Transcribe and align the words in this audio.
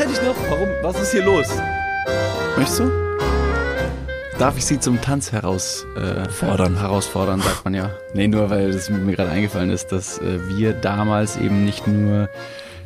hätte 0.00 0.12
ich 0.12 0.22
noch. 0.22 0.36
Warum? 0.48 0.68
Was 0.82 1.00
ist 1.00 1.12
hier 1.12 1.24
los? 1.24 1.46
Möchtest 2.56 2.80
du? 2.80 2.90
Darf 4.38 4.56
ich 4.56 4.64
sie 4.64 4.80
zum 4.80 5.02
Tanz 5.02 5.32
herausfordern? 5.32 6.76
Äh, 6.76 6.78
herausfordern, 6.78 7.42
sagt 7.42 7.64
man 7.64 7.74
ja. 7.74 7.90
Nee, 8.14 8.26
nur 8.26 8.48
weil 8.48 8.70
es 8.70 8.88
mir 8.88 9.14
gerade 9.14 9.30
eingefallen 9.30 9.68
ist, 9.68 9.92
dass 9.92 10.18
äh, 10.18 10.48
wir 10.48 10.72
damals 10.72 11.36
eben 11.36 11.66
nicht 11.66 11.86
nur 11.86 12.30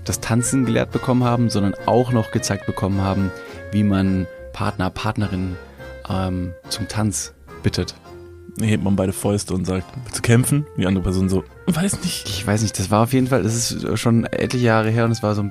das 0.05 0.19
Tanzen 0.19 0.67
gelehrt 0.67 0.91
bekommen 0.91 1.23
haben, 1.23 1.51
sondern 1.51 1.75
auch 1.87 2.11
noch 2.11 2.33
gezeigt 2.33 2.67
bekommen 2.67 3.01
haben, 3.01 3.31
wie 3.71 3.85
man 3.85 4.27
Partner, 4.53 4.91
Partnerin 4.91 5.57
ähm, 6.11 6.55
zum 6.69 6.89
Tanz 6.89 7.33
bittet. 7.63 7.95
Hebt 8.61 8.85
man 8.85 8.95
beide 8.95 9.13
Fäuste 9.13 9.53
und 9.53 9.65
sagt, 9.65 9.87
willst 10.05 10.19
du 10.19 10.23
kämpfen? 10.23 10.65
Die 10.77 10.87
andere 10.87 11.03
Person 11.03 11.29
so, 11.29 11.43
weiß 11.67 12.03
nicht. 12.03 12.29
Ich 12.29 12.47
weiß 12.47 12.63
nicht, 12.63 12.79
das 12.79 12.91
war 12.91 13.03
auf 13.03 13.13
jeden 13.13 13.27
Fall, 13.27 13.43
das 13.43 13.73
ist 13.73 13.99
schon 13.99 14.25
etliche 14.27 14.67
Jahre 14.67 14.91
her 14.91 15.05
und 15.05 15.11
es 15.11 15.23
war 15.25 15.35
so 15.35 15.43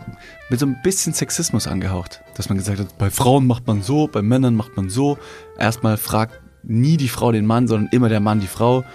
mit 0.49 0.59
so 0.59 0.65
ein 0.65 0.77
bisschen 0.83 1.13
Sexismus 1.13 1.67
angehaucht, 1.67 2.21
dass 2.35 2.47
man 2.47 2.57
gesagt 2.57 2.79
hat, 2.79 2.97
bei 2.97 3.09
Frauen 3.09 3.45
macht 3.45 3.67
man 3.67 3.81
so, 3.81 4.07
bei 4.07 4.21
Männern 4.21 4.55
macht 4.55 4.77
man 4.77 4.89
so. 4.89 5.17
Erstmal 5.57 5.97
fragt 5.97 6.39
nie 6.63 6.95
die 6.95 7.09
Frau 7.09 7.31
den 7.33 7.45
Mann, 7.45 7.67
sondern 7.67 7.89
immer 7.91 8.07
der 8.07 8.21
Mann 8.21 8.39
die 8.39 8.47
Frau. 8.47 8.85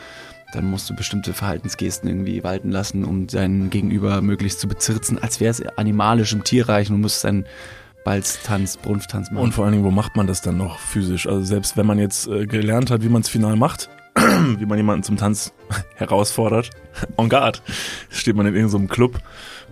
Dann 0.54 0.70
musst 0.70 0.88
du 0.88 0.96
bestimmte 0.96 1.34
Verhaltensgesten 1.34 2.08
irgendwie 2.08 2.42
walten 2.42 2.70
lassen, 2.70 3.04
um 3.04 3.26
deinen 3.26 3.68
Gegenüber 3.68 4.22
möglichst 4.22 4.60
zu 4.60 4.68
bezirzen, 4.68 5.18
als 5.18 5.40
wäre 5.40 5.50
es 5.50 5.60
animalisch 5.76 6.32
im 6.32 6.42
Tierreich 6.42 6.88
und 6.88 6.96
du 6.96 7.02
musst 7.02 7.26
einen 7.26 7.44
Balztanz, 8.04 8.78
Brunftanz 8.78 9.30
machen. 9.30 9.44
Und 9.44 9.52
vor 9.52 9.64
allen 9.64 9.72
Dingen, 9.72 9.84
wo 9.84 9.90
macht 9.90 10.16
man 10.16 10.26
das 10.26 10.40
dann 10.40 10.56
noch 10.56 10.78
physisch? 10.78 11.26
Also 11.26 11.42
selbst 11.42 11.76
wenn 11.76 11.84
man 11.84 11.98
jetzt 11.98 12.26
äh, 12.26 12.46
gelernt 12.46 12.90
hat, 12.90 13.02
wie 13.02 13.10
man 13.10 13.20
es 13.20 13.28
final 13.28 13.56
macht, 13.56 13.90
wie 14.58 14.66
man 14.66 14.78
jemanden 14.78 15.02
zum 15.02 15.16
Tanz 15.16 15.52
herausfordert, 15.96 16.70
en 17.16 17.28
garde, 17.28 17.60
steht 18.10 18.36
man 18.36 18.46
in 18.46 18.54
irgendeinem 18.54 18.88
Club 18.88 19.20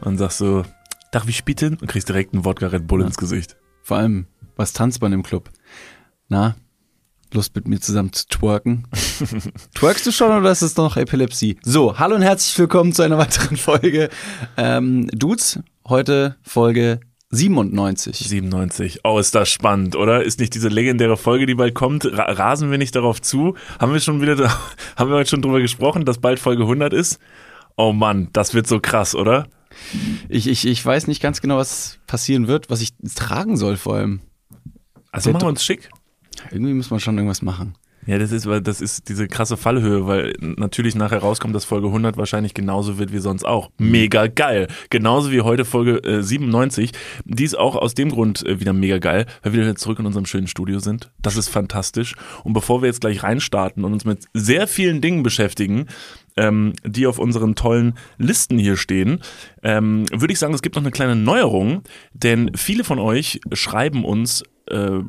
und 0.01 0.19
sagt 0.19 0.35
so, 0.35 0.65
darf 1.13 1.29
ich 1.29 1.45
bitten? 1.45 1.77
Und 1.81 1.87
kriegst 1.87 2.09
direkt 2.09 2.35
einen 2.35 2.45
Wodka 2.45 2.69
Red 2.69 2.87
Bull 2.87 3.01
ja. 3.01 3.07
ins 3.07 3.17
Gesicht. 3.17 3.57
Vor 3.83 3.99
allem, 3.99 4.27
was 4.57 4.73
tanzt 4.73 5.01
man 5.01 5.13
im 5.13 5.23
Club? 5.23 5.51
Na, 6.29 6.57
Lust 7.33 7.55
mit 7.57 7.67
mir 7.67 7.81
zusammen 7.81 8.13
zu 8.13 8.27
twerken? 8.29 8.87
Twerkst 9.75 10.07
du 10.07 10.13
schon 10.13 10.31
oder 10.31 10.51
ist 10.51 10.63
es 10.63 10.77
noch 10.77 10.97
Epilepsie? 10.97 11.59
So, 11.63 11.99
hallo 11.99 12.15
und 12.15 12.23
herzlich 12.23 12.59
willkommen 12.59 12.93
zu 12.93 13.03
einer 13.03 13.19
weiteren 13.19 13.57
Folge 13.57 14.11
ähm, 14.57 15.09
Dudes. 15.09 15.61
Heute 15.87 16.37
Folge 16.43 17.01
97. 17.37 18.17
97. 18.17 19.01
Oh, 19.05 19.19
ist 19.19 19.35
das 19.35 19.49
spannend, 19.49 19.97
oder? 19.97 20.23
Ist 20.23 20.41
nicht 20.41 20.55
diese 20.55 20.69
legendäre 20.69 21.17
Folge, 21.17 21.47
die 21.47 21.55
bald 21.55 21.75
kommt? 21.75 22.05
Rasen 22.05 22.71
wir 22.71 22.79
nicht 22.79 22.95
darauf 22.95 23.21
zu? 23.23 23.57
Haben 23.79 23.93
wir 23.93 24.01
schon 24.01 24.21
wieder, 24.21 24.37
haben 24.97 25.11
wir 25.11 25.17
heute 25.17 25.31
schon 25.31 25.43
drüber 25.43 25.61
gesprochen, 25.61 26.05
dass 26.05 26.19
bald 26.19 26.39
Folge 26.39 26.63
100 26.63 26.93
ist? 26.93 27.19
Oh 27.77 27.93
Mann, 27.93 28.29
das 28.33 28.55
wird 28.55 28.67
so 28.67 28.81
krass, 28.81 29.15
oder? 29.15 29.47
Ich, 30.29 30.47
ich, 30.49 30.67
ich 30.67 30.85
weiß 30.85 31.07
nicht 31.07 31.21
ganz 31.21 31.41
genau, 31.41 31.59
was 31.59 31.99
passieren 32.07 32.49
wird, 32.49 32.71
was 32.71 32.81
ich 32.81 32.95
tragen 33.15 33.57
soll 33.57 33.77
vor 33.77 33.97
allem. 33.97 34.21
Also 35.13 35.31
machen 35.31 35.43
wir 35.43 35.49
uns 35.49 35.65
schick. 35.65 35.91
Irgendwie 36.51 36.73
muss 36.73 36.91
man 36.91 37.01
schon 37.01 37.17
irgendwas 37.17 37.43
machen. 37.43 37.75
Ja, 38.07 38.19
das 38.19 38.31
ist, 38.31 38.47
weil 38.47 38.61
das 38.61 38.81
ist 38.81 39.09
diese 39.09 39.27
krasse 39.27 39.57
Fallhöhe, 39.57 40.07
weil 40.07 40.33
natürlich 40.41 40.95
nachher 40.95 41.19
rauskommt, 41.19 41.55
dass 41.55 41.65
Folge 41.65 41.89
100 41.89 42.17
wahrscheinlich 42.17 42.55
genauso 42.55 42.99
wird 42.99 43.13
wie 43.13 43.19
sonst 43.19 43.45
auch. 43.45 43.71
Mega 43.79 44.29
geil. 44.29 44.69
Genauso 44.91 45.33
wie 45.33 45.41
heute 45.41 45.65
Folge 45.65 45.99
äh, 46.05 46.23
97. 46.23 46.93
Die 47.25 47.45
ist 47.45 47.59
auch 47.59 47.75
aus 47.75 47.95
dem 47.95 48.11
Grund 48.11 48.47
äh, 48.47 48.61
wieder 48.61 48.73
mega 48.73 48.99
geil, 48.99 49.27
weil 49.43 49.55
wir 49.55 49.63
wieder 49.63 49.75
zurück 49.75 49.99
in 49.99 50.07
unserem 50.07 50.27
schönen 50.27 50.47
Studio 50.47 50.79
sind. 50.79 51.11
Das 51.21 51.37
ist 51.37 51.49
fantastisch. 51.49 52.15
Und 52.45 52.53
bevor 52.53 52.81
wir 52.81 52.87
jetzt 52.87 53.01
gleich 53.01 53.25
reinstarten 53.25 53.85
und 53.85 53.93
uns 53.93 54.05
mit 54.05 54.27
sehr 54.33 54.69
vielen 54.69 55.01
Dingen 55.01 55.25
beschäftigen, 55.25 55.87
ähm, 56.37 56.75
die 56.85 57.07
auf 57.07 57.19
unseren 57.19 57.57
tollen 57.57 57.95
Listen 58.19 58.59
hier 58.59 58.77
stehen, 58.77 59.21
ähm, 59.63 60.05
würde 60.13 60.33
ich 60.33 60.39
sagen, 60.39 60.55
es 60.55 60.63
gibt 60.63 60.77
noch 60.77 60.83
eine 60.83 60.93
kleine 60.93 61.17
Neuerung, 61.17 61.83
denn 62.13 62.53
viele 62.55 62.85
von 62.85 62.99
euch 62.99 63.41
schreiben 63.53 64.05
uns 64.05 64.45
äh, 64.71 65.01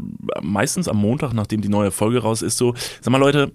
meistens 0.42 0.88
am 0.88 0.98
Montag, 0.98 1.34
nachdem 1.34 1.62
die 1.62 1.70
neue 1.70 1.92
Folge 1.92 2.20
raus 2.20 2.42
ist, 2.42 2.58
so, 2.58 2.74
sag 3.02 3.12
mal 3.12 3.18
Leute, 3.18 3.52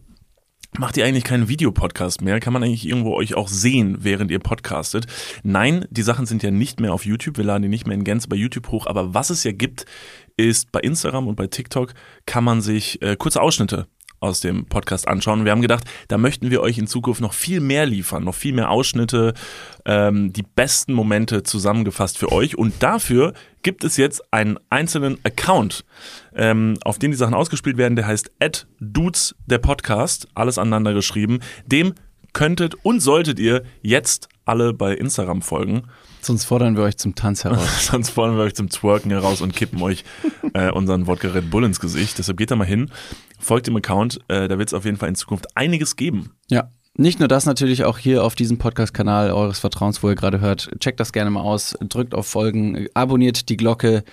Macht 0.79 0.97
ihr 0.97 1.05
eigentlich 1.05 1.25
keinen 1.25 1.49
Videopodcast 1.49 2.23
mehr? 2.23 2.41
Kann 2.41 2.55
man 2.55 2.63
eigentlich 2.63 2.89
irgendwo 2.89 3.15
euch 3.15 3.35
auch 3.35 3.49
sehen, 3.49 3.99
während 4.01 4.31
ihr 4.31 4.39
podcastet? 4.39 5.07
Nein, 5.43 5.85
die 5.91 6.01
Sachen 6.01 6.25
sind 6.25 6.43
ja 6.43 6.51
nicht 6.51 6.81
mehr 6.81 6.95
auf 6.95 7.05
YouTube. 7.05 7.37
Wir 7.37 7.45
laden 7.45 7.65
die 7.65 7.69
nicht 7.69 7.87
mehr 7.87 7.95
in 7.95 8.05
Gänze 8.05 8.27
bei 8.27 8.37
YouTube 8.37 8.71
hoch. 8.71 8.87
Aber 8.87 9.13
was 9.13 9.29
es 9.29 9.45
ja 9.45 9.53
gibt, 9.53 9.85
ist 10.39 10.73
bei 10.73 10.81
Instagram 10.81 11.29
und 11.29 11.37
bei 11.37 11.47
TikTok 11.47 11.93
kann 12.25 12.45
man 12.45 12.63
sich 12.63 13.03
äh, 13.03 13.17
kurze 13.17 13.43
Ausschnitte 13.43 13.87
aus 14.23 14.41
dem 14.41 14.67
Podcast 14.67 15.09
anschauen. 15.09 15.45
wir 15.45 15.53
haben 15.53 15.63
gedacht, 15.63 15.85
da 16.09 16.19
möchten 16.19 16.51
wir 16.51 16.61
euch 16.61 16.79
in 16.79 16.87
Zukunft 16.87 17.21
noch 17.21 17.33
viel 17.33 17.61
mehr 17.61 17.87
liefern, 17.87 18.25
noch 18.25 18.35
viel 18.35 18.53
mehr 18.53 18.71
Ausschnitte, 18.71 19.35
ähm, 19.85 20.33
die 20.33 20.45
besten 20.45 20.93
Momente 20.93 21.43
zusammengefasst 21.43 22.19
für 22.19 22.31
euch. 22.31 22.57
Und 22.57 22.83
dafür 22.83 23.33
gibt 23.63 23.85
es 23.85 23.97
jetzt 23.97 24.23
einen 24.33 24.59
einzelnen 24.71 25.19
Account, 25.25 25.85
ähm, 26.35 26.79
auf 26.85 26.99
dem 26.99 27.11
die 27.11 27.17
Sachen 27.17 27.35
ausgespielt 27.35 27.77
werden. 27.77 27.97
Der 27.97 28.07
heißt 28.07 28.31
Dudes 28.81 29.35
der 29.47 29.59
Podcast, 29.59 30.29
alles 30.35 30.59
aneinander 30.59 30.95
geschrieben. 30.95 31.41
Dem 31.67 31.95
könntet 32.33 32.77
und 32.83 33.01
solltet 33.01 33.39
ihr 33.39 33.63
jetzt 33.83 34.29
alle 34.45 34.73
bei 34.73 34.95
Instagram 34.95 35.43
folgen. 35.43 35.85
Sonst 36.25 36.45
fordern 36.45 36.77
wir 36.77 36.85
euch 36.85 36.97
zum 36.97 37.15
Tanz 37.15 37.45
heraus. 37.45 37.87
Sonst 37.91 38.11
fordern 38.11 38.37
wir 38.37 38.45
euch 38.45 38.55
zum 38.55 38.69
Twerken 38.69 39.11
heraus 39.11 39.41
und 39.41 39.55
kippen 39.55 39.83
euch 39.83 40.05
äh, 40.55 40.71
unseren 40.71 41.07
Wodka 41.07 41.29
Red 41.29 41.51
Bull 41.51 41.65
ins 41.65 41.81
Gesicht. 41.81 42.19
Deshalb 42.19 42.39
geht 42.39 42.51
da 42.51 42.57
mal 42.57 42.67
hin, 42.67 42.91
folgt 43.41 43.67
dem 43.67 43.77
Account. 43.77 44.21
Äh, 44.29 44.47
da 44.47 44.59
wird 44.59 44.69
es 44.69 44.75
auf 44.75 44.85
jeden 44.85 44.97
Fall 44.97 45.09
in 45.09 45.17
Zukunft 45.17 45.47
einiges 45.57 45.97
geben. 45.97 46.31
Ja. 46.49 46.71
Nicht 46.95 47.21
nur 47.21 47.29
das, 47.29 47.47
natürlich 47.47 47.85
auch 47.85 47.97
hier 47.97 48.23
auf 48.23 48.35
diesem 48.35 48.59
Podcast-Kanal 48.59 49.33
eures 49.33 49.59
Vertrauens, 49.59 50.03
wo 50.03 50.11
ihr 50.11 50.15
gerade 50.15 50.41
hört. 50.41 50.71
Checkt 50.79 51.01
das 51.01 51.13
gerne 51.13 51.31
mal 51.31 51.41
aus, 51.41 51.75
drückt 51.81 52.15
auf 52.15 52.27
Folgen, 52.27 52.87
abonniert 52.93 53.49
die 53.49 53.57
Glocke. 53.57 54.05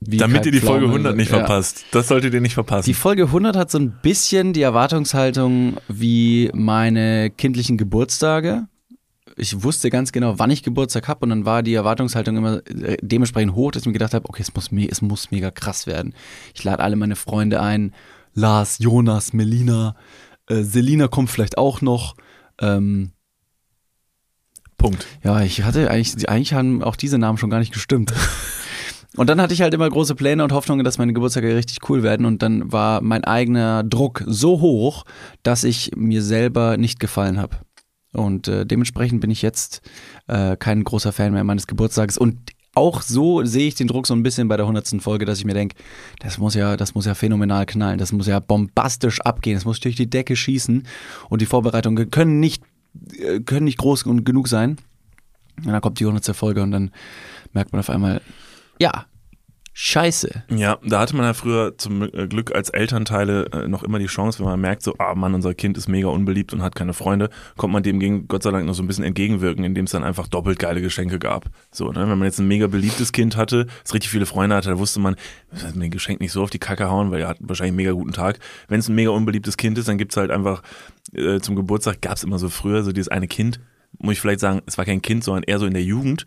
Damit 0.00 0.44
ihr 0.44 0.52
die 0.52 0.60
Folge 0.60 0.86
100 0.86 1.16
nicht 1.16 1.30
ja. 1.30 1.38
verpasst. 1.38 1.86
Das 1.92 2.08
solltet 2.08 2.34
ihr 2.34 2.40
nicht 2.42 2.54
verpassen. 2.54 2.86
Die 2.86 2.94
Folge 2.94 3.24
100 3.24 3.56
hat 3.56 3.70
so 3.70 3.78
ein 3.78 3.98
bisschen 4.02 4.52
die 4.52 4.62
Erwartungshaltung 4.62 5.78
wie 5.88 6.50
meine 6.52 7.30
kindlichen 7.30 7.78
Geburtstage 7.78 8.66
ich 9.36 9.62
wusste 9.62 9.90
ganz 9.90 10.12
genau, 10.12 10.38
wann 10.38 10.50
ich 10.50 10.62
Geburtstag 10.62 11.08
habe 11.08 11.20
und 11.24 11.30
dann 11.30 11.44
war 11.44 11.62
die 11.62 11.74
Erwartungshaltung 11.74 12.36
immer 12.36 12.66
äh, 12.66 12.96
dementsprechend 13.00 13.54
hoch, 13.54 13.70
dass 13.70 13.82
ich 13.82 13.86
mir 13.86 13.92
gedacht 13.92 14.14
habe, 14.14 14.28
okay, 14.28 14.42
es 14.42 14.54
muss, 14.54 14.70
es 14.72 15.02
muss 15.02 15.30
mega 15.30 15.50
krass 15.50 15.86
werden. 15.86 16.14
Ich 16.54 16.64
lade 16.64 16.82
alle 16.82 16.96
meine 16.96 17.16
Freunde 17.16 17.60
ein, 17.60 17.92
Lars, 18.34 18.78
Jonas, 18.78 19.32
Melina, 19.32 19.96
äh, 20.48 20.62
Selina 20.62 21.08
kommt 21.08 21.30
vielleicht 21.30 21.58
auch 21.58 21.80
noch. 21.80 22.14
Ähm, 22.60 23.12
Punkt. 24.76 25.06
Ja, 25.22 25.40
ich 25.42 25.62
hatte 25.62 25.90
eigentlich, 25.90 26.28
eigentlich 26.28 26.54
haben 26.54 26.82
auch 26.82 26.96
diese 26.96 27.18
Namen 27.18 27.38
schon 27.38 27.50
gar 27.50 27.60
nicht 27.60 27.72
gestimmt. 27.72 28.12
Und 29.16 29.28
dann 29.28 29.40
hatte 29.40 29.52
ich 29.52 29.60
halt 29.60 29.74
immer 29.74 29.90
große 29.90 30.14
Pläne 30.14 30.42
und 30.42 30.52
Hoffnungen, 30.52 30.84
dass 30.84 30.96
meine 30.96 31.12
Geburtstage 31.12 31.54
richtig 31.54 31.86
cool 31.90 32.02
werden. 32.02 32.24
Und 32.24 32.40
dann 32.40 32.72
war 32.72 33.02
mein 33.02 33.24
eigener 33.24 33.84
Druck 33.84 34.24
so 34.26 34.60
hoch, 34.60 35.04
dass 35.42 35.64
ich 35.64 35.90
mir 35.94 36.22
selber 36.22 36.78
nicht 36.78 36.98
gefallen 36.98 37.38
habe. 37.38 37.58
Und 38.12 38.48
äh, 38.48 38.66
dementsprechend 38.66 39.20
bin 39.20 39.30
ich 39.30 39.42
jetzt 39.42 39.82
äh, 40.26 40.56
kein 40.56 40.84
großer 40.84 41.12
Fan 41.12 41.32
mehr 41.32 41.44
meines 41.44 41.66
Geburtstages. 41.66 42.18
Und 42.18 42.52
auch 42.74 43.02
so 43.02 43.44
sehe 43.44 43.68
ich 43.68 43.74
den 43.74 43.86
Druck 43.86 44.06
so 44.06 44.14
ein 44.14 44.22
bisschen 44.22 44.48
bei 44.48 44.56
der 44.56 44.64
100. 44.64 45.02
Folge, 45.02 45.24
dass 45.24 45.38
ich 45.38 45.44
mir 45.44 45.54
denke, 45.54 45.76
das 46.20 46.38
muss 46.38 46.54
ja, 46.54 46.76
das 46.76 46.94
muss 46.94 47.06
ja 47.06 47.14
phänomenal 47.14 47.66
knallen, 47.66 47.98
das 47.98 48.12
muss 48.12 48.26
ja 48.26 48.40
bombastisch 48.40 49.20
abgehen, 49.20 49.56
das 49.56 49.64
muss 49.64 49.80
durch 49.80 49.96
die 49.96 50.08
Decke 50.08 50.36
schießen 50.36 50.86
und 51.28 51.42
die 51.42 51.46
Vorbereitungen 51.46 52.10
können 52.10 52.40
nicht, 52.40 52.62
äh, 53.18 53.40
können 53.40 53.64
nicht 53.64 53.78
groß 53.78 54.04
genug 54.04 54.48
sein. 54.48 54.78
Und 55.58 55.70
dann 55.70 55.80
kommt 55.82 56.00
die 56.00 56.04
100. 56.04 56.34
Folge 56.34 56.62
und 56.62 56.70
dann 56.70 56.90
merkt 57.52 57.72
man 57.72 57.80
auf 57.80 57.90
einmal, 57.90 58.22
ja, 58.78 59.04
Scheiße. 59.74 60.44
Ja, 60.50 60.78
da 60.84 61.00
hatte 61.00 61.16
man 61.16 61.24
ja 61.24 61.32
früher 61.32 61.78
zum 61.78 62.02
äh, 62.02 62.28
Glück 62.28 62.54
als 62.54 62.68
Elternteile 62.68 63.46
äh, 63.52 63.68
noch 63.68 63.82
immer 63.82 63.98
die 63.98 64.06
Chance, 64.06 64.38
wenn 64.38 64.46
man 64.46 64.60
merkt, 64.60 64.82
so, 64.82 64.94
ah 64.98 65.14
Mann, 65.14 65.34
unser 65.34 65.54
Kind 65.54 65.78
ist 65.78 65.88
mega 65.88 66.08
unbeliebt 66.08 66.52
und 66.52 66.62
hat 66.62 66.74
keine 66.74 66.92
Freunde, 66.92 67.30
kommt 67.56 67.72
man 67.72 67.82
dem 67.82 67.98
gegen 67.98 68.28
Gott 68.28 68.42
sei 68.42 68.50
Dank 68.50 68.66
noch 68.66 68.74
so 68.74 68.82
ein 68.82 68.86
bisschen 68.86 69.04
entgegenwirken, 69.04 69.64
indem 69.64 69.86
es 69.86 69.92
dann 69.92 70.04
einfach 70.04 70.28
doppelt 70.28 70.58
geile 70.58 70.82
Geschenke 70.82 71.18
gab. 71.18 71.46
So, 71.70 71.90
ne? 71.90 72.00
Wenn 72.00 72.18
man 72.18 72.24
jetzt 72.24 72.38
ein 72.38 72.48
mega 72.48 72.66
beliebtes 72.66 73.12
Kind 73.12 73.36
hatte, 73.36 73.66
das 73.82 73.94
richtig 73.94 74.10
viele 74.10 74.26
Freunde 74.26 74.56
hatte, 74.56 74.68
da 74.68 74.78
wusste 74.78 75.00
man, 75.00 75.16
das 75.50 75.74
mir 75.74 75.88
Geschenk 75.88 76.20
nicht 76.20 76.32
so 76.32 76.42
auf 76.42 76.50
die 76.50 76.58
Kacke 76.58 76.90
hauen, 76.90 77.10
weil 77.10 77.22
er 77.22 77.28
hat 77.28 77.38
wahrscheinlich 77.40 77.70
einen 77.70 77.76
mega 77.76 77.92
guten 77.92 78.12
Tag. 78.12 78.40
Wenn 78.68 78.80
es 78.80 78.88
ein 78.88 78.94
mega 78.94 79.10
unbeliebtes 79.10 79.56
Kind 79.56 79.78
ist, 79.78 79.88
dann 79.88 79.96
gibt's 79.96 80.18
halt 80.18 80.30
einfach 80.30 80.62
äh, 81.14 81.40
zum 81.40 81.56
Geburtstag, 81.56 82.02
gab's 82.02 82.24
immer 82.24 82.38
so 82.38 82.50
früher, 82.50 82.82
so 82.82 82.92
dieses 82.92 83.08
eine 83.08 83.26
Kind, 83.26 83.58
muss 83.98 84.12
ich 84.12 84.20
vielleicht 84.20 84.40
sagen, 84.40 84.60
es 84.66 84.76
war 84.76 84.84
kein 84.84 85.00
Kind, 85.00 85.24
sondern 85.24 85.44
eher 85.44 85.58
so 85.58 85.66
in 85.66 85.74
der 85.74 85.82
Jugend, 85.82 86.26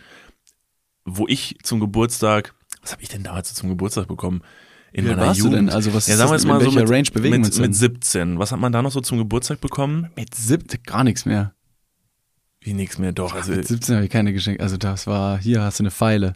wo 1.06 1.28
ich 1.28 1.58
zum 1.62 1.80
Geburtstag 1.80 2.56
was 2.86 2.92
habe 2.92 3.02
ich 3.02 3.10
denn 3.10 3.24
damals 3.24 3.52
zum 3.54 3.70
Geburtstag 3.70 4.08
bekommen? 4.08 4.42
In 4.94 5.06
Wie 5.06 5.10
meiner 5.10 5.24
warst 5.24 5.40
Jugend. 5.40 5.54
Du 5.54 5.58
denn? 5.58 5.70
Also 5.70 5.94
was 5.94 6.08
ja, 6.08 6.18
sagen 6.18 6.30
wir 6.30 6.36
jetzt 6.36 6.46
mal 6.46 6.62
so 6.62 6.72
mit, 6.72 6.88
Range 6.88 7.10
bewegen 7.12 7.42
mit, 7.42 7.58
mit 7.58 7.76
17. 7.76 8.38
Was 8.38 8.52
hat 8.52 8.60
man 8.60 8.72
da 8.72 8.84
noch 8.84 8.92
so 8.92 9.02
zum 9.02 9.18
Geburtstag 9.18 9.60
bekommen? 9.60 10.12
Mit 10.16 10.36
17 10.36 10.84
gar 10.84 11.04
nichts 11.04 11.26
mehr. 11.26 11.54
Wie 12.62 12.74
nichts 12.74 13.00
mehr, 13.00 13.12
doch. 13.12 13.34
Also, 13.34 13.54
mit 13.54 13.68
17 13.68 13.96
habe 13.96 14.06
ich 14.06 14.12
keine 14.12 14.34
Geschenke. 14.34 14.62
Also 14.62 14.78
das 14.78 15.08
war, 15.08 15.40
hier 15.40 15.64
hast 15.64 15.80
du 15.80 15.84
eine 15.84 15.92
Pfeile. 15.92 16.34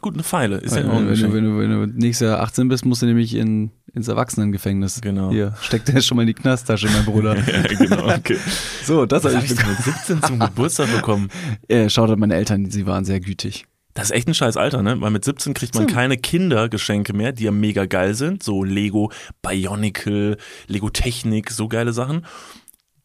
Gut, 0.00 0.14
eine 0.14 0.24
Pfeile. 0.24 0.56
Ist 0.56 0.74
ja 0.74 0.84
auch 0.90 0.98
ein 0.98 1.08
wenn, 1.08 1.20
du, 1.20 1.32
wenn, 1.32 1.44
du, 1.44 1.58
wenn 1.58 1.70
du 1.70 1.86
nächstes 1.86 2.26
Jahr 2.26 2.40
18 2.40 2.66
bist, 2.68 2.84
musst 2.84 3.02
du 3.02 3.06
nämlich 3.06 3.34
in, 3.34 3.70
ins 3.94 4.08
Erwachsenengefängnis. 4.08 5.00
Genau. 5.00 5.30
Hier, 5.30 5.54
steckt 5.60 5.86
der 5.88 6.00
schon 6.00 6.16
mal 6.16 6.22
in 6.22 6.26
die 6.26 6.34
Knasttasche, 6.34 6.88
mein 6.88 7.04
Bruder. 7.04 7.36
ja, 7.46 7.62
genau, 7.62 8.08
okay. 8.08 8.36
so, 8.84 9.06
das 9.06 9.24
habe 9.24 9.36
ich 9.36 9.50
mit 9.50 9.58
17 9.58 10.22
zum 10.24 10.40
Geburtstag 10.40 10.90
bekommen. 10.92 11.28
Äh, 11.68 11.88
schaut 11.88 12.16
meine 12.18 12.34
Eltern, 12.34 12.70
sie 12.70 12.86
waren 12.86 13.04
sehr 13.04 13.20
gütig. 13.20 13.66
Das 13.96 14.10
ist 14.10 14.10
echt 14.12 14.28
ein 14.28 14.34
scheiß 14.34 14.58
Alter, 14.58 14.82
ne? 14.82 15.00
Weil 15.00 15.10
mit 15.10 15.24
17 15.24 15.54
kriegt 15.54 15.74
man 15.74 15.86
keine 15.86 16.18
Kindergeschenke 16.18 17.14
mehr, 17.14 17.32
die 17.32 17.44
ja 17.44 17.50
mega 17.50 17.86
geil 17.86 18.14
sind. 18.14 18.42
So 18.42 18.62
Lego, 18.62 19.10
Bionicle, 19.40 20.36
Lego 20.66 20.90
Technik, 20.90 21.50
so 21.50 21.66
geile 21.66 21.94
Sachen. 21.94 22.26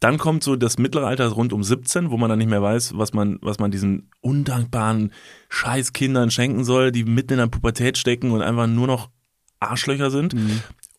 Dann 0.02 0.18
kommt 0.18 0.44
so 0.44 0.56
das 0.56 0.78
mittlere 0.78 1.08
Alter 1.08 1.28
rund 1.30 1.54
um 1.54 1.64
17, 1.64 2.12
wo 2.12 2.18
man 2.18 2.30
dann 2.30 2.40
nicht 2.40 2.50
mehr 2.50 2.62
weiß, 2.62 2.98
was 2.98 3.14
man, 3.14 3.40
was 3.42 3.60
man 3.60 3.72
diesen 3.72 4.10
undankbaren 4.20 5.14
Scheißkindern 5.50 6.30
schenken 6.30 6.66
soll, 6.66 6.92
die 6.92 7.06
mitten 7.06 7.34
in 7.34 7.40
der 7.40 7.48
Pubertät 7.48 7.98
stecken 7.98 8.32
und 8.32 8.42
einfach 8.42 8.68
nur 8.68 8.88
noch 8.88 9.10
Arschlöcher 9.60 10.12
sind. 10.12 10.34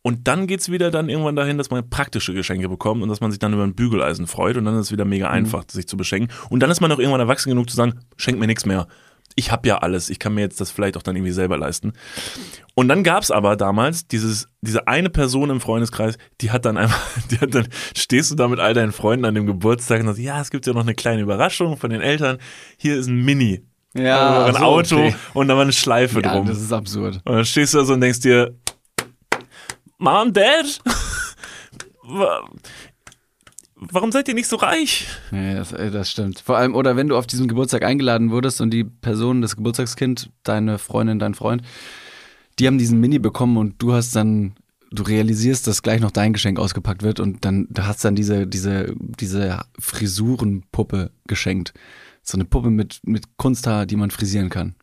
Und 0.02 0.26
dann 0.26 0.46
geht's 0.46 0.70
wieder 0.70 0.90
dann 0.90 1.08
irgendwann 1.08 1.36
dahin, 1.36 1.58
dass 1.58 1.70
man 1.70 1.88
praktische 1.90 2.32
Geschenke 2.32 2.68
bekommt 2.68 3.02
und 3.02 3.08
dass 3.08 3.20
man 3.20 3.30
sich 3.30 3.38
dann 3.38 3.52
über 3.52 3.62
ein 3.62 3.74
Bügeleisen 3.74 4.26
freut 4.26 4.56
und 4.56 4.64
dann 4.64 4.74
ist 4.74 4.86
es 4.86 4.92
wieder 4.92 5.04
mega 5.04 5.28
einfach, 5.28 5.64
sich 5.70 5.86
zu 5.86 5.96
beschenken. 5.96 6.34
Und 6.48 6.60
dann 6.60 6.70
ist 6.70 6.80
man 6.80 6.90
auch 6.90 6.98
irgendwann 6.98 7.20
erwachsen 7.20 7.50
genug 7.50 7.68
zu 7.68 7.76
sagen, 7.76 8.00
schenk 8.16 8.38
mir 8.38 8.46
nichts 8.46 8.64
mehr. 8.66 8.88
Ich 9.36 9.50
habe 9.52 9.66
ja 9.68 9.78
alles, 9.78 10.10
ich 10.10 10.18
kann 10.18 10.34
mir 10.34 10.42
jetzt 10.42 10.60
das 10.60 10.70
vielleicht 10.70 10.96
auch 10.96 11.02
dann 11.02 11.16
irgendwie 11.16 11.32
selber 11.32 11.56
leisten. 11.56 11.92
Und 12.74 12.88
dann 12.88 13.02
gab's 13.04 13.30
aber 13.30 13.56
damals 13.56 14.06
dieses, 14.06 14.48
diese 14.60 14.86
eine 14.88 15.10
Person 15.10 15.50
im 15.50 15.60
Freundeskreis, 15.60 16.16
die 16.40 16.50
hat 16.50 16.64
dann 16.64 16.76
einfach, 16.76 17.00
die 17.30 17.38
hat 17.38 17.54
dann, 17.54 17.68
stehst 17.96 18.30
du 18.30 18.34
da 18.34 18.48
mit 18.48 18.60
all 18.60 18.74
deinen 18.74 18.92
Freunden 18.92 19.24
an 19.24 19.34
dem 19.34 19.46
Geburtstag 19.46 20.00
und 20.00 20.06
sagst, 20.06 20.20
ja, 20.20 20.40
es 20.40 20.50
gibt 20.50 20.66
ja 20.66 20.72
noch 20.72 20.82
eine 20.82 20.94
kleine 20.94 21.22
Überraschung 21.22 21.76
von 21.76 21.90
den 21.90 22.00
Eltern. 22.00 22.38
Hier 22.76 22.96
ist 22.96 23.08
ein 23.08 23.24
Mini. 23.24 23.62
Ja, 23.94 24.46
ein 24.46 24.54
so, 24.54 24.60
Auto 24.60 24.96
okay. 24.96 25.14
und 25.34 25.48
dann 25.48 25.56
war 25.58 25.64
eine 25.64 25.72
Schleife 25.72 26.22
Ja, 26.22 26.32
drum. 26.32 26.46
das 26.46 26.58
ist 26.60 26.72
absurd. 26.72 27.20
Und 27.24 27.34
dann 27.34 27.44
stehst 27.44 27.74
du 27.74 27.78
da 27.78 27.84
so 27.84 27.92
und 27.92 28.00
denkst 28.00 28.20
dir, 28.20 28.54
Mom, 29.98 30.32
Dad, 30.32 30.80
warum 33.90 34.12
seid 34.12 34.28
ihr 34.28 34.34
nicht 34.34 34.48
so 34.48 34.56
reich? 34.56 35.06
Ja, 35.30 35.54
das, 35.54 35.72
äh, 35.72 35.90
das 35.90 36.10
stimmt. 36.10 36.40
Vor 36.40 36.56
allem, 36.56 36.74
oder 36.74 36.96
wenn 36.96 37.08
du 37.08 37.16
auf 37.16 37.26
diesem 37.26 37.48
Geburtstag 37.48 37.84
eingeladen 37.84 38.30
wurdest 38.30 38.60
und 38.60 38.70
die 38.70 38.84
Person, 38.84 39.42
das 39.42 39.56
Geburtstagskind, 39.56 40.30
deine 40.42 40.78
Freundin, 40.78 41.18
dein 41.18 41.34
Freund, 41.34 41.62
die 42.58 42.66
haben 42.66 42.78
diesen 42.78 43.00
Mini 43.00 43.18
bekommen 43.18 43.56
und 43.56 43.80
du 43.82 43.92
hast 43.92 44.14
dann, 44.14 44.54
du 44.90 45.02
realisierst, 45.02 45.66
dass 45.66 45.82
gleich 45.82 46.00
noch 46.00 46.10
dein 46.10 46.32
Geschenk 46.32 46.58
ausgepackt 46.58 47.02
wird 47.02 47.18
und 47.20 47.44
dann 47.44 47.66
du 47.70 47.84
hast 47.84 48.04
dann 48.04 48.14
diese, 48.14 48.46
diese, 48.46 48.94
diese 48.98 49.60
Frisurenpuppe 49.78 51.10
geschenkt. 51.26 51.72
So 52.22 52.36
eine 52.36 52.44
Puppe 52.44 52.70
mit, 52.70 53.00
mit 53.04 53.36
Kunsthaar, 53.36 53.86
die 53.86 53.96
man 53.96 54.10
frisieren 54.10 54.48
kann. 54.48 54.74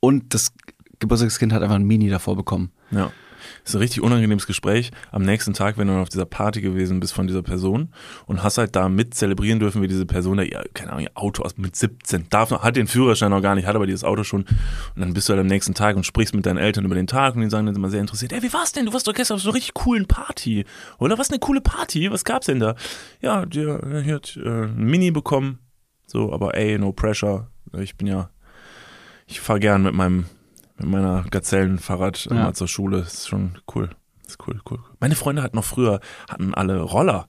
Und 0.00 0.34
das 0.34 0.52
Geburtstagskind 0.98 1.52
hat 1.52 1.62
einfach 1.62 1.76
ein 1.76 1.84
Mini 1.84 2.10
davor 2.10 2.36
bekommen. 2.36 2.70
Ja. 2.90 3.12
Das 3.62 3.70
ist 3.70 3.74
ein 3.76 3.80
richtig 3.80 4.02
unangenehmes 4.02 4.46
Gespräch 4.46 4.90
am 5.10 5.22
nächsten 5.22 5.52
Tag, 5.52 5.78
wenn 5.78 5.88
du 5.88 5.94
auf 5.94 6.08
dieser 6.08 6.26
Party 6.26 6.60
gewesen 6.60 7.00
bist 7.00 7.12
von 7.12 7.26
dieser 7.26 7.42
Person 7.42 7.92
und 8.26 8.42
hast 8.42 8.58
halt 8.58 8.76
da 8.76 8.88
mit 8.88 9.14
zelebrieren 9.14 9.60
dürfen, 9.60 9.82
wie 9.82 9.88
diese 9.88 10.06
Person 10.06 10.36
da, 10.36 10.42
ihr, 10.42 10.64
keine 10.74 10.92
Ahnung, 10.92 11.04
ihr 11.04 11.10
Auto 11.14 11.42
aus 11.42 11.56
mit 11.56 11.76
17, 11.76 12.26
darf 12.30 12.50
noch, 12.50 12.62
hat 12.62 12.76
den 12.76 12.86
Führerschein 12.86 13.30
noch 13.30 13.42
gar 13.42 13.54
nicht, 13.54 13.66
hat 13.66 13.76
aber 13.76 13.86
dieses 13.86 14.04
Auto 14.04 14.24
schon. 14.24 14.42
Und 14.42 15.00
dann 15.00 15.14
bist 15.14 15.28
du 15.28 15.32
halt 15.32 15.40
am 15.40 15.46
nächsten 15.46 15.74
Tag 15.74 15.96
und 15.96 16.04
sprichst 16.04 16.34
mit 16.34 16.46
deinen 16.46 16.58
Eltern 16.58 16.84
über 16.84 16.94
den 16.94 17.06
Tag 17.06 17.34
und 17.34 17.42
die 17.42 17.50
sagen 17.50 17.66
dann 17.66 17.76
immer 17.76 17.90
sehr 17.90 18.00
interessiert, 18.00 18.32
ey, 18.32 18.42
wie 18.42 18.52
war's 18.52 18.72
denn? 18.72 18.86
Du 18.86 18.92
warst 18.92 19.06
doch 19.06 19.14
gestern 19.14 19.36
auf 19.36 19.42
so 19.42 19.48
einer 19.50 19.56
richtig 19.56 19.74
coolen 19.74 20.06
Party. 20.06 20.64
Oder 20.98 21.18
was 21.18 21.30
eine 21.30 21.38
coole 21.38 21.60
Party? 21.60 22.10
Was 22.10 22.24
gab's 22.24 22.46
denn 22.46 22.60
da? 22.60 22.74
Ja, 23.20 23.46
der, 23.46 24.02
hier 24.02 24.14
hat 24.14 24.36
äh, 24.36 24.64
ein 24.64 24.84
Mini 24.84 25.10
bekommen. 25.10 25.58
So, 26.06 26.32
aber 26.32 26.56
ey, 26.56 26.78
no 26.78 26.92
pressure. 26.92 27.48
Ich 27.78 27.96
bin 27.96 28.08
ja, 28.08 28.30
ich 29.26 29.40
fahr 29.40 29.60
gern 29.60 29.84
mit 29.84 29.94
meinem 29.94 30.26
mit 30.80 30.90
meiner 30.90 31.24
Gazellenfahrrad 31.30 32.24
Ja. 32.26 32.30
immer 32.32 32.54
zur 32.54 32.68
Schule. 32.68 32.98
Das 33.00 33.14
ist 33.14 33.28
schon 33.28 33.58
cool. 33.74 33.90
Das 34.22 34.32
ist 34.34 34.46
cool, 34.46 34.60
cool. 34.70 34.78
Meine 35.00 35.14
Freunde 35.16 35.42
hatten 35.42 35.56
noch 35.56 35.64
früher, 35.64 36.00
hatten 36.28 36.54
alle 36.54 36.80
Roller. 36.80 37.26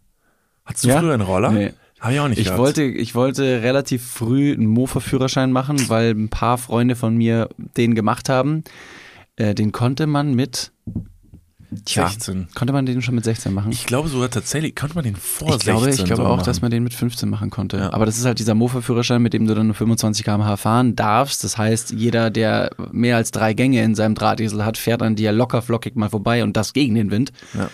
Hattest 0.65 0.85
du 0.85 0.89
Ja? 0.89 0.99
früher 0.99 1.13
einen 1.13 1.23
Roller? 1.23 1.51
Nee. 1.51 1.73
Habe 1.99 2.13
ich 2.13 2.19
auch 2.19 2.27
nicht 2.27 2.39
Ich 2.39 2.45
gehabt. 2.45 2.59
wollte, 2.59 2.83
ich 2.83 3.13
wollte 3.13 3.61
relativ 3.61 4.03
früh 4.09 4.53
einen 4.53 4.65
Mofa-Führerschein 4.65 5.51
machen, 5.51 5.87
weil 5.89 6.11
ein 6.11 6.29
paar 6.29 6.57
Freunde 6.57 6.95
von 6.95 7.15
mir 7.15 7.47
den 7.57 7.93
gemacht 7.93 8.27
haben. 8.29 8.63
Äh, 9.35 9.53
den 9.53 9.71
konnte 9.71 10.07
man 10.07 10.33
mit 10.33 10.71
tja, 11.85 12.07
16. 12.07 12.49
Konnte 12.55 12.73
man 12.73 12.85
den 12.85 13.01
schon 13.01 13.15
mit 13.15 13.23
16 13.23 13.53
machen? 13.53 13.71
Ich 13.71 13.85
glaube 13.85 14.09
sogar 14.09 14.29
tatsächlich, 14.29 14.75
konnte 14.75 14.95
man 14.95 15.03
den 15.03 15.15
vor 15.15 15.49
ich 15.49 15.59
glaube, 15.59 15.85
16 15.85 16.05
ich 16.05 16.11
glaube 16.11 16.27
auch, 16.29 16.41
dass 16.41 16.57
machen. 16.57 16.65
man 16.65 16.71
den 16.71 16.83
mit 16.83 16.93
15 16.93 17.29
machen 17.29 17.49
konnte. 17.49 17.77
Ja. 17.77 17.93
Aber 17.93 18.05
das 18.05 18.17
ist 18.17 18.25
halt 18.25 18.39
dieser 18.39 18.55
Mofa-Führerschein, 18.55 19.21
mit 19.21 19.33
dem 19.33 19.47
du 19.47 19.55
dann 19.55 19.67
nur 19.67 19.75
25 19.75 20.25
km/h 20.25 20.57
fahren 20.57 20.95
darfst. 20.95 21.43
Das 21.43 21.57
heißt, 21.57 21.91
jeder, 21.91 22.29
der 22.29 22.71
mehr 22.91 23.17
als 23.17 23.31
drei 23.31 23.53
Gänge 23.53 23.83
in 23.83 23.95
seinem 23.95 24.15
Drahtesel 24.15 24.65
hat, 24.65 24.77
fährt 24.77 25.01
an 25.01 25.15
dir 25.15 25.31
locker 25.31 25.61
flockig 25.61 25.95
mal 25.95 26.09
vorbei 26.09 26.43
und 26.43 26.57
das 26.57 26.73
gegen 26.73 26.95
den 26.95 27.11
Wind. 27.11 27.31
Ja. 27.53 27.69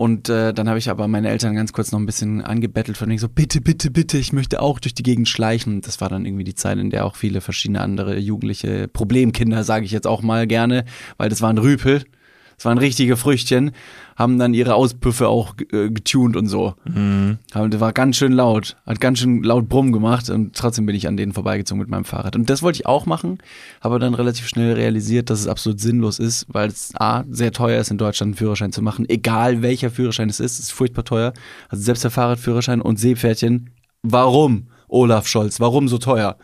Und 0.00 0.30
äh, 0.30 0.54
dann 0.54 0.66
habe 0.66 0.78
ich 0.78 0.88
aber 0.88 1.08
meine 1.08 1.28
Eltern 1.28 1.54
ganz 1.54 1.74
kurz 1.74 1.92
noch 1.92 1.98
ein 1.98 2.06
bisschen 2.06 2.40
angebettelt 2.40 2.96
von 2.96 3.10
denen 3.10 3.18
so, 3.18 3.28
bitte, 3.28 3.60
bitte, 3.60 3.90
bitte, 3.90 4.16
ich 4.16 4.32
möchte 4.32 4.62
auch 4.62 4.78
durch 4.78 4.94
die 4.94 5.02
Gegend 5.02 5.28
schleichen. 5.28 5.82
Das 5.82 6.00
war 6.00 6.08
dann 6.08 6.24
irgendwie 6.24 6.44
die 6.44 6.54
Zeit, 6.54 6.78
in 6.78 6.88
der 6.88 7.04
auch 7.04 7.16
viele 7.16 7.42
verschiedene 7.42 7.82
andere 7.82 8.18
jugendliche 8.18 8.88
Problemkinder, 8.88 9.62
sage 9.62 9.84
ich 9.84 9.90
jetzt 9.90 10.06
auch 10.06 10.22
mal 10.22 10.46
gerne, 10.46 10.86
weil 11.18 11.28
das 11.28 11.42
waren 11.42 11.58
Rüpel, 11.58 12.04
das 12.60 12.66
waren 12.66 12.76
richtige 12.76 13.16
Früchtchen, 13.16 13.70
haben 14.16 14.38
dann 14.38 14.52
ihre 14.52 14.74
Auspüffe 14.74 15.28
auch 15.28 15.54
äh, 15.72 15.88
getuned 15.88 16.36
und 16.36 16.46
so. 16.46 16.74
Mhm. 16.84 17.38
Das 17.54 17.80
war 17.80 17.94
ganz 17.94 18.18
schön 18.18 18.32
laut, 18.32 18.76
hat 18.84 19.00
ganz 19.00 19.18
schön 19.18 19.42
laut 19.42 19.66
Brumm 19.66 19.92
gemacht 19.92 20.28
und 20.28 20.54
trotzdem 20.54 20.84
bin 20.84 20.94
ich 20.94 21.08
an 21.08 21.16
denen 21.16 21.32
vorbeigezogen 21.32 21.80
mit 21.80 21.88
meinem 21.88 22.04
Fahrrad. 22.04 22.36
Und 22.36 22.50
das 22.50 22.62
wollte 22.62 22.76
ich 22.76 22.84
auch 22.84 23.06
machen, 23.06 23.38
habe 23.80 23.98
dann 23.98 24.12
relativ 24.12 24.46
schnell 24.46 24.74
realisiert, 24.74 25.30
dass 25.30 25.40
es 25.40 25.46
absolut 25.46 25.80
sinnlos 25.80 26.18
ist, 26.18 26.44
weil 26.48 26.68
es 26.68 26.92
A, 26.96 27.24
sehr 27.30 27.50
teuer 27.52 27.80
ist, 27.80 27.90
in 27.90 27.96
Deutschland 27.96 28.32
einen 28.32 28.36
Führerschein 28.36 28.72
zu 28.72 28.82
machen, 28.82 29.08
egal 29.08 29.62
welcher 29.62 29.88
Führerschein 29.88 30.28
es 30.28 30.38
ist, 30.38 30.58
es 30.58 30.66
ist 30.66 30.72
furchtbar 30.72 31.04
teuer. 31.06 31.32
Also 31.70 31.82
selbst 31.82 32.04
der 32.04 32.10
Fahrradführerschein 32.10 32.82
und 32.82 32.98
Seepferdchen, 32.98 33.70
warum, 34.02 34.66
Olaf 34.86 35.26
Scholz, 35.26 35.60
warum 35.60 35.88
so 35.88 35.96
teuer? 35.96 36.36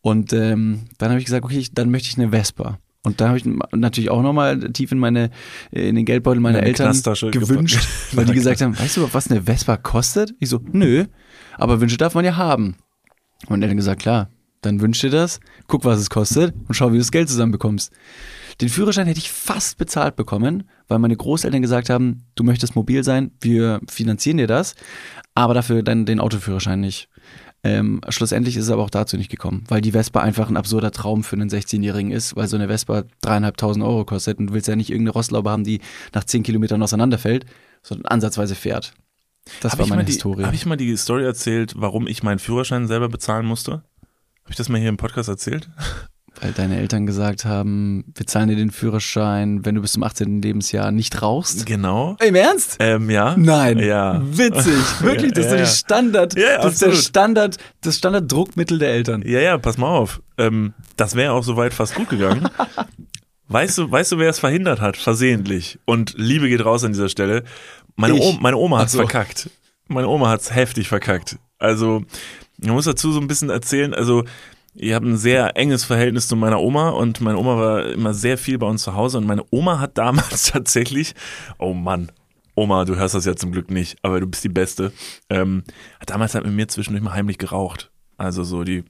Und 0.00 0.32
ähm, 0.32 0.86
dann 0.98 1.10
habe 1.10 1.20
ich 1.20 1.26
gesagt, 1.26 1.44
okay, 1.44 1.58
ich, 1.58 1.74
dann 1.74 1.92
möchte 1.92 2.08
ich 2.08 2.18
eine 2.18 2.30
Vespa. 2.30 2.80
Und 3.04 3.20
da 3.20 3.28
habe 3.28 3.38
ich 3.38 3.44
natürlich 3.72 4.10
auch 4.10 4.22
nochmal 4.22 4.58
tief 4.72 4.92
in 4.92 4.98
meine, 4.98 5.30
in 5.70 5.94
den 5.94 6.04
Geldbeutel 6.04 6.40
meiner 6.40 6.62
Eltern 6.62 6.92
gewünscht, 7.30 7.86
weil 8.12 8.24
die 8.24 8.32
gesagt 8.34 8.60
haben, 8.60 8.78
weißt 8.78 8.96
du, 8.96 9.08
was 9.12 9.30
eine 9.30 9.42
Vespa 9.42 9.76
kostet? 9.76 10.34
Ich 10.40 10.48
so, 10.48 10.60
nö, 10.72 11.04
aber 11.56 11.80
Wünsche 11.80 11.96
darf 11.96 12.14
man 12.14 12.24
ja 12.24 12.36
haben. 12.36 12.76
Und 13.46 13.62
Eltern 13.62 13.76
gesagt, 13.76 14.02
klar, 14.02 14.30
dann 14.62 14.80
wünsch 14.80 15.00
dir 15.00 15.10
das, 15.10 15.40
guck, 15.68 15.84
was 15.84 16.00
es 16.00 16.10
kostet 16.10 16.54
und 16.66 16.74
schau, 16.74 16.88
wie 16.88 16.96
du 16.96 16.98
das 16.98 17.12
Geld 17.12 17.28
zusammenbekommst. 17.28 17.92
Den 18.60 18.68
Führerschein 18.68 19.06
hätte 19.06 19.20
ich 19.20 19.30
fast 19.30 19.78
bezahlt 19.78 20.16
bekommen, 20.16 20.68
weil 20.88 20.98
meine 20.98 21.16
Großeltern 21.16 21.62
gesagt 21.62 21.90
haben, 21.90 22.24
du 22.34 22.42
möchtest 22.42 22.74
mobil 22.74 23.04
sein, 23.04 23.30
wir 23.40 23.80
finanzieren 23.88 24.38
dir 24.38 24.48
das, 24.48 24.74
aber 25.34 25.54
dafür 25.54 25.84
dann 25.84 26.06
den 26.06 26.18
Autoführerschein 26.18 26.80
nicht. 26.80 27.08
Ähm, 27.64 28.00
schlussendlich 28.08 28.56
ist 28.56 28.64
es 28.64 28.70
aber 28.70 28.84
auch 28.84 28.90
dazu 28.90 29.16
nicht 29.16 29.30
gekommen, 29.30 29.64
weil 29.68 29.80
die 29.80 29.92
Vespa 29.92 30.20
einfach 30.20 30.48
ein 30.48 30.56
absurder 30.56 30.92
Traum 30.92 31.24
für 31.24 31.34
einen 31.34 31.50
16-Jährigen 31.50 32.12
ist, 32.12 32.36
weil 32.36 32.46
so 32.46 32.56
eine 32.56 32.68
Vespa 32.68 33.04
dreieinhalbtausend 33.20 33.84
Euro 33.84 34.04
kostet 34.04 34.38
und 34.38 34.48
du 34.48 34.52
willst 34.54 34.68
ja 34.68 34.76
nicht 34.76 34.90
irgendeine 34.90 35.12
Rostlaube 35.12 35.50
haben, 35.50 35.64
die 35.64 35.80
nach 36.14 36.24
zehn 36.24 36.44
Kilometern 36.44 36.82
auseinanderfällt, 36.82 37.46
sondern 37.82 38.06
ansatzweise 38.06 38.54
fährt. 38.54 38.92
Das 39.60 39.72
Hab 39.72 39.80
war 39.80 39.86
meine 39.88 40.04
die, 40.04 40.12
Historie. 40.12 40.44
Habe 40.44 40.54
ich 40.54 40.66
mal 40.66 40.76
die 40.76 40.96
Story 40.96 41.24
erzählt, 41.24 41.74
warum 41.76 42.06
ich 42.06 42.22
meinen 42.22 42.38
Führerschein 42.38 42.86
selber 42.86 43.08
bezahlen 43.08 43.46
musste? 43.46 43.72
Habe 43.72 44.50
ich 44.50 44.56
das 44.56 44.68
mal 44.68 44.78
hier 44.78 44.88
im 44.88 44.96
Podcast 44.96 45.28
erzählt? 45.28 45.68
Weil 46.40 46.52
deine 46.52 46.78
Eltern 46.78 47.04
gesagt 47.06 47.44
haben, 47.44 48.04
wir 48.14 48.26
zahlen 48.26 48.48
dir 48.48 48.54
den 48.56 48.70
Führerschein, 48.70 49.64
wenn 49.64 49.74
du 49.74 49.80
bis 49.80 49.92
zum 49.92 50.04
18. 50.04 50.40
Lebensjahr 50.40 50.92
nicht 50.92 51.20
rauchst. 51.20 51.66
Genau. 51.66 52.16
Im 52.24 52.34
Ernst? 52.36 52.76
Ähm, 52.78 53.10
ja. 53.10 53.34
Nein. 53.36 53.78
Ja. 53.80 54.22
Witzig. 54.24 54.74
Wirklich, 55.00 55.32
das 55.32 55.46
ist 55.46 55.50
Ja, 55.50 55.56
so 55.56 55.62
ja. 55.62 55.66
Standard, 55.66 56.38
Ja, 56.38 56.62
das 56.62 56.74
ist 56.74 56.82
der. 56.82 56.92
Standard, 56.92 57.56
das 57.80 57.96
Standarddruckmittel 57.98 58.78
der 58.78 58.90
Eltern. 58.90 59.22
Ja, 59.26 59.40
ja, 59.40 59.58
pass 59.58 59.78
mal 59.78 59.88
auf. 59.88 60.22
Ähm, 60.36 60.74
das 60.96 61.16
wäre 61.16 61.32
auch 61.32 61.42
soweit 61.42 61.74
fast 61.74 61.94
gut 61.96 62.08
gegangen. 62.08 62.48
weißt 63.48 63.78
du, 63.78 63.90
weißt 63.90 64.12
du, 64.12 64.18
wer 64.18 64.30
es 64.30 64.38
verhindert 64.38 64.80
hat? 64.80 64.96
Versehentlich. 64.96 65.78
Und 65.86 66.14
Liebe 66.16 66.48
geht 66.48 66.64
raus 66.64 66.84
an 66.84 66.92
dieser 66.92 67.08
Stelle. 67.08 67.42
Meine, 67.96 68.14
Ich. 68.14 68.20
Oma, 68.22 68.38
meine 68.40 68.56
Oma 68.58 68.78
hat's 68.78 68.92
so. 68.92 68.98
verkackt. 68.98 69.50
Meine 69.88 70.06
Oma 70.08 70.28
hat's 70.28 70.54
heftig 70.54 70.86
verkackt. 70.88 71.36
Also, 71.58 72.04
man 72.58 72.74
muss 72.74 72.84
dazu 72.84 73.10
so 73.10 73.20
ein 73.20 73.26
bisschen 73.26 73.50
erzählen, 73.50 73.92
also, 73.94 74.24
ich 74.78 74.92
habe 74.92 75.08
ein 75.08 75.16
sehr 75.16 75.56
enges 75.56 75.84
Verhältnis 75.84 76.28
zu 76.28 76.36
meiner 76.36 76.60
Oma 76.60 76.90
und 76.90 77.20
meine 77.20 77.38
Oma 77.38 77.56
war 77.58 77.86
immer 77.86 78.14
sehr 78.14 78.38
viel 78.38 78.58
bei 78.58 78.66
uns 78.66 78.82
zu 78.82 78.94
Hause 78.94 79.18
und 79.18 79.26
meine 79.26 79.44
Oma 79.50 79.80
hat 79.80 79.98
damals 79.98 80.44
tatsächlich, 80.52 81.14
oh 81.58 81.74
Mann, 81.74 82.10
Oma, 82.54 82.84
du 82.84 82.96
hörst 82.96 83.14
das 83.14 83.24
ja 83.24 83.36
zum 83.36 83.52
Glück 83.52 83.70
nicht, 83.70 83.98
aber 84.02 84.20
du 84.20 84.26
bist 84.26 84.42
die 84.44 84.48
Beste, 84.48 84.92
ähm, 85.30 85.62
hat 86.00 86.10
damals 86.10 86.34
halt 86.34 86.44
mit 86.44 86.54
mir 86.54 86.68
zwischendurch 86.68 87.04
mal 87.04 87.12
heimlich 87.14 87.38
geraucht. 87.38 87.90
Also 88.20 88.42
so, 88.42 88.64
die 88.64 88.82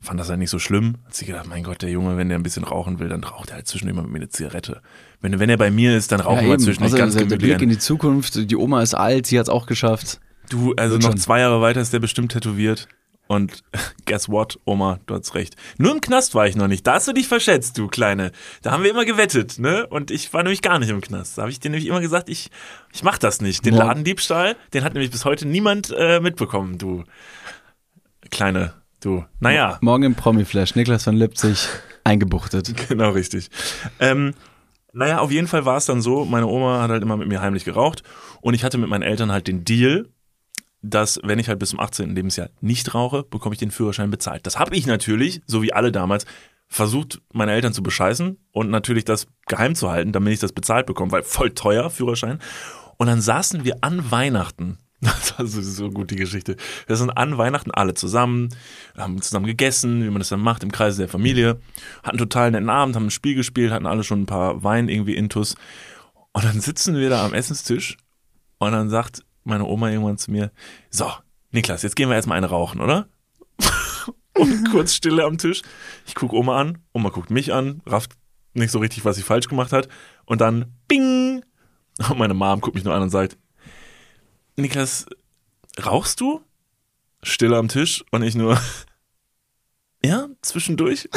fand 0.00 0.20
das 0.20 0.28
halt 0.28 0.38
nicht 0.38 0.50
so 0.50 0.60
schlimm. 0.60 0.98
Hat 1.04 1.12
sie 1.16 1.24
gedacht, 1.26 1.48
mein 1.48 1.64
Gott, 1.64 1.82
der 1.82 1.90
Junge, 1.90 2.16
wenn 2.16 2.28
der 2.28 2.38
ein 2.38 2.44
bisschen 2.44 2.62
rauchen 2.62 3.00
will, 3.00 3.08
dann 3.08 3.24
raucht 3.24 3.50
er 3.50 3.56
halt 3.56 3.66
zwischendurch 3.66 3.96
mal 3.96 4.02
mit 4.02 4.12
mir 4.12 4.18
eine 4.18 4.28
Zigarette. 4.28 4.82
Wenn, 5.20 5.40
wenn 5.40 5.50
er 5.50 5.56
bei 5.56 5.72
mir 5.72 5.96
ist, 5.96 6.12
dann 6.12 6.20
rauchen 6.20 6.46
wir 6.48 6.58
zwischendurch 6.58 6.92
Also, 6.92 6.96
ganz 6.96 7.14
der 7.14 7.24
gemütlich. 7.24 7.50
Blick 7.56 7.62
in 7.62 7.70
die 7.70 7.78
Zukunft, 7.78 8.48
die 8.48 8.54
Oma 8.56 8.80
ist 8.82 8.94
alt, 8.94 9.26
sie 9.26 9.36
hat's 9.36 9.48
auch 9.48 9.66
geschafft. 9.66 10.20
Du, 10.48 10.74
also 10.76 10.92
Wird 10.94 11.02
noch 11.02 11.10
schon. 11.10 11.18
zwei 11.18 11.40
Jahre 11.40 11.60
weiter 11.60 11.80
ist 11.80 11.92
der 11.92 11.98
bestimmt 11.98 12.30
tätowiert. 12.30 12.86
Und 13.28 13.62
guess 14.06 14.28
what, 14.28 14.58
Oma, 14.64 14.98
du 15.06 15.14
hast 15.14 15.34
recht. 15.34 15.54
Nur 15.78 15.92
im 15.92 16.00
Knast 16.00 16.34
war 16.34 16.48
ich 16.48 16.56
noch 16.56 16.66
nicht. 16.66 16.86
Da 16.86 16.94
hast 16.94 17.06
du 17.06 17.12
dich 17.12 17.28
verschätzt, 17.28 17.78
du 17.78 17.86
Kleine. 17.86 18.32
Da 18.62 18.72
haben 18.72 18.82
wir 18.82 18.90
immer 18.90 19.04
gewettet, 19.04 19.58
ne? 19.60 19.86
Und 19.86 20.10
ich 20.10 20.32
war 20.32 20.42
nämlich 20.42 20.62
gar 20.62 20.80
nicht 20.80 20.88
im 20.88 21.00
Knast. 21.00 21.38
Da 21.38 21.42
habe 21.42 21.52
ich 21.52 21.60
dir 21.60 21.70
nämlich 21.70 21.88
immer 21.88 22.00
gesagt, 22.00 22.28
ich, 22.28 22.50
ich 22.92 23.04
mach 23.04 23.18
das 23.18 23.40
nicht. 23.40 23.64
Den. 23.64 23.74
Ladendiebstahl, 23.74 24.56
den 24.74 24.82
hat 24.82 24.94
nämlich 24.94 25.12
bis 25.12 25.24
heute 25.24 25.46
niemand 25.46 25.94
äh, 25.96 26.18
mitbekommen, 26.18 26.78
du 26.78 27.04
kleine 28.30 28.74
Du, 29.00 29.24
naja. 29.38 29.78
Morgen 29.80 30.02
im 30.02 30.14
Promi-Flash, 30.16 30.74
Niklas 30.74 31.04
von 31.04 31.16
Lipzig 31.16 31.68
eingebuchtet. 32.02 32.74
Genau, 32.88 33.10
richtig. 33.10 33.48
Ähm, 34.00 34.34
naja, 34.92 35.18
auf 35.18 35.30
jeden 35.30 35.46
Fall 35.46 35.64
war 35.64 35.76
es 35.76 35.86
dann 35.86 36.02
so, 36.02 36.24
meine 36.24 36.46
Oma 36.46 36.82
hat 36.82 36.90
halt 36.90 37.02
immer 37.02 37.16
mit 37.16 37.28
mir 37.28 37.40
heimlich 37.40 37.64
geraucht 37.64 38.02
und 38.40 38.54
ich 38.54 38.64
hatte 38.64 38.78
mit 38.78 38.88
meinen 38.88 39.02
Eltern 39.02 39.30
halt 39.30 39.46
den 39.46 39.64
Deal, 39.64 40.08
dass 40.88 41.20
wenn 41.22 41.38
ich 41.38 41.48
halt 41.48 41.58
bis 41.58 41.70
zum 41.70 41.80
18. 41.80 42.14
Lebensjahr 42.14 42.50
nicht 42.60 42.94
rauche, 42.94 43.22
bekomme 43.22 43.54
ich 43.54 43.58
den 43.58 43.70
Führerschein 43.70 44.10
bezahlt. 44.10 44.46
Das 44.46 44.58
habe 44.58 44.74
ich 44.76 44.86
natürlich, 44.86 45.42
so 45.46 45.62
wie 45.62 45.72
alle 45.72 45.92
damals, 45.92 46.26
versucht, 46.66 47.22
meine 47.32 47.52
Eltern 47.52 47.72
zu 47.72 47.82
bescheißen 47.82 48.36
und 48.52 48.70
natürlich 48.70 49.04
das 49.04 49.26
geheim 49.46 49.74
zu 49.74 49.90
halten, 49.90 50.12
damit 50.12 50.34
ich 50.34 50.40
das 50.40 50.52
bezahlt 50.52 50.86
bekomme, 50.86 51.12
weil 51.12 51.22
voll 51.22 51.50
teuer 51.50 51.88
Führerschein. 51.90 52.40
Und 52.98 53.06
dann 53.06 53.20
saßen 53.20 53.64
wir 53.64 53.78
an 53.80 54.10
Weihnachten 54.10 54.78
das 55.00 55.38
war 55.38 55.46
so 55.46 55.90
gut, 55.90 56.10
die 56.10 56.16
Geschichte. 56.16 56.56
Wir 56.88 56.96
sind 56.96 57.10
an 57.10 57.38
Weihnachten 57.38 57.70
alle 57.70 57.94
zusammen, 57.94 58.48
haben 58.96 59.22
zusammen 59.22 59.46
gegessen, 59.46 60.02
wie 60.02 60.10
man 60.10 60.18
das 60.18 60.28
dann 60.28 60.40
macht, 60.40 60.64
im 60.64 60.72
Kreise 60.72 61.02
der 61.02 61.08
Familie, 61.08 61.60
hatten 62.02 62.18
total 62.18 62.50
netten 62.50 62.68
Abend, 62.68 62.96
haben 62.96 63.06
ein 63.06 63.10
Spiel 63.10 63.36
gespielt, 63.36 63.70
hatten 63.70 63.86
alle 63.86 64.02
schon 64.02 64.22
ein 64.22 64.26
paar 64.26 64.64
Wein 64.64 64.88
irgendwie 64.88 65.14
intus. 65.14 65.54
Und 66.32 66.44
dann 66.44 66.60
sitzen 66.60 66.96
wir 66.96 67.10
da 67.10 67.24
am 67.24 67.32
Essenstisch 67.32 67.96
und 68.58 68.72
dann 68.72 68.90
sagt 68.90 69.24
meine 69.48 69.64
Oma 69.64 69.90
irgendwann 69.90 70.18
zu 70.18 70.30
mir, 70.30 70.52
so, 70.90 71.10
Niklas, 71.50 71.82
jetzt 71.82 71.96
gehen 71.96 72.08
wir 72.08 72.16
erstmal 72.16 72.38
eine 72.38 72.48
rauchen, 72.48 72.80
oder? 72.80 73.08
und 74.34 74.70
kurz 74.70 74.94
Stille 74.94 75.24
am 75.24 75.38
Tisch. 75.38 75.62
Ich 76.06 76.14
gucke 76.14 76.36
Oma 76.36 76.60
an, 76.60 76.78
Oma 76.92 77.08
guckt 77.08 77.30
mich 77.30 77.52
an, 77.52 77.82
rafft 77.86 78.12
nicht 78.54 78.70
so 78.70 78.78
richtig, 78.78 79.04
was 79.04 79.16
sie 79.16 79.22
falsch 79.22 79.48
gemacht 79.48 79.72
hat. 79.72 79.88
Und 80.24 80.40
dann, 80.40 80.74
bing! 80.88 81.44
Und 82.08 82.18
meine 82.18 82.34
Mom 82.34 82.60
guckt 82.60 82.74
mich 82.74 82.84
nur 82.84 82.94
an 82.94 83.02
und 83.02 83.10
sagt, 83.10 83.38
Niklas, 84.56 85.06
rauchst 85.84 86.20
du? 86.20 86.42
Stille 87.22 87.56
am 87.56 87.68
Tisch 87.68 88.04
und 88.10 88.22
ich 88.22 88.34
nur, 88.34 88.60
ja, 90.04 90.28
zwischendurch. 90.42 91.08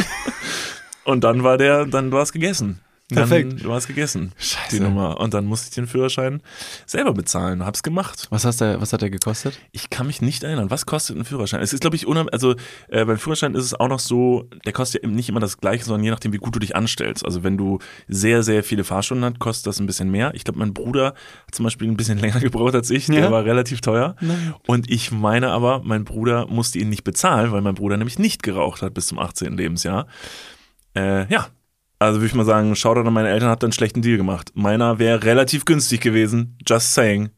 und 1.03 1.23
dann 1.23 1.43
war 1.43 1.57
der, 1.57 1.85
dann 1.85 2.11
war 2.11 2.23
es 2.23 2.31
gegessen. 2.31 2.81
Perfekt. 3.15 3.61
Dann 3.61 3.69
war 3.69 3.77
es 3.77 3.87
gegessen. 3.87 4.31
Scheiße. 4.37 4.75
Die 4.75 4.79
Nummer. 4.79 5.19
Und 5.19 5.33
dann 5.33 5.45
musste 5.45 5.69
ich 5.69 5.75
den 5.75 5.87
Führerschein 5.87 6.41
selber 6.85 7.13
bezahlen. 7.13 7.65
Hab's 7.65 7.83
gemacht. 7.83 8.27
Was, 8.29 8.45
hast 8.45 8.61
der, 8.61 8.81
was 8.81 8.93
hat 8.93 9.01
der 9.01 9.09
gekostet? 9.09 9.59
Ich 9.71 9.89
kann 9.89 10.07
mich 10.07 10.21
nicht 10.21 10.43
erinnern. 10.43 10.69
Was 10.69 10.85
kostet 10.85 11.17
ein 11.17 11.25
Führerschein? 11.25 11.61
Es 11.61 11.73
ist, 11.73 11.81
glaube 11.81 11.95
ich, 11.95 12.07
unheim 12.07 12.29
also 12.31 12.55
äh, 12.89 13.05
beim 13.05 13.17
Führerschein 13.17 13.53
ist 13.55 13.65
es 13.65 13.73
auch 13.73 13.87
noch 13.87 13.99
so, 13.99 14.47
der 14.65 14.73
kostet 14.73 15.03
ja 15.03 15.09
nicht 15.09 15.29
immer 15.29 15.39
das 15.39 15.57
gleiche, 15.57 15.83
sondern 15.85 16.03
je 16.03 16.11
nachdem, 16.11 16.33
wie 16.33 16.37
gut 16.37 16.55
du 16.55 16.59
dich 16.59 16.75
anstellst. 16.75 17.25
Also 17.25 17.43
wenn 17.43 17.57
du 17.57 17.79
sehr, 18.07 18.43
sehr 18.43 18.63
viele 18.63 18.83
Fahrstunden 18.83 19.25
hast, 19.25 19.39
kostet 19.39 19.67
das 19.67 19.79
ein 19.79 19.85
bisschen 19.85 20.09
mehr. 20.11 20.31
Ich 20.35 20.43
glaube, 20.43 20.59
mein 20.59 20.73
Bruder 20.73 21.07
hat 21.47 21.53
zum 21.53 21.63
Beispiel 21.63 21.87
ein 21.87 21.97
bisschen 21.97 22.17
länger 22.19 22.39
gebraucht 22.39 22.75
als 22.75 22.89
ich. 22.89 23.07
Der 23.07 23.19
Ja? 23.19 23.31
war 23.31 23.45
relativ 23.45 23.81
teuer. 23.81 24.15
Nein. 24.21 24.53
Und 24.67 24.89
ich 24.89 25.11
meine 25.11 25.49
aber, 25.49 25.81
mein 25.83 26.05
Bruder 26.05 26.47
musste 26.47 26.79
ihn 26.79 26.89
nicht 26.89 27.03
bezahlen, 27.03 27.51
weil 27.51 27.61
mein 27.61 27.75
Bruder 27.75 27.97
nämlich 27.97 28.19
nicht 28.19 28.43
geraucht 28.43 28.81
hat 28.81 28.93
bis 28.93 29.07
zum 29.07 29.19
18. 29.19 29.57
Lebensjahr. 29.57 30.07
Äh, 30.95 31.31
ja. 31.31 31.47
Also 32.01 32.19
würde 32.19 32.25
ich 32.29 32.33
mal 32.33 32.45
sagen, 32.45 32.75
Shoutout 32.75 33.01
an 33.07 33.13
meine 33.13 33.29
Eltern, 33.29 33.49
hat 33.49 33.61
dann 33.61 33.67
einen 33.67 33.73
schlechten 33.73 34.01
Deal 34.01 34.17
gemacht. 34.17 34.51
Meiner 34.55 34.97
wäre 34.97 35.21
relativ 35.21 35.65
günstig 35.65 36.01
gewesen. 36.01 36.57
Just 36.67 36.95
saying. 36.95 37.29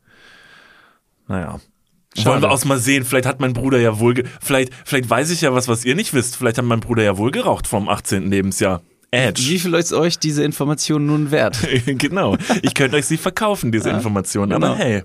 Naja. 1.27 1.59
Schade. 2.15 2.29
Wollen 2.29 2.41
wir 2.43 2.49
auch 2.51 2.63
mal 2.63 2.77
sehen, 2.77 3.03
vielleicht 3.03 3.25
hat 3.25 3.41
mein 3.41 3.51
Bruder 3.51 3.79
ja 3.79 3.99
wohl, 3.99 4.23
vielleicht, 4.39 4.71
vielleicht 4.85 5.09
weiß 5.09 5.31
ich 5.31 5.41
ja 5.41 5.53
was, 5.53 5.67
was 5.67 5.83
ihr 5.83 5.95
nicht 5.95 6.13
wisst. 6.13 6.37
Vielleicht 6.37 6.59
hat 6.59 6.63
mein 6.63 6.79
Bruder 6.79 7.03
ja 7.03 7.17
wohl 7.17 7.31
geraucht 7.31 7.67
vom 7.67 7.89
18. 7.89 8.29
Lebensjahr. 8.29 8.81
Edge. 9.11 9.41
Wie 9.49 9.59
viel 9.59 9.73
ist 9.73 9.91
euch 9.91 10.17
diese 10.17 10.45
Information 10.45 11.07
nun 11.07 11.31
wert? 11.31 11.57
genau. 11.85 12.37
Ich 12.61 12.73
könnte 12.73 12.95
euch 12.95 13.05
sie 13.05 13.17
verkaufen, 13.17 13.73
diese 13.73 13.89
Ja, 13.89 13.97
Informationen. 13.97 14.51
genau. 14.51 14.67
Aber 14.67 14.77
hey. 14.77 15.03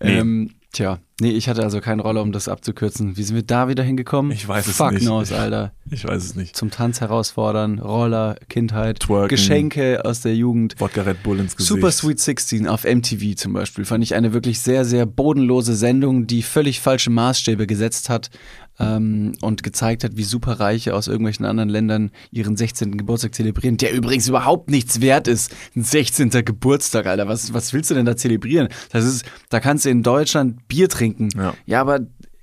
Nee. 0.00 0.18
Ähm, 0.20 0.50
tja, 0.74 0.98
nee, 1.20 1.30
ich 1.30 1.48
hatte 1.48 1.62
also 1.62 1.80
keine 1.80 2.02
Rolle, 2.02 2.20
um 2.20 2.32
das 2.32 2.48
abzukürzen. 2.48 3.16
Wie 3.16 3.22
sind 3.22 3.36
wir 3.36 3.42
da 3.42 3.68
wieder 3.68 3.82
hingekommen? 3.82 4.30
Ich 4.32 4.46
weiß 4.46 4.66
es 4.66 4.76
Fuck 4.76 4.92
nicht. 4.92 5.02
knows, 5.02 5.32
Alter. 5.32 5.72
Ich 5.90 6.06
weiß 6.06 6.22
es 6.22 6.34
nicht. 6.34 6.56
Zum 6.56 6.70
Tanz 6.70 7.00
herausfordern, 7.00 7.78
Roller, 7.78 8.36
Kindheit, 8.48 9.00
Twerken. 9.00 9.28
Geschenke 9.28 10.04
aus 10.04 10.20
der 10.20 10.34
Jugend. 10.34 10.74
Wodka 10.78 11.02
Red 11.02 11.22
Bull 11.22 11.40
ins 11.40 11.56
Gesicht. 11.56 11.68
Super 11.68 11.90
Sweet 11.90 12.20
16 12.20 12.68
auf 12.68 12.84
MTV 12.84 13.36
zum 13.36 13.54
Beispiel 13.54 13.84
fand 13.84 14.04
ich 14.04 14.14
eine 14.14 14.32
wirklich 14.34 14.60
sehr, 14.60 14.84
sehr 14.84 15.06
bodenlose 15.06 15.74
Sendung, 15.74 16.26
die 16.26 16.42
völlig 16.42 16.80
falsche 16.80 17.10
Maßstäbe 17.10 17.66
gesetzt 17.66 18.10
hat 18.10 18.30
ähm, 18.78 19.32
und 19.40 19.62
gezeigt 19.62 20.04
hat, 20.04 20.16
wie 20.16 20.24
Superreiche 20.24 20.94
aus 20.94 21.06
irgendwelchen 21.06 21.46
anderen 21.46 21.68
Ländern 21.68 22.10
ihren 22.30 22.56
16. 22.56 22.96
Geburtstag 22.96 23.34
zelebrieren, 23.34 23.76
der 23.76 23.92
übrigens 23.92 24.28
überhaupt 24.28 24.70
nichts 24.70 25.00
wert 25.00 25.28
ist. 25.28 25.54
Ein 25.76 25.84
16. 25.84 26.30
Geburtstag, 26.30 27.06
Alter, 27.06 27.28
was, 27.28 27.54
was 27.54 27.72
willst 27.72 27.90
du 27.90 27.94
denn 27.94 28.06
da 28.06 28.16
zelebrieren? 28.16 28.68
Das 28.90 29.04
ist, 29.04 29.24
da 29.48 29.60
kannst 29.60 29.84
du 29.84 29.90
in 29.90 30.02
Deutschland 30.02 30.66
Bier 30.68 30.88
trinken. 30.88 31.28
Ja. 31.36 31.54
ja 31.66 31.80
aber 31.80 32.00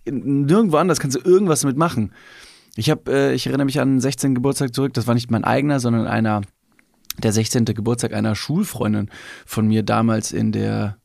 nirgendwo 0.10 0.78
anders 0.78 1.00
kannst 1.00 1.18
du 1.18 1.22
irgendwas 1.22 1.64
mitmachen. 1.64 2.12
Ich 2.76 2.90
habe, 2.90 3.12
äh, 3.12 3.34
ich 3.34 3.48
erinnere 3.48 3.66
mich 3.66 3.80
an 3.80 3.96
den 3.96 4.00
16. 4.00 4.34
Geburtstag 4.34 4.74
zurück. 4.74 4.94
Das 4.94 5.08
war 5.08 5.14
nicht 5.14 5.30
mein 5.30 5.44
eigener, 5.44 5.80
sondern 5.80 6.08
einer 6.08 6.42
der 7.18 7.34
16. 7.34 7.66
Geburtstag 7.66 8.14
einer 8.14 8.36
Schulfreundin 8.36 9.10
von 9.46 9.68
mir 9.68 9.84
damals 9.84 10.32
in 10.32 10.52
der 10.54 10.98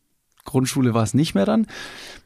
Grundschule 0.46 0.94
war 0.94 1.02
es 1.02 1.12
nicht 1.12 1.34
mehr 1.34 1.44
dann. 1.44 1.66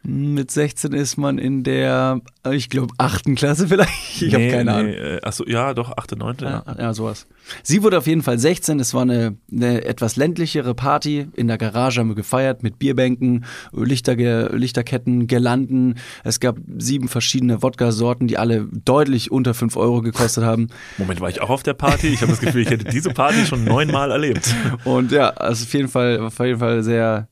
Mit 0.02 0.50
16 0.50 0.92
ist 0.92 1.18
man 1.18 1.36
in 1.36 1.62
der, 1.62 2.20
ich 2.52 2.70
glaube, 2.70 2.94
achten 2.96 3.34
Klasse 3.34 3.68
vielleicht. 3.68 3.90
Ich 4.22 4.32
habe 4.34 4.44
Nee, 4.44 4.50
keine 4.50 4.64
nee, 4.64 4.78
Ahnung. 4.78 4.92
äh, 4.92 5.20
Achso, 5.22 5.44
ja, 5.46 5.72
doch, 5.74 5.96
8., 5.96 6.16
9. 6.16 6.36
Ja. 6.40 6.62
Ja, 6.66 6.76
ja, 6.78 6.94
sowas. 6.94 7.26
Sie 7.62 7.82
wurde 7.82 7.96
auf 7.98 8.06
jeden 8.06 8.22
Fall 8.22 8.38
16. 8.38 8.78
Es 8.80 8.92
war 8.94 9.02
eine, 9.02 9.36
eine 9.50 9.84
etwas 9.84 10.16
ländlichere 10.16 10.74
Party. 10.74 11.26
In 11.36 11.48
der 11.48 11.56
Garage 11.58 12.00
haben 12.00 12.08
wir 12.08 12.14
gefeiert 12.14 12.62
mit 12.62 12.78
Bierbänken, 12.78 13.44
Lichter, 13.72 14.14
Lichterketten, 14.54 15.26
Girlanden. 15.26 15.98
Es 16.22 16.38
gab 16.40 16.58
sieben 16.78 17.08
verschiedene 17.08 17.62
Wodka-Sorten, 17.62 18.26
die 18.26 18.36
alle 18.38 18.68
deutlich 18.84 19.30
unter 19.30 19.54
5 19.54 19.76
Euro 19.76 20.02
gekostet 20.02 20.44
haben. 20.44 20.68
Moment, 20.98 21.20
war 21.22 21.30
ich 21.30 21.40
auch 21.40 21.50
auf 21.50 21.62
der 21.62 21.74
Party? 21.74 22.08
Ich 22.08 22.20
habe 22.20 22.30
das 22.32 22.40
Gefühl, 22.40 22.62
ich 22.62 22.70
hätte 22.70 22.84
diese 22.84 23.10
Party 23.10 23.46
schon 23.46 23.64
neunmal 23.64 24.10
erlebt. 24.10 24.54
Und 24.84 25.12
ja, 25.12 25.30
also 25.30 25.64
auf 25.64 25.72
jeden 25.72 25.88
Fall, 25.88 26.20
auf 26.20 26.38
jeden 26.40 26.58
Fall 26.58 26.82
sehr, 26.82 27.28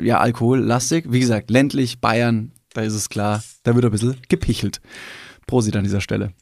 ja, 0.00 0.18
alkohollastig. 0.18 1.06
Wie 1.08 1.20
gesagt, 1.20 1.50
ländlich, 1.50 2.00
Bayern, 2.00 2.52
da 2.72 2.82
ist 2.82 2.94
es 2.94 3.08
klar, 3.08 3.42
da 3.62 3.74
wird 3.74 3.84
ein 3.84 3.90
bisschen 3.90 4.16
gepichelt. 4.28 4.80
Prosit 5.46 5.76
an 5.76 5.84
dieser 5.84 6.00
Stelle. 6.00 6.32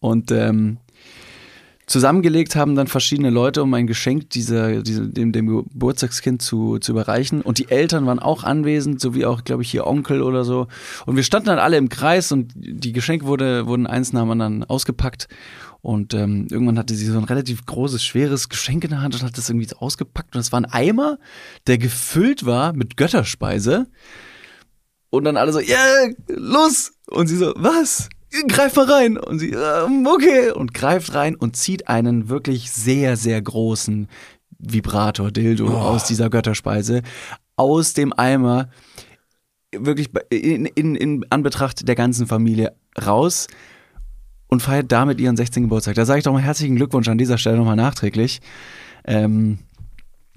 Und 0.00 0.30
ähm, 0.30 0.78
zusammengelegt 1.86 2.56
haben 2.56 2.74
dann 2.74 2.88
verschiedene 2.88 3.30
Leute, 3.30 3.62
um 3.62 3.72
ein 3.74 3.86
Geschenk 3.86 4.30
dieser, 4.30 4.82
dieser, 4.82 5.06
dem, 5.06 5.32
dem 5.32 5.46
Geburtstagskind 5.46 6.42
zu, 6.42 6.78
zu 6.78 6.92
überreichen. 6.92 7.42
Und 7.42 7.58
die 7.58 7.70
Eltern 7.70 8.06
waren 8.06 8.18
auch 8.18 8.44
anwesend, 8.44 9.00
sowie 9.00 9.24
auch, 9.24 9.44
glaube 9.44 9.62
ich, 9.62 9.70
hier 9.70 9.86
Onkel 9.86 10.22
oder 10.22 10.44
so. 10.44 10.66
Und 11.06 11.16
wir 11.16 11.22
standen 11.22 11.46
dann 11.46 11.58
alle 11.58 11.76
im 11.76 11.88
Kreis 11.88 12.32
und 12.32 12.52
die 12.56 12.92
Geschenke 12.92 13.26
wurde, 13.26 13.66
wurden 13.66 13.86
eins 13.86 14.12
nach 14.12 14.22
dem 14.22 14.30
anderen 14.32 14.64
ausgepackt. 14.64 15.28
Und 15.82 16.14
ähm, 16.14 16.48
irgendwann 16.50 16.78
hatte 16.78 16.94
sie 16.94 17.06
so 17.06 17.16
ein 17.18 17.24
relativ 17.24 17.64
großes, 17.64 18.02
schweres 18.04 18.48
Geschenk 18.48 18.84
in 18.84 18.90
der 18.90 19.02
Hand 19.02 19.14
und 19.14 19.22
hat 19.22 19.38
das 19.38 19.48
irgendwie 19.48 19.68
so 19.68 19.76
ausgepackt. 19.76 20.34
Und 20.34 20.40
es 20.40 20.50
war 20.52 20.60
ein 20.60 20.64
Eimer, 20.64 21.18
der 21.66 21.78
gefüllt 21.78 22.44
war 22.44 22.72
mit 22.72 22.96
Götterspeise. 22.96 23.86
Und 25.10 25.24
dann 25.24 25.36
alle 25.36 25.52
so, 25.52 25.60
ja, 25.60 25.78
los! 26.28 26.92
Und 27.08 27.28
sie 27.28 27.36
so, 27.36 27.52
was? 27.56 28.08
Greif 28.48 28.74
mal 28.76 28.90
rein! 28.90 29.16
Und 29.16 29.38
sie, 29.38 29.50
ähm, 29.50 30.06
okay! 30.06 30.50
Und 30.50 30.74
greift 30.74 31.14
rein 31.14 31.36
und 31.36 31.56
zieht 31.56 31.88
einen 31.88 32.28
wirklich 32.28 32.70
sehr, 32.72 33.16
sehr 33.16 33.40
großen 33.40 34.08
Vibrator-Dildo 34.58 35.68
Oh. 35.68 35.72
aus 35.76 36.04
dieser 36.04 36.30
Götterspeise 36.30 37.02
aus 37.56 37.94
dem 37.94 38.12
Eimer 38.12 38.68
wirklich 39.72 40.10
in, 40.30 40.66
in, 40.66 40.94
in 40.94 41.26
Anbetracht 41.30 41.86
der 41.86 41.94
ganzen 41.94 42.26
Familie 42.26 42.74
raus 43.04 43.46
und 44.48 44.60
feiert 44.62 44.92
damit 44.92 45.20
ihren 45.20 45.36
16. 45.36 45.64
Geburtstag. 45.64 45.94
Da 45.96 46.04
sage 46.04 46.18
ich 46.18 46.24
doch 46.24 46.32
mal 46.32 46.42
herzlichen 46.42 46.76
Glückwunsch 46.76 47.08
an 47.08 47.18
dieser 47.18 47.38
Stelle 47.38 47.56
nochmal 47.56 47.76
nachträglich. 47.76 48.40
Ähm, 49.04 49.58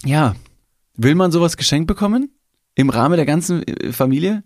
ja, 0.06 0.36
will 0.96 1.16
man 1.16 1.32
sowas 1.32 1.58
geschenkt 1.58 1.88
bekommen? 1.88 2.32
Im 2.76 2.90
Rahmen 2.90 3.18
der 3.18 3.26
ganzen 3.26 3.64
äh, 3.68 3.92
Familie? 3.92 4.44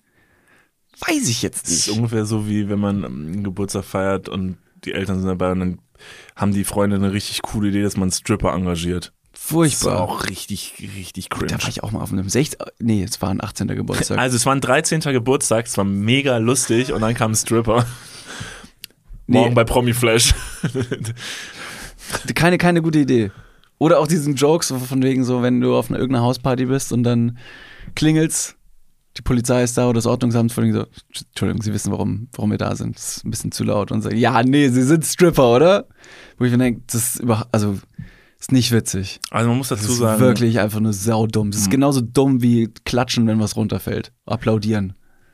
Weiß 1.08 1.28
ich 1.28 1.42
jetzt 1.42 1.66
Das 1.66 1.72
ist 1.74 1.88
nicht. 1.88 1.98
ungefähr 1.98 2.26
so, 2.26 2.48
wie 2.48 2.70
wenn 2.70 2.80
man 2.80 3.04
ähm, 3.04 3.28
einen 3.34 3.44
Geburtstag 3.44 3.84
feiert 3.86 4.30
und 4.30 4.58
die 4.86 4.94
Eltern 4.94 5.18
sind 5.20 5.28
dabei 5.28 5.52
und 5.52 5.60
dann 5.60 5.80
haben 6.36 6.52
die 6.54 6.64
Freunde 6.66 6.98
eine 6.98 7.14
richtig 7.14 7.42
coole 7.42 7.70
Idee, 7.70 7.84
dass 7.84 7.96
man 7.96 8.04
einen 8.04 8.12
Stripper 8.12 8.54
engagiert. 8.54 9.14
Das 9.32 9.42
ist 9.42 9.48
Furchtbar. 9.50 10.02
auch 10.02 10.26
richtig, 10.30 10.76
richtig 10.98 11.30
cringe. 11.30 11.48
Da 11.48 11.62
war 11.62 11.70
ich 11.70 11.82
auch 11.84 11.92
mal 11.92 12.02
auf 12.02 12.12
einem 12.12 12.30
16. 12.30 12.60
Nee, 12.80 13.04
es 13.04 13.22
war 13.22 13.30
ein 13.30 13.42
18. 13.44 13.68
Geburtstag. 13.70 14.18
Also 14.20 14.36
es 14.36 14.46
war 14.46 14.54
ein 14.54 14.62
13. 14.62 15.00
Geburtstag, 15.02 15.66
es 15.66 15.78
war 15.78 15.86
mega 15.86 16.38
lustig 16.38 16.94
und 16.94 17.02
dann 17.02 17.14
kam 17.16 17.32
ein 17.32 17.36
Stripper. 17.36 17.86
Morgen 19.34 19.50
Nee. 19.50 19.56
bei 19.56 19.64
Promi 19.64 19.94
Flash. 19.94 20.34
Keine, 22.36 22.58
keine 22.58 22.82
gute 22.82 23.00
Idee. 23.00 23.32
Oder 23.80 24.00
auch 24.00 24.08
diesen 24.08 24.36
Jokes 24.36 24.68
so 24.70 24.78
von 24.78 25.02
wegen 25.02 25.24
so, 25.24 25.42
wenn 25.42 25.60
du 25.62 25.76
auf 25.76 25.90
einer 25.90 26.00
irgendeiner 26.00 26.26
Hausparty 26.26 26.66
bist 26.66 26.92
und 26.94 27.04
dann 27.04 27.38
klingelt's, 27.96 28.56
die 29.18 29.22
Polizei 29.22 29.64
ist 29.64 29.78
da 29.78 29.86
oder 29.86 29.96
das 29.96 30.06
Ordnungsamt 30.06 30.52
von 30.52 30.72
so, 30.72 30.86
Entschuldigung, 31.30 31.62
Sie 31.62 31.74
wissen, 31.74 31.92
warum, 31.92 32.28
warum 32.34 32.52
wir 32.52 32.58
da 32.58 32.76
sind. 32.76 32.96
Das 32.98 33.18
ist 33.18 33.26
ein 33.26 33.32
bisschen 33.32 33.52
zu 33.52 33.64
laut 33.64 33.92
und 33.92 34.02
sagen, 34.02 34.18
ja, 34.18 34.42
nee, 34.44 34.70
Sie 34.70 34.84
sind 34.84 35.06
Stripper, 35.06 35.56
oder? 35.56 35.88
Wo 36.38 36.46
ich 36.46 36.52
mir 36.52 36.58
denke, 36.58 36.82
das 36.88 36.96
ist 37.16 37.20
über, 37.22 37.48
also, 37.52 37.78
ist 38.40 38.52
nicht 38.52 38.72
witzig. 38.72 39.20
Also 39.32 39.50
man 39.50 39.58
muss 39.58 39.70
Das 39.70 39.80
dazu 39.82 39.94
ist 39.94 40.00
sagen, 40.00 40.20
wirklich 40.20 40.60
einfach 40.60 40.80
nur 40.80 40.94
saudumm. 40.94 41.52
Das 41.52 41.62
ist 41.62 41.72
genauso 41.72 42.02
dumm 42.02 42.42
wie 42.42 42.70
klatschen, 42.86 43.28
wenn 43.28 43.40
was 43.40 43.56
runterfällt. 43.56 44.12
Applaudieren. 44.26 44.94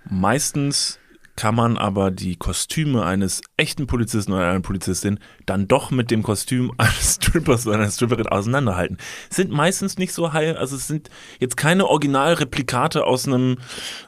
meistens 0.10 1.00
kann 1.40 1.56
man 1.56 1.78
aber 1.78 2.12
die 2.12 2.36
Kostüme 2.36 3.06
eines 3.06 3.40
echten 3.56 3.88
Polizisten 3.88 4.34
oder 4.34 4.50
einer 4.50 4.60
Polizistin 4.60 5.20
dann 5.46 5.70
doch 5.70 5.90
mit 5.90 6.12
dem 6.12 6.22
Kostüm 6.22 6.74
eines 6.78 7.16
Strippers 7.16 7.66
oder 7.66 7.78
einer 7.78 7.90
Stripperin 7.90 8.28
auseinanderhalten. 8.28 8.98
Sind 9.30 9.50
meistens 9.50 9.98
nicht 9.98 10.12
so 10.12 10.34
heil, 10.34 10.58
also 10.58 10.76
es 10.76 10.88
sind 10.88 11.10
jetzt 11.40 11.56
keine 11.56 11.88
Originalreplikate 11.88 13.06
aus 13.06 13.26
einem 13.26 13.56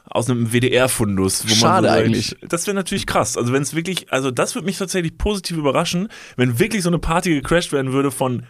aus 0.04 0.28
einem 0.28 0.52
WDR-Fundus. 0.52 1.46
Schade 1.48 1.88
so 1.88 1.94
eigentlich. 1.94 2.36
Das 2.46 2.66
wäre 2.66 2.74
natürlich 2.74 3.06
krass. 3.06 3.38
Also 3.38 3.54
wenn 3.54 3.62
es 3.62 3.74
wirklich, 3.74 4.12
also 4.12 4.30
das 4.30 4.54
würde 4.54 4.66
mich 4.66 4.76
tatsächlich 4.76 5.16
positiv 5.16 5.56
überraschen, 5.56 6.08
wenn 6.36 6.58
wirklich 6.58 6.82
so 6.82 6.90
eine 6.90 6.98
Party 6.98 7.30
gecrashed 7.36 7.72
werden 7.72 7.94
würde 7.94 8.10
von 8.10 8.42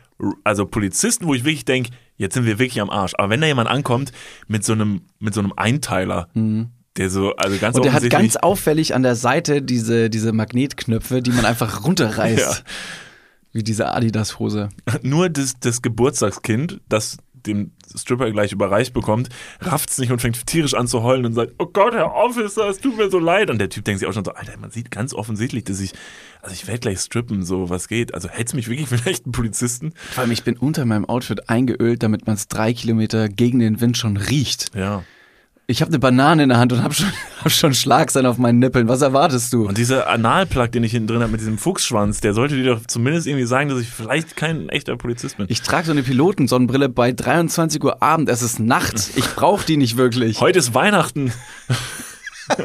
also 0.42 0.66
Polizisten, 0.66 1.26
wo 1.26 1.34
ich 1.34 1.44
wirklich 1.44 1.64
denke, 1.64 1.90
jetzt 2.16 2.34
sind 2.34 2.46
wir 2.46 2.58
wirklich 2.58 2.80
am 2.80 2.90
Arsch. 2.90 3.12
Aber 3.16 3.30
wenn 3.30 3.40
da 3.40 3.46
jemand 3.46 3.70
ankommt 3.70 4.10
mit 4.48 4.64
so 4.64 4.72
einem 4.72 5.02
mit 5.20 5.34
so 5.34 5.40
einem 5.40 5.52
Einteiler, 5.54 6.28
Mhm. 6.34 6.70
Der 6.96 7.10
so 7.10 7.34
also 7.36 7.58
ganz 7.58 7.76
Und 7.76 7.84
der 7.84 7.92
hat 7.92 8.08
ganz 8.10 8.36
auffällig 8.36 8.94
an 8.94 9.02
der 9.02 9.16
Seite 9.16 9.62
diese, 9.62 10.10
diese 10.10 10.32
Magnetknöpfe, 10.32 11.22
die 11.22 11.30
man 11.30 11.44
einfach 11.44 11.84
runterreißt. 11.84 12.38
Ja. 12.38 12.72
Wie 13.54 13.62
diese 13.62 13.92
Adidas-Hose. 13.92 14.70
nur 15.02 15.28
das, 15.28 15.54
das 15.60 15.82
Geburtstagskind, 15.82 16.80
das 16.88 17.18
dem 17.46 17.72
Stripper 17.94 18.30
gleich 18.30 18.52
überreicht 18.52 18.92
bekommt, 18.92 19.28
rafft's 19.60 19.98
nicht 19.98 20.12
und 20.12 20.20
fängt 20.20 20.46
tierisch 20.46 20.74
an 20.74 20.86
zu 20.86 21.02
heulen 21.02 21.26
und 21.26 21.34
sagt, 21.34 21.54
oh 21.58 21.66
Gott, 21.66 21.94
Herr 21.94 22.14
Officer, 22.14 22.68
es 22.68 22.78
tut 22.78 22.96
mir 22.96 23.10
so 23.10 23.18
leid. 23.18 23.50
Und 23.50 23.58
der 23.58 23.68
Typ 23.68 23.84
denkt 23.84 24.00
sich 24.00 24.08
auch 24.08 24.12
schon 24.12 24.24
so, 24.24 24.32
Alter, 24.32 24.56
man 24.58 24.70
sieht 24.70 24.90
ganz 24.90 25.14
offensichtlich, 25.14 25.64
dass 25.64 25.80
ich, 25.80 25.92
also 26.40 26.54
ich 26.54 26.66
werde 26.66 26.80
gleich 26.80 27.00
strippen, 27.00 27.42
so 27.42 27.68
was 27.70 27.88
geht. 27.88 28.14
Also 28.14 28.28
hältst 28.28 28.52
du 28.52 28.56
mich 28.56 28.68
wirklich 28.68 28.88
vielleicht 28.88 29.24
einen 29.24 29.32
Polizisten? 29.32 29.92
Vor 30.12 30.22
allem, 30.22 30.32
ich 30.32 30.44
bin 30.44 30.56
unter 30.56 30.84
meinem 30.84 31.04
Outfit 31.04 31.48
eingeölt, 31.48 32.02
damit 32.02 32.26
man 32.26 32.36
es 32.36 32.48
drei 32.48 32.72
Kilometer 32.72 33.28
gegen 33.28 33.58
den 33.58 33.80
Wind 33.80 33.96
schon 33.96 34.16
riecht. 34.16 34.74
Ja. 34.74 35.04
Ich 35.68 35.80
habe 35.80 35.90
eine 35.90 36.00
Banane 36.00 36.42
in 36.42 36.48
der 36.48 36.58
Hand 36.58 36.72
und 36.72 36.82
habe 36.82 36.92
schon, 36.92 37.12
hab 37.42 37.50
schon 37.52 37.72
Schlagsein 37.82 38.26
auf 38.26 38.36
meinen 38.36 38.58
Nippeln. 38.58 38.88
Was 38.88 39.00
erwartest 39.00 39.52
du? 39.52 39.68
Und 39.68 39.78
dieser 39.78 40.08
Analplug, 40.08 40.72
den 40.72 40.82
ich 40.82 40.90
hinten 40.90 41.06
drin 41.06 41.22
habe 41.22 41.30
mit 41.30 41.40
diesem 41.40 41.56
Fuchsschwanz, 41.56 42.20
der 42.20 42.34
sollte 42.34 42.56
dir 42.56 42.74
doch 42.74 42.86
zumindest 42.86 43.28
irgendwie 43.28 43.46
sagen, 43.46 43.68
dass 43.68 43.80
ich 43.80 43.88
vielleicht 43.88 44.36
kein 44.36 44.68
echter 44.70 44.96
Polizist 44.96 45.36
bin. 45.36 45.46
Ich 45.48 45.62
trage 45.62 45.86
so 45.86 45.92
eine 45.92 46.02
Pilotensonnenbrille 46.02 46.88
bei 46.88 47.12
23 47.12 47.82
Uhr 47.84 48.02
Abend. 48.02 48.28
Es 48.28 48.42
ist 48.42 48.58
Nacht. 48.58 49.10
Ich 49.22 49.26
brauche 49.36 49.64
die 49.64 49.76
nicht 49.76 49.96
wirklich. 49.96 50.40
Heute 50.40 50.58
ist 50.58 50.74
Weihnachten. 50.74 51.32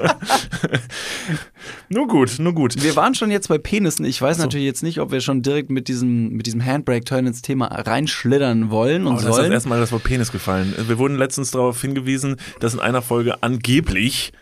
nur 1.89 2.07
gut, 2.07 2.39
nur 2.39 2.53
gut. 2.53 2.81
Wir 2.81 2.95
waren 2.95 3.15
schon 3.15 3.31
jetzt 3.31 3.47
bei 3.47 3.57
Penissen. 3.57 4.05
Ich 4.05 4.21
weiß 4.21 4.37
natürlich 4.37 4.65
jetzt 4.65 4.83
nicht, 4.83 4.99
ob 4.99 5.11
wir 5.11 5.21
schon 5.21 5.41
direkt 5.41 5.69
mit 5.69 5.87
diesem, 5.87 6.29
mit 6.29 6.45
diesem 6.45 6.63
Handbrake-Turn 6.63 7.27
ins 7.27 7.41
Thema 7.41 7.67
reinschlittern 7.67 8.69
wollen 8.69 9.07
und 9.07 9.15
Oh, 9.15 9.17
ist 9.17 9.25
das 9.27 9.35
sollen. 9.35 9.51
erstmal 9.51 9.79
das 9.79 9.91
Wort 9.91 10.03
Penis 10.03 10.31
gefallen. 10.31 10.73
Wir 10.87 10.97
wurden 10.97 11.17
letztens 11.17 11.51
darauf 11.51 11.79
hingewiesen, 11.81 12.37
dass 12.59 12.73
in 12.73 12.79
einer 12.79 13.01
Folge 13.01 13.41
angeblich 13.43 14.33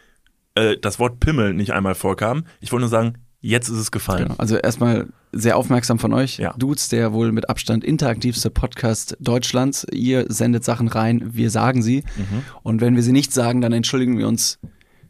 äh, 0.56 0.78
das 0.78 1.00
Wort 1.00 1.20
Pimmel 1.20 1.54
nicht 1.54 1.74
einmal 1.74 1.96
vorkam. 1.96 2.46
Ich 2.62 2.72
wollte 2.72 2.82
nur 2.82 2.90
sagen, 2.90 3.18
jetzt 3.42 3.70
ist 3.70 3.78
es 3.78 3.92
gefallen. 3.92 4.24
Genau. 4.24 4.36
Also 4.38 4.58
erstmal 4.58 5.08
sehr 5.32 5.58
aufmerksam 5.58 6.00
von 6.00 6.14
euch. 6.14 6.38
Ja. 6.38 6.54
Dudes, 6.58 6.90
der 6.90 7.14
wohl 7.14 7.32
mit 7.32 7.50
Abstand 7.50 7.84
interaktivste 7.84 8.50
Podcast 8.50 9.18
Deutschlands. 9.20 9.86
Ihr 9.92 10.26
sendet 10.30 10.64
Sachen 10.64 10.88
rein, 10.88 11.22
wir 11.34 11.50
sagen 11.50 11.84
sie. 11.84 12.04
Mhm. 12.16 12.44
Und 12.64 12.82
wenn 12.82 12.96
wir 12.96 13.04
sie 13.04 13.12
nicht 13.12 13.34
sagen, 13.34 13.62
dann 13.62 13.74
entschuldigen 13.74 14.18
wir 14.18 14.28
uns 14.28 14.60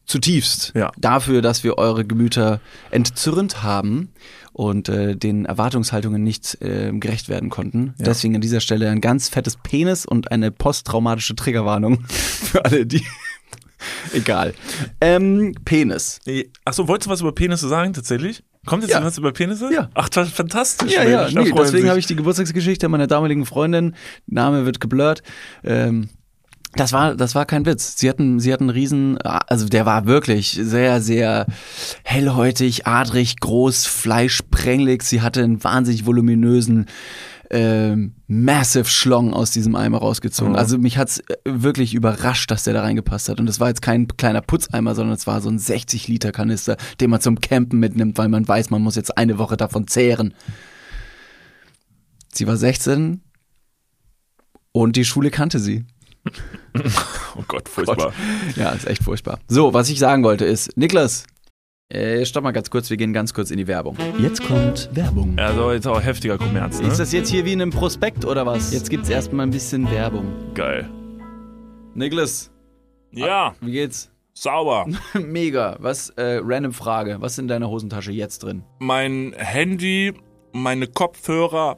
zutiefst 0.05 0.71
Ja. 0.75 0.91
dafür, 0.97 1.41
dass 1.41 1.63
wir 1.63 1.77
eure 1.77 2.05
Gemüter 2.05 2.59
entzürnt 2.91 3.63
haben 3.63 4.09
und 4.53 4.87
äh, 4.89 5.15
den 5.15 5.45
Erwartungshaltungen 5.45 6.23
nicht 6.23 6.61
äh, 6.61 6.91
gerecht 6.93 7.27
werden 7.29 7.49
konnten. 7.49 7.93
Deswegen 7.97 8.35
an 8.35 8.41
dieser 8.41 8.59
Stelle 8.61 8.89
ein 8.89 9.01
ganz 9.01 9.29
fettes 9.29 9.57
Penis 9.61 10.05
und 10.05 10.31
eine 10.31 10.51
posttraumatische 10.51 11.35
Triggerwarnung 11.35 12.03
für 12.07 12.63
alle, 12.65 12.85
die. 12.85 13.03
Egal. 14.13 14.53
Ähm, 15.01 15.53
Penis. 15.65 16.19
Achso, 16.63 16.87
wolltest 16.87 17.07
du 17.07 17.11
was 17.11 17.21
über 17.21 17.33
Penisse 17.33 17.67
sagen 17.67 17.93
tatsächlich? 17.93 18.43
Kommt 18.65 18.81
jetzt 18.83 18.91
Ja. 18.93 19.03
was 19.03 19.17
über 19.17 19.31
Penisse? 19.31 19.71
Ja. 19.71 19.89
Ach, 19.93 20.09
fantastisch. 20.11 20.91
Ja, 20.93 21.03
ja, 21.03 21.29
nee, 21.29 21.51
deswegen 21.55 21.87
habe 21.89 21.99
ich 21.99 22.07
die 22.07 22.15
Geburtstagsgeschichte 22.15 22.87
meiner 22.89 23.05
damaligen 23.05 23.45
Freundin, 23.45 23.95
Name 24.25 24.65
wird 24.65 24.79
geblurrt. 24.79 25.21
Ähm, 25.63 26.09
das 26.75 26.91
war, 26.91 27.15
das 27.15 27.35
war 27.35 27.45
kein 27.45 27.65
Witz. 27.65 27.97
Sie 27.97 28.09
hatten, 28.09 28.39
sie 28.39 28.51
hatten 28.51 28.65
einen 28.65 28.69
riesen, 28.71 29.17
also 29.21 29.67
der 29.67 29.85
war 29.85 30.05
wirklich 30.05 30.59
sehr, 30.61 31.01
sehr 31.01 31.45
hellhäutig, 32.03 32.85
adrig, 32.85 33.39
groß, 33.39 33.85
fleischpränglig. 33.85 35.03
Sie 35.03 35.21
hatte 35.21 35.43
einen 35.43 35.63
wahnsinnig 35.63 36.05
voluminösen, 36.05 36.87
ähm, 37.51 38.15
massive 38.27 38.85
Schlong 38.85 39.33
aus 39.33 39.51
diesem 39.51 39.75
Eimer 39.75 39.99
rausgezogen. 39.99 40.53
Mhm. 40.53 40.59
Also 40.59 40.77
mich 40.77 40.97
hat's 40.97 41.19
äh, 41.19 41.35
wirklich 41.45 41.93
überrascht, 41.93 42.49
dass 42.51 42.63
der 42.63 42.73
da 42.73 42.81
reingepasst 42.81 43.29
hat. 43.29 43.39
Und 43.39 43.47
es 43.47 43.59
war 43.59 43.69
jetzt 43.69 43.81
kein 43.81 44.07
kleiner 44.07 44.41
Putzeimer, 44.41 44.95
sondern 44.95 45.15
es 45.15 45.27
war 45.27 45.41
so 45.41 45.49
ein 45.49 45.59
60 45.59 46.07
Liter 46.07 46.31
Kanister, 46.31 46.77
den 46.99 47.09
man 47.09 47.21
zum 47.21 47.39
Campen 47.39 47.79
mitnimmt, 47.79 48.17
weil 48.17 48.29
man 48.29 48.47
weiß, 48.47 48.69
man 48.69 48.81
muss 48.81 48.95
jetzt 48.95 49.17
eine 49.17 49.37
Woche 49.37 49.57
davon 49.57 49.87
zehren. 49.87 50.33
Sie 52.33 52.47
war 52.47 52.57
16 52.57 53.21
und 54.71 54.95
die 54.97 55.05
Schule 55.05 55.29
kannte 55.29 55.59
sie. 55.59 55.85
Oh 57.37 57.43
Gott, 57.47 57.67
furchtbar. 57.69 58.13
Ja, 58.55 58.69
ist 58.71 58.87
echt 58.87 59.03
furchtbar. 59.03 59.39
So, 59.47 59.73
was 59.73 59.89
ich 59.89 59.99
sagen 59.99 60.23
wollte 60.23 60.45
ist, 60.45 60.75
Niklas, 60.77 61.25
äh, 61.89 62.25
stopp 62.25 62.43
mal 62.43 62.51
ganz 62.51 62.69
kurz, 62.69 62.89
wir 62.89 62.97
gehen 62.97 63.13
ganz 63.13 63.33
kurz 63.33 63.51
in 63.51 63.57
die 63.57 63.67
Werbung. 63.67 63.97
Jetzt 64.17 64.41
kommt 64.45 64.89
Werbung. 64.93 65.37
Also 65.37 65.71
jetzt 65.71 65.87
auch 65.87 66.01
heftiger 66.01 66.37
Kommerz, 66.37 66.79
ne? 66.81 66.87
Ist 66.87 66.99
das 66.99 67.11
jetzt 67.11 67.29
hier 67.29 67.45
wie 67.45 67.53
in 67.53 67.61
einem 67.61 67.71
Prospekt 67.71 68.25
oder 68.25 68.45
was? 68.45 68.73
Jetzt 68.73 68.89
gibt's 68.89 69.09
erstmal 69.09 69.45
ein 69.45 69.51
bisschen 69.51 69.89
Werbung. 69.91 70.25
Geil. 70.53 70.89
Niklas, 71.93 72.51
Ja, 73.11 73.55
wie 73.61 73.71
geht's? 73.71 74.11
sauber. 74.33 74.85
Mega. 75.13 75.77
Was, 75.79 76.09
äh, 76.11 76.39
random 76.43 76.73
Frage. 76.73 77.17
Was 77.21 77.33
ist 77.33 77.39
in 77.39 77.47
deiner 77.47 77.69
Hosentasche 77.69 78.11
jetzt 78.11 78.43
drin? 78.43 78.63
Mein 78.79 79.33
Handy, 79.37 80.13
meine 80.51 80.87
Kopfhörer 80.87 81.77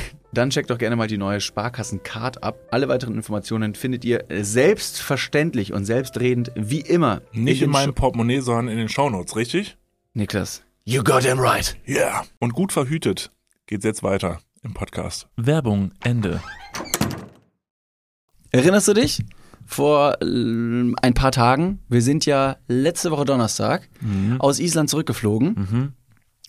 dann 0.33 0.49
checkt 0.49 0.69
doch 0.69 0.77
gerne 0.77 0.95
mal 0.95 1.07
die 1.07 1.17
neue 1.17 1.41
Sparkassen-Card 1.41 2.43
ab. 2.43 2.57
Alle 2.71 2.87
weiteren 2.87 3.15
Informationen 3.15 3.75
findet 3.75 4.05
ihr 4.05 4.25
selbstverständlich 4.41 5.73
und 5.73 5.85
selbstredend 5.85 6.51
wie 6.55 6.79
immer. 6.81 7.21
Nicht 7.33 7.61
in, 7.61 7.67
den 7.67 7.71
meinem 7.71 7.89
Sho- 7.89 7.95
Portemonnaie, 7.95 8.39
sondern 8.39 8.69
in 8.69 8.77
den 8.77 8.89
Shownotes, 8.89 9.35
richtig? 9.35 9.77
Niklas. 10.13 10.63
You 10.85 11.03
got 11.03 11.23
him 11.23 11.39
right. 11.39 11.77
Ja. 11.85 11.95
Yeah. 11.97 12.25
Und 12.39 12.53
gut 12.53 12.71
verhütet 12.73 13.31
geht's 13.67 13.85
jetzt 13.85 14.03
weiter. 14.03 14.39
im 14.63 14.73
Podcast. 14.73 15.27
Werbung, 15.37 15.91
Ende. 16.03 16.41
Erinnerst 18.51 18.87
du 18.87 18.93
dich? 18.93 19.23
Vor 19.65 20.17
äh, 20.21 20.25
ein 20.25 21.13
paar 21.13 21.31
Tagen, 21.31 21.79
wir 21.87 22.01
sind 22.01 22.25
ja 22.25 22.57
letzte 22.67 23.11
Woche 23.11 23.23
Donnerstag 23.25 23.87
aus 24.39 24.59
Island 24.59 24.89
zurückgeflogen. 24.89 25.53
Mhm. 25.53 25.93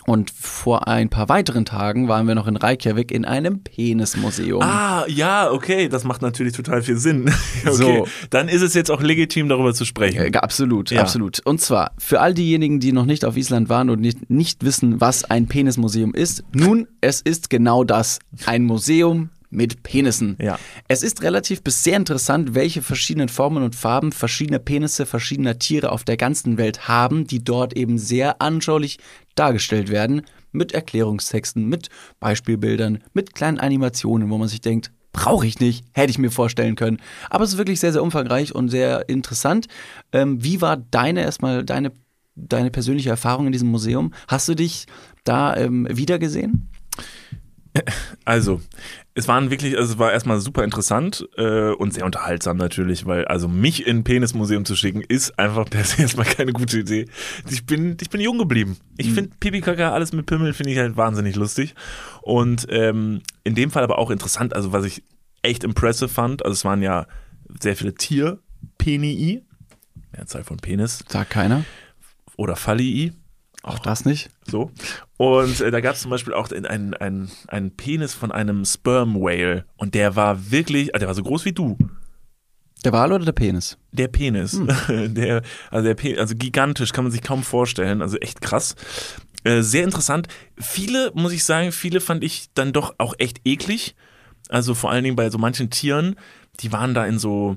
Und 0.04 0.30
vor 0.32 0.88
ein 0.88 1.08
paar 1.10 1.28
weiteren 1.28 1.64
Tagen 1.64 2.08
waren 2.08 2.26
wir 2.26 2.34
noch 2.34 2.46
in 2.48 2.56
Reykjavik 2.56 3.12
in 3.12 3.24
einem 3.24 3.62
Penismuseum. 3.62 4.60
Ah, 4.62 5.04
ja, 5.06 5.50
okay, 5.50 5.88
das 5.88 6.04
macht 6.04 6.22
natürlich 6.22 6.54
total 6.54 6.82
viel 6.82 6.96
Sinn. 6.98 7.32
okay, 7.66 7.72
So. 7.72 8.06
dann 8.30 8.48
ist 8.48 8.62
es 8.62 8.74
jetzt 8.74 8.90
auch 8.90 9.00
legitim, 9.00 9.48
darüber 9.48 9.72
zu 9.74 9.84
sprechen. 9.84 10.34
Äh, 10.34 10.38
Absolut, 10.38 10.90
Ja. 10.90 11.00
absolut. 11.02 11.40
Und 11.44 11.60
zwar 11.60 11.92
für 11.98 12.20
all 12.20 12.34
diejenigen, 12.34 12.80
die 12.80 12.92
noch 12.92 13.04
nicht 13.06 13.24
auf 13.24 13.36
Island 13.36 13.68
waren 13.68 13.90
und 13.90 14.00
nicht, 14.00 14.28
nicht 14.28 14.64
wissen, 14.64 15.00
was 15.00 15.24
ein 15.24 15.46
Penismuseum 15.46 16.14
ist. 16.14 16.42
Nun, 16.52 16.88
es 17.00 17.20
ist 17.20 17.48
genau 17.50 17.84
das. 17.84 18.18
Ein 18.46 18.64
Museum 18.64 19.30
mit 19.52 19.82
Penissen. 19.82 20.36
Ja. 20.40 20.58
Es 20.88 21.02
ist 21.02 21.22
relativ 21.22 21.62
bis 21.62 21.84
sehr 21.84 21.96
interessant, 21.96 22.54
welche 22.54 22.82
verschiedenen 22.82 23.28
Formen 23.28 23.62
und 23.62 23.76
Farben 23.76 24.10
verschiedene 24.10 24.58
Penisse 24.58 25.06
verschiedener 25.06 25.58
Tiere 25.58 25.92
auf 25.92 26.04
der 26.04 26.16
ganzen 26.16 26.58
Welt 26.58 26.88
haben, 26.88 27.26
die 27.26 27.44
dort 27.44 27.76
eben 27.76 27.98
sehr 27.98 28.40
anschaulich 28.40 28.98
dargestellt 29.34 29.90
werden. 29.90 30.22
Mit 30.54 30.72
Erklärungstexten, 30.72 31.66
mit 31.66 31.88
Beispielbildern, 32.20 33.02
mit 33.14 33.34
kleinen 33.34 33.58
Animationen, 33.58 34.28
wo 34.28 34.36
man 34.36 34.48
sich 34.48 34.60
denkt, 34.60 34.90
brauche 35.12 35.46
ich 35.46 35.60
nicht, 35.60 35.84
hätte 35.92 36.10
ich 36.10 36.18
mir 36.18 36.30
vorstellen 36.30 36.74
können. 36.74 36.98
Aber 37.30 37.44
es 37.44 37.52
ist 37.52 37.58
wirklich 37.58 37.80
sehr, 37.80 37.92
sehr 37.92 38.02
umfangreich 38.02 38.54
und 38.54 38.68
sehr 38.68 39.08
interessant. 39.08 39.66
Ähm, 40.12 40.42
wie 40.42 40.60
war 40.60 40.76
deine 40.76 41.22
erstmal 41.22 41.64
deine, 41.64 41.92
deine 42.34 42.70
persönliche 42.70 43.10
Erfahrung 43.10 43.46
in 43.46 43.52
diesem 43.52 43.68
Museum? 43.68 44.12
Hast 44.28 44.48
du 44.48 44.54
dich 44.54 44.86
da 45.24 45.56
ähm, 45.56 45.86
wiedergesehen? 45.90 46.68
Also, 48.24 48.60
es 49.14 49.28
waren 49.28 49.50
wirklich, 49.50 49.76
also 49.76 49.92
es 49.92 49.98
war 49.98 50.10
erstmal 50.12 50.40
super 50.40 50.64
interessant 50.64 51.28
äh, 51.36 51.70
und 51.72 51.92
sehr 51.92 52.04
unterhaltsam 52.06 52.56
natürlich, 52.56 53.04
weil 53.06 53.26
also 53.26 53.46
mich 53.48 53.86
in 53.86 53.98
ein 53.98 54.04
Penismuseum 54.04 54.64
zu 54.64 54.74
schicken, 54.74 55.02
ist 55.02 55.38
einfach 55.38 55.64
per 55.70 55.84
se 55.84 56.02
erstmal 56.02 56.26
keine 56.26 56.52
gute 56.52 56.78
Idee. 56.78 57.06
Ich 57.50 57.66
bin, 57.66 57.96
ich 58.00 58.08
bin 58.10 58.20
jung 58.20 58.38
geblieben. 58.38 58.76
Ich 58.96 59.10
Mhm. 59.10 59.14
finde 59.14 59.30
Pipi 59.38 59.60
Kaka, 59.60 59.92
alles 59.92 60.12
mit 60.12 60.26
Pimmel, 60.26 60.52
finde 60.54 60.72
ich 60.72 60.78
halt 60.78 60.96
wahnsinnig 60.96 61.36
lustig. 61.36 61.74
Und 62.22 62.66
ähm, 62.70 63.20
in 63.44 63.54
dem 63.54 63.70
Fall 63.70 63.82
aber 63.84 63.98
auch 63.98 64.10
interessant, 64.10 64.54
also 64.56 64.72
was 64.72 64.84
ich 64.86 65.02
echt 65.42 65.64
impressive 65.64 66.08
fand, 66.08 66.44
also 66.44 66.52
es 66.54 66.64
waren 66.64 66.80
ja 66.82 67.06
sehr 67.60 67.76
viele 67.76 67.94
Tier-Penii, 67.94 69.42
Mehrzahl 70.12 70.44
von 70.44 70.56
Penis 70.58 71.04
Sagt 71.08 71.30
keiner. 71.30 71.64
oder 72.36 72.56
Phallii. 72.56 73.12
Auch 73.62 73.78
das 73.78 74.04
nicht. 74.04 74.30
So. 74.44 74.72
Und 75.16 75.60
äh, 75.60 75.70
da 75.70 75.80
gab 75.80 75.94
es 75.94 76.02
zum 76.02 76.10
Beispiel 76.10 76.34
auch 76.34 76.50
einen 76.50 76.94
ein, 76.94 77.30
ein 77.48 77.70
Penis 77.76 78.12
von 78.12 78.32
einem 78.32 78.64
Sperm 78.64 79.14
Whale. 79.14 79.64
Und 79.76 79.94
der 79.94 80.16
war 80.16 80.50
wirklich, 80.50 80.94
also 80.94 81.00
der 81.00 81.08
war 81.08 81.14
so 81.14 81.22
groß 81.22 81.44
wie 81.44 81.52
du. 81.52 81.78
Der 82.84 82.92
Wal 82.92 83.12
oder 83.12 83.24
der 83.24 83.32
Penis? 83.32 83.78
Der 83.92 84.08
Penis. 84.08 84.54
Hm. 84.54 85.14
Der, 85.14 85.42
also, 85.70 85.86
der 85.86 85.94
Pe 85.94 86.18
also 86.18 86.34
gigantisch, 86.34 86.92
kann 86.92 87.04
man 87.04 87.12
sich 87.12 87.22
kaum 87.22 87.44
vorstellen. 87.44 88.02
Also 88.02 88.16
echt 88.18 88.40
krass. 88.40 88.74
Äh, 89.44 89.62
sehr 89.62 89.84
interessant. 89.84 90.28
Viele, 90.58 91.12
muss 91.14 91.32
ich 91.32 91.44
sagen, 91.44 91.70
viele 91.70 92.00
fand 92.00 92.24
ich 92.24 92.48
dann 92.54 92.72
doch 92.72 92.94
auch 92.98 93.14
echt 93.18 93.40
eklig. 93.44 93.94
Also 94.48 94.74
vor 94.74 94.90
allen 94.90 95.04
Dingen 95.04 95.16
bei 95.16 95.30
so 95.30 95.38
manchen 95.38 95.70
Tieren, 95.70 96.16
die 96.60 96.72
waren 96.72 96.94
da 96.94 97.06
in 97.06 97.18
so, 97.18 97.56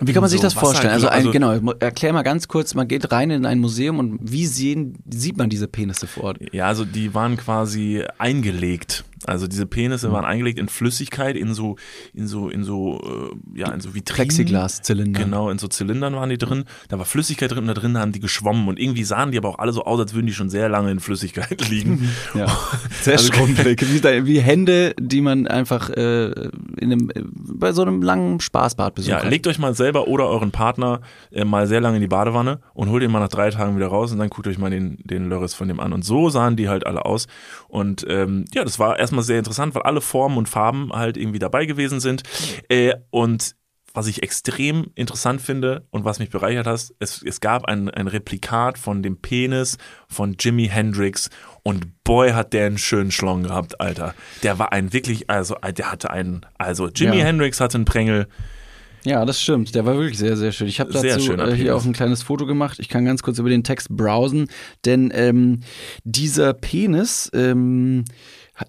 Wie 0.00 0.12
kann 0.12 0.20
man 0.20 0.30
So 0.30 0.34
sich 0.34 0.40
das 0.42 0.54
vorstellen? 0.54 0.92
Also, 0.92 1.08
ein, 1.08 1.14
also- 1.14 1.30
genau, 1.32 1.72
erklär 1.80 2.12
mal 2.12 2.22
ganz 2.22 2.46
kurz, 2.46 2.74
man 2.74 2.86
geht 2.86 3.10
rein 3.10 3.30
in 3.30 3.44
ein 3.44 3.58
Museum 3.58 3.98
und 3.98 4.18
wie 4.22 4.46
sehen, 4.46 4.94
sieht 5.10 5.36
man 5.36 5.50
diese 5.50 5.66
Penisse 5.66 6.06
vor 6.06 6.24
Ort? 6.24 6.38
ja, 6.52 6.66
also 6.66 6.84
die 6.84 7.14
waren 7.14 7.36
quasi 7.36 8.04
eingelegt. 8.18 9.04
Also 9.26 9.46
diese. 9.46 9.66
Penisse 9.68 10.10
waren 10.12 10.24
eingelegt 10.24 10.58
in 10.58 10.68
Flüssigkeit, 10.68 11.36
in 11.36 11.52
so, 11.52 11.76
in 12.14 12.26
so, 12.26 12.48
in 12.48 12.64
so, 12.64 13.30
äh, 13.54 13.58
ja, 13.58 13.70
in 13.70 13.80
so 13.80 13.94
Vitrinen. 13.94 14.16
Plexiglaszylinder. 14.16 15.20
Genau, 15.24 15.50
in 15.50 15.58
so 15.58 15.68
Zylindern 15.68 16.14
waren 16.14 16.30
die 16.30 16.38
drin. 16.38 16.64
Da 16.88 16.98
war 16.98 17.04
Flüssigkeit 17.04 17.50
drin 17.50 17.60
und 17.60 17.66
da 17.68 17.74
drin 17.74 17.98
haben 17.98 18.12
die 18.12 18.20
geschwommen. 18.20 18.66
Und 18.68 18.80
irgendwie 18.80 19.04
sahen 19.04 19.30
die 19.30 19.38
aber 19.38 19.48
auch 19.50 19.58
alle 19.58 19.72
so 19.72 19.84
aus, 19.84 20.00
als 20.00 20.14
würden 20.14 20.26
die 20.26 20.32
schon 20.32 20.48
sehr 20.50 20.68
lange 20.68 20.90
in 20.90 21.00
Flüssigkeit 21.00 21.68
liegen. 21.70 22.08
Ja. 22.34 22.46
Sehr 23.02 23.14
Also- 23.14 23.32
Schrumpelig. 23.32 23.80
Wie, 23.88 24.26
wie 24.26 24.40
Hände, 24.40 24.94
die 24.98 25.20
man 25.20 25.46
einfach 25.46 25.90
äh, 25.90 26.30
in 26.78 26.92
einem, 26.92 27.10
bei 27.34 27.72
so 27.72 27.82
einem 27.82 28.02
langen 28.02 28.40
Spaßbad 28.40 28.94
besucht. 28.94 29.10
Ja, 29.10 29.28
legt 29.28 29.46
euch 29.46 29.58
mal 29.58 29.74
selber 29.74 30.08
oder 30.08 30.28
euren 30.28 30.50
Partner 30.50 31.00
äh, 31.30 31.44
mal 31.44 31.66
sehr 31.66 31.80
lange 31.80 31.96
in 31.96 32.00
die 32.02 32.08
Badewanne 32.08 32.60
und 32.74 32.88
holt 32.90 33.02
ihn 33.02 33.10
mal 33.10 33.20
nach 33.20 33.28
drei 33.28 33.50
Tagen 33.50 33.76
wieder 33.76 33.88
raus 33.88 34.12
und 34.12 34.18
dann 34.18 34.30
guckt 34.30 34.46
euch 34.46 34.58
mal 34.58 34.70
den, 34.70 34.98
den 35.04 35.28
Lörres 35.28 35.54
von 35.54 35.68
dem 35.68 35.80
an. 35.80 35.92
Und 35.92 36.04
so 36.04 36.30
sahen 36.30 36.56
die 36.56 36.68
halt 36.68 36.86
alle 36.86 37.04
aus. 37.04 37.26
Und 37.68 38.04
ähm, 38.08 38.44
ja, 38.54 38.64
das 38.64 38.78
war 38.78 38.98
erstmal 39.08 39.24
sehr 39.24 39.38
interessant, 39.38 39.74
weil 39.74 39.82
alle 39.82 40.00
Formen 40.00 40.36
und 40.36 40.48
Farben 40.48 40.92
halt 40.92 41.16
irgendwie 41.16 41.38
dabei 41.38 41.66
gewesen 41.66 42.00
sind. 42.00 42.22
Äh, 42.68 42.94
und 43.10 43.56
was 43.94 44.06
ich 44.06 44.22
extrem 44.22 44.88
interessant 44.94 45.40
finde 45.40 45.86
und 45.90 46.04
was 46.04 46.18
mich 46.18 46.30
bereichert 46.30 46.66
hat, 46.66 46.92
es, 47.00 47.22
es 47.22 47.40
gab 47.40 47.64
ein, 47.64 47.88
ein 47.90 48.06
Replikat 48.06 48.78
von 48.78 49.02
dem 49.02 49.16
Penis 49.20 49.78
von 50.08 50.36
Jimi 50.38 50.68
Hendrix 50.68 51.30
und 51.62 52.04
boy 52.04 52.32
hat 52.32 52.52
der 52.52 52.66
einen 52.66 52.78
schönen 52.78 53.10
Schlong 53.10 53.44
gehabt, 53.44 53.80
Alter. 53.80 54.14
Der 54.42 54.58
war 54.58 54.72
ein 54.72 54.92
wirklich, 54.92 55.28
also 55.30 55.56
der 55.76 55.90
hatte 55.90 56.10
einen, 56.10 56.46
also 56.58 56.88
Jimi 56.88 57.18
Ja. 57.18 57.24
Hendrix 57.24 57.60
hatte 57.60 57.76
einen 57.78 57.86
Prängel, 57.86 58.28
Ja, 59.04 59.24
das 59.24 59.40
stimmt. 59.40 59.74
Der 59.74 59.86
war 59.86 59.94
wirklich 59.96 60.18
sehr, 60.18 60.36
sehr 60.36 60.52
schön. 60.52 60.68
Ich 60.68 60.80
habe 60.80 60.92
dazu 60.92 61.32
äh, 61.32 61.54
hier 61.56 61.74
auch 61.74 61.84
ein 61.84 61.92
kleines 61.92 62.22
Foto 62.22 62.46
gemacht. 62.46 62.78
Ich 62.80 62.88
kann 62.88 63.04
ganz 63.04 63.22
kurz 63.22 63.38
über 63.38 63.48
den 63.48 63.64
Text 63.64 63.88
browsen, 63.90 64.48
denn 64.84 65.10
ähm, 65.14 65.60
dieser 66.04 66.52
Penis 66.52 67.30
ähm, 67.32 68.04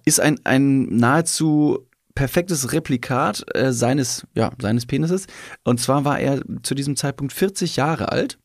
ist 0.04 0.20
ein, 0.20 0.38
ein 0.44 0.96
nahezu 0.96 1.86
perfektes 2.14 2.72
Replikat 2.72 3.44
äh, 3.54 3.72
seines, 3.72 4.26
ja, 4.34 4.50
seines 4.60 4.86
Penises. 4.86 5.26
Und 5.64 5.80
zwar 5.80 6.04
war 6.04 6.18
er 6.18 6.42
zu 6.62 6.74
diesem 6.74 6.96
Zeitpunkt 6.96 7.32
40 7.32 7.76
Jahre 7.76 8.10
alt. 8.12 8.38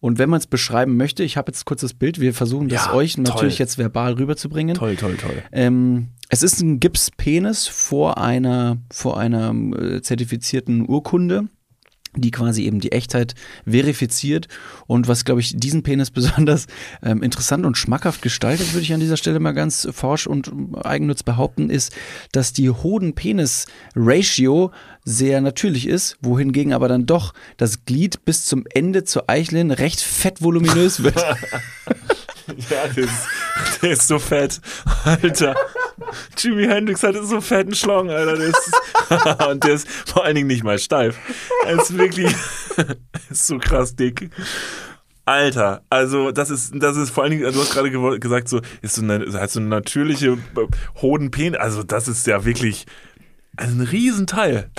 Und 0.00 0.18
wenn 0.18 0.30
man 0.30 0.38
es 0.38 0.46
beschreiben 0.46 0.96
möchte, 0.96 1.22
ich 1.22 1.36
habe 1.36 1.50
jetzt 1.50 1.66
kurz 1.66 1.82
das 1.82 1.92
Bild, 1.94 2.20
wir 2.20 2.32
versuchen 2.32 2.68
das 2.68 2.86
Ja, 2.86 2.94
euch 2.94 3.14
toll. 3.14 3.24
natürlich 3.24 3.58
jetzt 3.58 3.76
verbal 3.76 4.14
rüberzubringen. 4.14 4.74
Toll, 4.74 4.96
toll, 4.96 5.16
toll. 5.16 5.42
Ähm, 5.52 6.08
es 6.30 6.42
ist 6.42 6.60
ein 6.60 6.80
Gipspenis 6.80 7.66
vor 7.66 8.18
einer, 8.18 8.78
vor 8.90 9.18
einer 9.18 9.54
äh, 9.78 10.00
zertifizierten 10.00 10.88
Urkunde, 10.88 11.48
die 12.16 12.30
quasi 12.30 12.64
eben 12.64 12.80
die 12.80 12.92
Echtheit 12.92 13.34
verifiziert. 13.66 14.48
Und 14.86 15.08
was, 15.08 15.24
glaube 15.24 15.40
ich, 15.40 15.56
diesen 15.56 15.82
Penis 15.82 16.10
besonders 16.10 16.66
ähm, 17.02 17.22
interessant 17.22 17.66
und 17.66 17.76
schmackhaft 17.76 18.22
gestaltet, 18.22 18.72
würde 18.72 18.82
ich 18.82 18.92
an 18.92 19.00
dieser 19.00 19.16
Stelle 19.16 19.40
mal 19.40 19.52
ganz 19.52 19.88
forsch 19.92 20.26
und 20.26 20.50
eigennütz 20.84 21.22
behaupten, 21.22 21.70
ist, 21.70 21.94
dass 22.32 22.52
die 22.52 22.70
Hoden-Penis-Ratio 22.70 24.72
sehr 25.04 25.40
natürlich 25.40 25.86
ist, 25.86 26.16
wohingegen 26.20 26.72
aber 26.72 26.88
dann 26.88 27.06
doch 27.06 27.32
das 27.56 27.84
Glied 27.84 28.24
bis 28.24 28.44
zum 28.44 28.64
Ende 28.72 29.04
zur 29.04 29.28
Eichelin 29.28 29.70
recht 29.70 30.00
fett 30.00 30.42
voluminös 30.42 31.02
wird. 31.02 31.16
Ja, 32.70 32.86
der 32.86 33.04
ist, 33.04 33.82
der 33.82 33.90
ist 33.90 34.08
so 34.08 34.18
fett. 34.18 34.58
Alter. 35.04 35.54
Jimi 36.38 36.64
Hendrix 36.66 37.02
hatte 37.02 37.24
so 37.24 37.40
fetten 37.40 37.74
Schlong, 37.74 38.10
Alter. 38.10 38.36
Der 38.36 38.48
ist, 38.48 38.72
und 39.50 39.64
der 39.64 39.74
ist 39.74 39.88
vor 39.88 40.24
allen 40.24 40.34
Dingen 40.34 40.48
nicht 40.48 40.64
mal 40.64 40.78
steif. 40.78 41.16
Er 41.66 41.80
ist 41.80 41.96
wirklich 41.96 42.34
ist 43.30 43.46
so 43.46 43.58
krass 43.58 43.94
dick. 43.96 44.30
Alter, 45.24 45.82
also 45.90 46.30
das 46.30 46.48
ist, 46.48 46.72
das 46.76 46.96
ist 46.96 47.10
vor 47.10 47.22
allen 47.24 47.32
Dingen, 47.32 47.52
du 47.52 47.60
hast 47.60 47.72
gerade 47.74 47.90
gewo- 47.90 48.18
gesagt, 48.18 48.48
so 48.48 48.62
ist 48.80 48.94
so 48.94 49.02
eine, 49.02 49.30
hat 49.38 49.50
so 49.50 49.60
eine 49.60 49.68
natürliche 49.68 50.38
äh, 50.56 50.66
Hodenpen, 51.02 51.54
also 51.54 51.82
das 51.82 52.08
ist 52.08 52.26
ja 52.26 52.46
wirklich 52.46 52.86
also 53.56 53.74
ein 53.74 53.82
Riesenteil. 53.82 54.70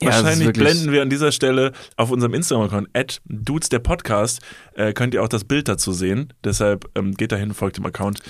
Ja, 0.00 0.10
Wahrscheinlich 0.12 0.52
blenden 0.52 0.92
wir 0.92 1.02
an 1.02 1.10
dieser 1.10 1.32
Stelle 1.32 1.72
auf 1.96 2.10
unserem 2.10 2.34
Instagram-Account, 2.34 2.88
at 2.94 3.20
dudes 3.26 3.68
der 3.68 3.80
Podcast, 3.80 4.40
äh, 4.74 4.92
könnt 4.92 5.12
ihr 5.12 5.22
auch 5.22 5.28
das 5.28 5.44
Bild 5.44 5.68
dazu 5.68 5.92
sehen. 5.92 6.32
Deshalb 6.44 6.88
ähm, 6.94 7.14
geht 7.14 7.32
dahin, 7.32 7.52
folgt 7.52 7.76
dem 7.78 7.84
Account 7.84 8.20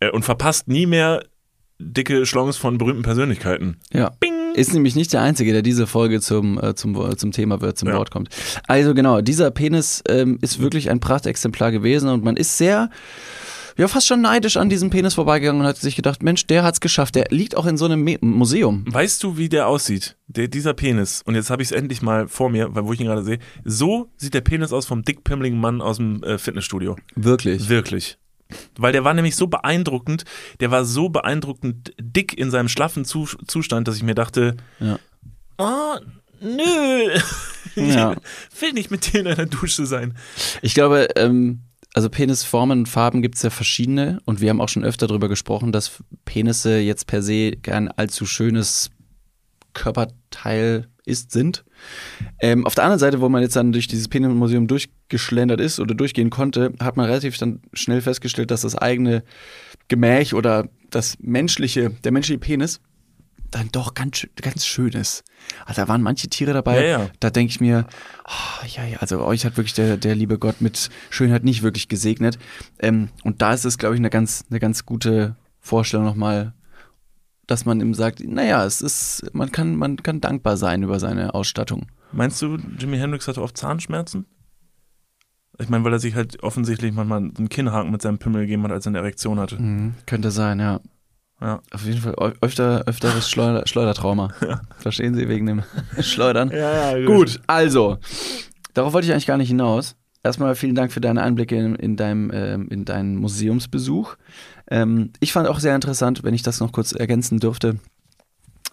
äh, 0.00 0.10
und 0.10 0.24
verpasst 0.24 0.66
nie 0.66 0.86
mehr 0.86 1.22
dicke 1.78 2.26
Schlongs 2.26 2.56
von 2.56 2.78
berühmten 2.78 3.02
Persönlichkeiten. 3.02 3.76
Ja. 3.92 4.12
Ist 4.54 4.72
nämlich 4.74 4.96
nicht 4.96 5.12
der 5.12 5.20
Einzige, 5.22 5.52
der 5.52 5.62
diese 5.62 5.86
Folge 5.86 6.20
zum, 6.20 6.60
äh, 6.60 6.74
zum, 6.74 7.16
zum 7.16 7.32
Thema 7.32 7.60
wird, 7.60 7.78
zum 7.78 7.88
Ja. 7.88 7.96
Wort 7.96 8.10
kommt. 8.10 8.30
Also 8.66 8.94
genau, 8.94 9.20
dieser 9.20 9.50
Penis 9.50 10.02
ähm, 10.08 10.38
ist 10.42 10.58
wirklich 10.60 10.90
ein 10.90 10.98
Prachtexemplar 11.00 11.70
gewesen 11.70 12.08
und 12.08 12.24
man 12.24 12.36
ist 12.36 12.58
sehr, 12.58 12.90
ja, 13.76 13.86
fast 13.86 14.08
schon 14.08 14.20
neidisch 14.20 14.56
an 14.56 14.68
diesem 14.68 14.90
Penis 14.90 15.14
vorbeigegangen 15.14 15.60
und 15.60 15.66
hat 15.68 15.76
sich 15.76 15.94
gedacht, 15.94 16.24
Mensch, 16.24 16.46
der 16.48 16.64
hat's 16.64 16.80
geschafft. 16.80 17.14
Der 17.14 17.26
liegt 17.30 17.56
auch 17.56 17.66
in 17.66 17.76
so 17.76 17.84
einem 17.84 18.02
Me 18.02 18.16
Museum. 18.20 18.84
Weißt 18.88 19.22
du, 19.22 19.36
wie 19.36 19.48
der 19.48 19.68
aussieht? 19.68 20.16
Der, 20.26 20.48
dieser 20.48 20.74
Penis. 20.74 21.22
Und 21.24 21.36
jetzt 21.36 21.50
habe 21.50 21.62
ich 21.62 21.68
es 21.68 21.72
endlich 21.72 22.02
mal 22.02 22.26
vor 22.26 22.50
mir, 22.50 22.74
weil 22.74 22.84
wo 22.84 22.92
ich 22.92 22.98
ihn 22.98 23.06
gerade 23.06 23.22
sehe. 23.22 23.38
So 23.64 24.10
sieht 24.16 24.34
der 24.34 24.40
Penis 24.40 24.72
aus 24.72 24.86
vom 24.86 25.04
dickpimmeligen 25.04 25.60
Mann 25.60 25.80
aus 25.80 25.98
dem 25.98 26.22
äh, 26.24 26.38
Fitnessstudio. 26.38 26.96
Wirklich. 27.14 27.68
Wirklich. 27.68 28.18
Weil 28.76 28.92
der 28.92 29.04
war 29.04 29.14
nämlich 29.14 29.36
so 29.36 29.46
beeindruckend, 29.46 30.24
der 30.60 30.70
war 30.70 30.84
so 30.84 31.08
beeindruckend 31.10 31.92
dick 32.00 32.36
in 32.38 32.50
seinem 32.50 32.68
schlaffen 32.68 33.04
Zu 33.04 33.26
Zustand, 33.46 33.88
dass 33.88 33.96
ich 33.96 34.02
mir 34.02 34.14
dachte, 34.14 34.56
Ja. 34.80 34.98
oh, 35.58 35.96
nö, 36.40 37.10
ich 37.12 37.22
Ja. 37.94 38.16
will 38.60 38.72
nicht 38.72 38.90
mit 38.90 39.12
dir 39.12 39.20
in 39.20 39.26
einer 39.26 39.46
Dusche 39.46 39.84
sein. 39.86 40.16
Ich 40.62 40.74
glaube, 40.74 41.08
ähm, 41.16 41.60
also 41.94 42.08
Penisformen 42.10 42.80
und 42.80 42.86
Farben 42.88 43.22
gibt 43.22 43.36
es 43.36 43.42
ja 43.42 43.50
verschiedene 43.50 44.20
und 44.24 44.40
wir 44.40 44.50
haben 44.50 44.60
auch 44.60 44.68
schon 44.68 44.84
öfter 44.84 45.06
darüber 45.06 45.28
gesprochen, 45.28 45.72
dass 45.72 46.02
Penisse 46.24 46.78
jetzt 46.78 47.06
per 47.06 47.22
se 47.22 47.52
kein 47.52 47.88
allzu 47.88 48.24
schönes 48.26 48.90
Körperteil 49.74 50.88
ist, 51.08 51.32
sind. 51.32 51.64
Ähm, 52.40 52.66
auf 52.66 52.74
der 52.74 52.84
anderen 52.84 53.00
Seite, 53.00 53.20
wo 53.20 53.28
man 53.28 53.42
jetzt 53.42 53.56
dann 53.56 53.72
durch 53.72 53.88
dieses 53.88 54.08
Penismuseum 54.08 54.66
durchgeschlendert 54.66 55.60
ist 55.60 55.80
oder 55.80 55.94
durchgehen 55.94 56.30
konnte, 56.30 56.72
hat 56.80 56.96
man 56.96 57.06
relativ 57.06 57.38
dann 57.38 57.60
schnell 57.72 58.00
festgestellt, 58.00 58.50
dass 58.50 58.62
das 58.62 58.76
eigene 58.76 59.22
Gemäch 59.88 60.34
oder 60.34 60.68
das 60.90 61.16
menschliche, 61.20 61.90
der 62.04 62.12
menschliche 62.12 62.38
Penis 62.38 62.80
dann 63.50 63.70
doch 63.72 63.94
ganz, 63.94 64.26
ganz 64.36 64.66
schön 64.66 64.92
ist. 64.92 65.24
Also 65.64 65.82
da 65.82 65.88
waren 65.88 66.02
manche 66.02 66.28
Tiere 66.28 66.52
dabei, 66.52 66.82
Ja, 66.82 66.98
ja. 67.00 67.10
da 67.20 67.30
denke 67.30 67.50
ich 67.50 67.60
mir, 67.60 67.86
oh, 68.26 68.66
ja, 68.66 68.84
ja, 68.84 68.98
also 68.98 69.20
euch 69.24 69.46
hat 69.46 69.56
wirklich 69.56 69.72
der, 69.72 69.96
der 69.96 70.14
liebe 70.14 70.38
Gott 70.38 70.60
mit 70.60 70.90
Schönheit 71.10 71.44
nicht 71.44 71.62
wirklich 71.62 71.88
gesegnet. 71.88 72.38
Ähm, 72.78 73.08
und 73.24 73.40
da 73.40 73.54
ist 73.54 73.64
es, 73.64 73.78
glaube 73.78 73.94
ich, 73.94 74.00
eine 74.00 74.10
ganz, 74.10 74.44
eine 74.50 74.60
ganz 74.60 74.84
gute 74.84 75.36
Vorstellung 75.60 76.04
nochmal, 76.04 76.52
dass 77.48 77.64
man 77.64 77.80
ihm 77.80 77.94
sagt, 77.94 78.20
naja, 78.24 78.64
es 78.64 78.80
ist, 78.82 79.30
man 79.32 79.50
kann, 79.50 79.74
man 79.74 79.96
kann 79.96 80.20
dankbar 80.20 80.56
sein 80.56 80.82
über 80.84 81.00
seine 81.00 81.34
Ausstattung. 81.34 81.86
Meinst 82.12 82.40
du, 82.42 82.58
Jimi 82.78 82.98
Hendrix 82.98 83.26
hatte 83.26 83.42
oft 83.42 83.56
Zahnschmerzen? 83.56 84.26
Ich 85.58 85.68
meine, 85.68 85.82
weil 85.82 85.94
er 85.94 85.98
sich 85.98 86.14
halt 86.14 86.42
offensichtlich 86.42 86.92
manchmal 86.92 87.18
einen 87.18 87.48
Kinnhaken 87.48 87.90
mit 87.90 88.02
seinem 88.02 88.18
Pimmel 88.18 88.42
gegeben 88.42 88.62
hat, 88.64 88.70
als 88.70 88.86
er 88.86 88.90
eine 88.90 88.98
Erektion 88.98 89.40
hatte. 89.40 89.60
Mhm, 89.60 89.94
könnte 90.06 90.30
sein, 90.30 90.60
ja. 90.60 90.80
Ja. 91.40 91.60
Auf 91.72 91.84
jeden 91.84 92.00
Fall 92.00 92.14
öfter, 92.40 92.84
öfteres 92.86 93.30
Schleuder, 93.30 93.66
Schleudertrauma. 93.66 94.28
Verstehen 94.78 95.14
Sie 95.14 95.28
wegen 95.28 95.46
dem 95.46 95.62
Schleudern? 96.00 96.50
Ja, 96.50 96.96
ja, 96.96 97.06
Gut, 97.06 97.40
also, 97.46 97.98
darauf 98.74 98.92
wollte 98.92 99.06
ich 99.06 99.12
eigentlich 99.12 99.26
gar 99.26 99.38
nicht 99.38 99.48
hinaus. 99.48 99.96
Erstmal 100.22 100.54
vielen 100.56 100.74
Dank 100.74 100.92
für 100.92 101.00
deine 101.00 101.22
Einblicke 101.22 101.56
in, 101.56 101.74
in, 101.76 101.96
deinem, 101.96 102.30
ähm, 102.34 102.68
in 102.70 102.84
deinen 102.84 103.16
Museumsbesuch. 103.16 104.16
Ähm, 104.70 105.12
ich 105.20 105.32
fand 105.32 105.48
auch 105.48 105.60
sehr 105.60 105.74
interessant, 105.74 106.22
wenn 106.24 106.34
ich 106.34 106.42
das 106.42 106.60
noch 106.60 106.72
kurz 106.72 106.92
ergänzen 106.92 107.38
dürfte, 107.38 107.78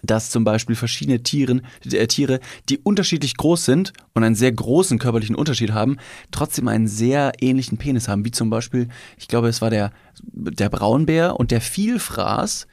dass 0.03 0.29
zum 0.29 0.43
Beispiel 0.43 0.75
verschiedene 0.75 1.23
Tieren, 1.23 1.65
äh, 1.91 2.07
Tiere, 2.07 2.39
die 2.69 2.77
unterschiedlich 2.77 3.37
groß 3.37 3.65
sind 3.65 3.93
und 4.13 4.23
einen 4.23 4.35
sehr 4.35 4.51
großen 4.51 4.99
körperlichen 4.99 5.35
Unterschied 5.35 5.71
haben, 5.71 5.97
trotzdem 6.31 6.67
einen 6.67 6.87
sehr 6.87 7.33
ähnlichen 7.41 7.77
Penis 7.77 8.07
haben. 8.07 8.25
Wie 8.25 8.31
zum 8.31 8.49
Beispiel, 8.49 8.89
ich 9.17 9.27
glaube, 9.27 9.47
es 9.47 9.61
war 9.61 9.69
der, 9.69 9.91
der 10.21 10.69
Braunbär 10.69 11.39
und 11.39 11.51
der 11.51 11.61
Vielfraß. 11.61 12.67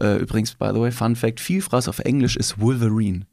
Äh, 0.00 0.16
übrigens, 0.18 0.54
by 0.54 0.70
the 0.74 0.80
way, 0.80 0.90
Fun 0.90 1.16
Fact: 1.16 1.40
Vielfraß 1.40 1.88
auf 1.88 2.00
Englisch 2.00 2.36
ist 2.36 2.60
Wolverine. 2.60 3.26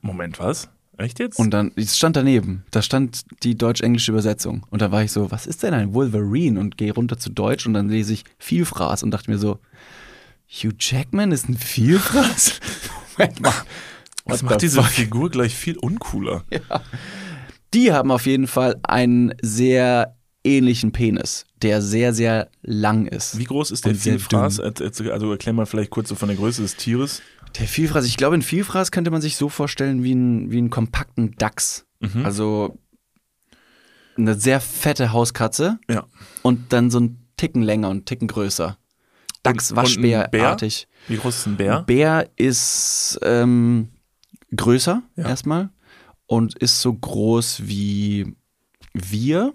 Moment, 0.00 0.38
was? 0.38 0.68
Echt 0.98 1.20
jetzt? 1.20 1.38
Und 1.38 1.50
dann, 1.52 1.70
es 1.76 1.96
stand 1.96 2.16
daneben, 2.16 2.64
da 2.72 2.82
stand 2.82 3.22
die 3.44 3.56
deutsch-englische 3.56 4.10
Übersetzung. 4.10 4.66
Und 4.70 4.82
da 4.82 4.90
war 4.90 5.02
ich 5.02 5.12
so, 5.12 5.30
was 5.30 5.46
ist 5.46 5.62
denn 5.62 5.72
ein 5.72 5.94
Wolverine? 5.94 6.58
Und 6.58 6.76
gehe 6.76 6.92
runter 6.92 7.18
zu 7.18 7.30
Deutsch 7.30 7.66
und 7.66 7.74
dann 7.74 7.88
lese 7.88 8.12
ich 8.12 8.24
Vielfraß 8.38 9.04
und 9.04 9.12
dachte 9.12 9.30
mir 9.30 9.38
so, 9.38 9.60
Hugh 10.48 10.74
Jackman 10.78 11.30
ist 11.30 11.48
ein 11.48 11.56
Vielfraß? 11.56 12.60
Moment 13.18 13.40
mal. 13.40 13.52
das 14.24 14.42
What 14.42 14.50
macht 14.50 14.62
diese 14.62 14.82
fuck? 14.82 14.90
Figur 14.90 15.30
gleich 15.30 15.54
viel 15.54 15.78
uncooler. 15.78 16.44
Die 17.74 17.92
haben 17.92 18.10
auf 18.10 18.26
jeden 18.26 18.46
Fall 18.46 18.80
einen 18.82 19.34
sehr 19.40 20.16
ähnlichen 20.42 20.92
Penis, 20.92 21.44
der 21.62 21.82
sehr, 21.82 22.14
sehr 22.14 22.48
lang 22.62 23.06
ist. 23.06 23.38
Wie 23.38 23.44
groß 23.44 23.70
ist 23.70 23.84
der 23.84 23.94
Vielfraß? 23.94 24.60
Also 24.60 25.30
erklär 25.30 25.52
mal 25.52 25.66
vielleicht 25.66 25.90
kurz 25.90 26.08
so 26.08 26.14
von 26.14 26.28
der 26.28 26.36
Größe 26.36 26.62
des 26.62 26.76
Tieres. 26.76 27.22
Der 27.58 27.66
Vielfraß, 27.66 28.04
ich 28.06 28.16
glaube, 28.16 28.36
ein 28.36 28.42
Vielfraß 28.42 28.90
könnte 28.92 29.10
man 29.10 29.20
sich 29.20 29.36
so 29.36 29.48
vorstellen 29.48 30.02
wie, 30.04 30.12
ein, 30.14 30.50
wie 30.50 30.58
einen 30.58 30.70
kompakten 30.70 31.32
Dachs. 31.36 31.86
Mhm. 32.00 32.24
Also 32.24 32.78
eine 34.16 34.34
sehr 34.34 34.60
fette 34.60 35.12
Hauskatze 35.12 35.78
Ja. 35.88 36.06
und 36.42 36.72
dann 36.72 36.90
so 36.90 37.00
ein 37.00 37.26
Ticken 37.36 37.62
länger 37.62 37.88
und 37.88 38.06
Ticken 38.06 38.28
größer. 38.28 38.78
Dachs, 39.42 39.70
ein? 39.70 39.76
Waschbärartig. 39.76 40.88
Wie 41.06 41.16
groß 41.16 41.36
ist 41.38 41.46
ein 41.46 41.56
Bär? 41.56 41.82
Bär 41.82 42.28
ist 42.36 43.18
ähm, 43.22 43.88
größer 44.54 45.02
Ja. 45.16 45.28
erstmal 45.28 45.70
und 46.26 46.56
ist 46.58 46.80
so 46.80 46.92
groß 46.92 47.66
wie 47.66 48.34
wir. 48.92 49.54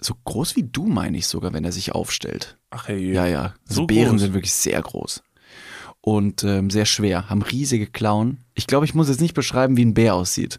So 0.00 0.14
groß 0.24 0.56
wie 0.56 0.62
du, 0.64 0.86
meine 0.86 1.18
ich 1.18 1.26
sogar, 1.26 1.52
wenn 1.52 1.64
er 1.64 1.72
sich 1.72 1.92
aufstellt. 1.92 2.58
Ach 2.70 2.88
hey. 2.88 3.12
Ja, 3.12 3.26
ja. 3.26 3.54
Also 3.68 3.82
So 3.82 3.86
Bären 3.86 4.12
groß? 4.12 4.20
sind 4.22 4.34
wirklich 4.34 4.52
sehr 4.54 4.80
groß. 4.80 5.22
Und 6.04 6.42
ähm, 6.44 6.68
sehr 6.68 6.84
schwer, 6.84 7.30
haben 7.30 7.42
riesige 7.42 7.86
Klauen. 7.86 8.38
Ich 8.54 8.66
glaube, 8.66 8.84
ich 8.84 8.94
muss 8.94 9.08
jetzt 9.08 9.20
nicht 9.20 9.34
beschreiben, 9.34 9.76
wie 9.76 9.84
ein 9.84 9.94
Bär 9.94 10.14
aussieht. 10.16 10.58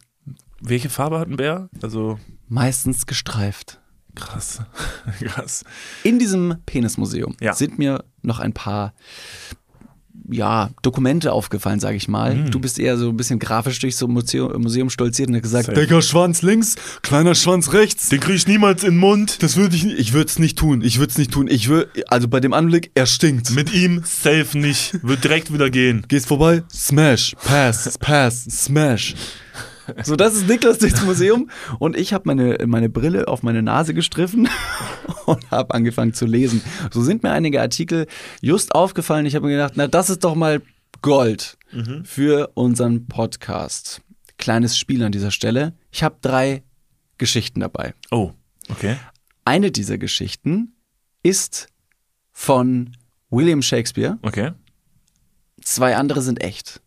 Welche 0.61 0.89
Farbe 0.89 1.19
hat 1.19 1.27
ein 1.27 1.35
Bär? 1.35 1.69
Also 1.81 2.17
Meistens 2.47 3.05
gestreift. 3.05 3.81
krass. 4.15 4.61
krass. 5.19 5.65
In 6.03 6.17
diesem 6.17 6.55
Penismuseum 6.65 7.35
Ja. 7.41 7.53
sind 7.53 7.77
mir 7.77 8.05
noch 8.21 8.39
ein 8.39 8.53
paar 8.53 8.93
ja, 10.33 10.69
Dokumente 10.81 11.31
aufgefallen, 11.31 11.79
sage 11.79 11.97
ich 11.97 12.07
mal. 12.07 12.35
Mhm. 12.35 12.51
Du 12.51 12.59
bist 12.59 12.79
eher 12.79 12.97
so 12.97 13.09
ein 13.09 13.17
bisschen 13.17 13.39
grafisch 13.39 13.79
durch 13.79 13.95
so 13.95 14.07
ein 14.07 14.11
Museum, 14.11 14.61
Museum 14.61 14.89
stolziert 14.89 15.29
und 15.29 15.35
hast 15.35 15.43
gesagt, 15.43 15.65
Safe. 15.65 15.79
Dicker 15.79 16.01
Schwanz 16.01 16.41
links, 16.41 16.75
kleiner 17.01 17.35
Schwanz 17.35 17.73
rechts. 17.73 18.09
Den 18.09 18.19
krieg 18.19 18.35
ich 18.35 18.47
niemals 18.47 18.83
in 18.83 18.91
den 18.91 18.99
Mund. 18.99 19.41
Das 19.41 19.55
würde 19.55 19.75
ich 19.75 19.83
nicht, 19.83 19.99
ich 19.99 20.13
würde 20.13 20.27
es 20.27 20.39
nicht 20.39 20.57
tun. 20.57 20.81
Ich 20.81 20.99
würde 20.99 21.11
es 21.11 21.17
nicht 21.17 21.31
tun. 21.31 21.47
Ich 21.47 21.69
würde, 21.69 21.89
also 22.07 22.27
bei 22.27 22.39
dem 22.39 22.53
Anblick, 22.53 22.91
er 22.95 23.05
stinkt. 23.05 23.51
Mit 23.51 23.73
ihm 23.73 24.01
safe 24.05 24.57
nicht. 24.57 24.99
Wird 25.03 25.23
direkt 25.23 25.53
wieder 25.53 25.69
gehen. 25.69 26.05
Gehst 26.07 26.27
vorbei, 26.27 26.63
smash, 26.73 27.35
pass, 27.43 27.97
pass, 27.99 28.43
smash. 28.43 29.15
so 30.03 30.15
das 30.15 30.35
ist 30.35 30.47
Niklas 30.47 30.77
durchs 30.77 31.03
Museum 31.03 31.49
und 31.79 31.97
ich 31.97 32.13
habe 32.13 32.23
meine, 32.25 32.57
meine 32.65 32.89
Brille 32.89 33.27
auf 33.27 33.43
meine 33.43 33.61
Nase 33.61 33.93
gestriffen 33.93 34.49
und 35.25 35.51
habe 35.51 35.73
angefangen 35.73 36.13
zu 36.13 36.25
lesen. 36.25 36.61
So 36.91 37.01
sind 37.01 37.23
mir 37.23 37.31
einige 37.31 37.61
Artikel 37.61 38.07
just 38.41 38.75
aufgefallen. 38.75 39.25
Ich 39.25 39.35
habe 39.35 39.47
mir 39.47 39.53
gedacht, 39.53 39.73
na 39.75 39.87
das 39.87 40.09
ist 40.09 40.23
doch 40.23 40.35
mal 40.35 40.61
Gold 41.01 41.57
für 42.03 42.51
unseren 42.53 43.07
Podcast. 43.07 44.01
Kleines 44.37 44.77
Spiel 44.77 45.03
an 45.03 45.11
dieser 45.11 45.31
Stelle. 45.31 45.73
Ich 45.91 46.03
habe 46.03 46.17
drei 46.21 46.63
Geschichten 47.17 47.61
dabei. 47.61 47.93
Oh, 48.11 48.31
okay. 48.69 48.97
Eine 49.43 49.71
dieser 49.71 49.97
Geschichten 49.97 50.75
ist 51.23 51.67
von 52.31 52.95
William 53.29 53.61
Shakespeare. 53.61 54.17
Okay. 54.21 54.51
Zwei 55.61 55.95
andere 55.95 56.21
sind 56.21 56.43
echt. 56.43 56.82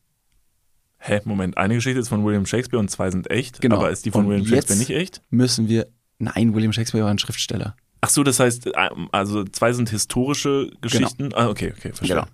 Hä, 1.07 1.21
Moment. 1.25 1.57
Eine 1.57 1.77
Geschichte 1.77 2.01
ist 2.01 2.09
von 2.09 2.25
William 2.25 2.47
Shakespeare 2.47 2.81
und 2.81 2.91
zwei 2.91 3.11
sind 3.13 3.31
echt. 3.31 3.61
Genau. 3.61 3.77
Aber 3.77 3.91
ist 3.91 4.05
die 4.05 4.11
von 4.11 4.25
Und 4.25 4.31
William 4.33 4.47
Shakespeare 4.47 4.79
nicht 4.79 4.91
echt? 4.91 5.23
Müssen 5.31 5.69
wir. 5.69 5.87
Nein, 6.19 6.55
William 6.55 6.73
Shakespeare 6.73 7.05
war 7.05 7.11
ein 7.13 7.19
Schriftsteller. 7.19 7.77
Ach 8.01 8.09
so, 8.11 8.23
das 8.25 8.41
heißt, 8.41 8.67
äh, 8.67 8.73
also 9.13 9.45
zwei 9.45 9.73
sind 9.73 9.89
historische 9.91 10.71
Geschichten. 10.81 11.31
Ah, 11.35 11.49
okay, 11.49 11.73
okay, 11.77 11.89
verstehe. 11.93 12.09
Genau. 12.17 12.27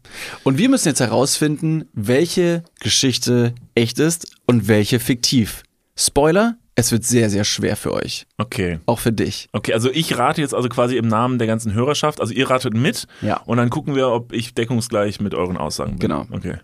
Und 0.45 0.59
wir 0.59 0.69
müssen 0.69 0.89
jetzt 0.89 1.01
herausfinden, 1.01 1.85
welche 1.93 2.65
Geschichte 2.81 3.55
echt 3.75 3.99
ist 3.99 4.35
und 4.47 4.69
welche 4.69 5.01
fiktiv. 5.01 5.63
Spoiler, 5.97 6.57
es 6.75 6.93
wird 6.93 7.05
sehr, 7.05 7.29
sehr 7.29 7.45
schwer 7.45 7.77
für 7.77 7.93
euch. 7.93 8.27
Okay. 8.39 8.79
Auch 8.87 8.99
für 8.99 9.13
dich. 9.13 9.49
Okay, 9.53 9.75
also 9.75 9.91
ich 9.91 10.17
rate 10.17 10.41
jetzt 10.41 10.55
also 10.55 10.69
quasi 10.69 10.97
im 10.97 11.09
Namen 11.09 11.39
der 11.39 11.47
ganzen 11.47 11.75
Hörerschaft. 11.75 12.21
Also 12.21 12.33
ihr 12.33 12.49
ratet 12.49 12.75
mit 12.75 13.07
Ja. 13.21 13.39
und 13.45 13.59
dann 13.59 13.69
gucken 13.71 13.95
wir, 13.95 14.09
ob 14.09 14.33
ich 14.33 14.55
deckungsgleich 14.55 15.21
mit 15.21 15.35
euren 15.35 15.57
Aussagen 15.59 15.93
bin. 15.93 16.01
Genau. 16.01 16.27
Okay. 16.31 16.57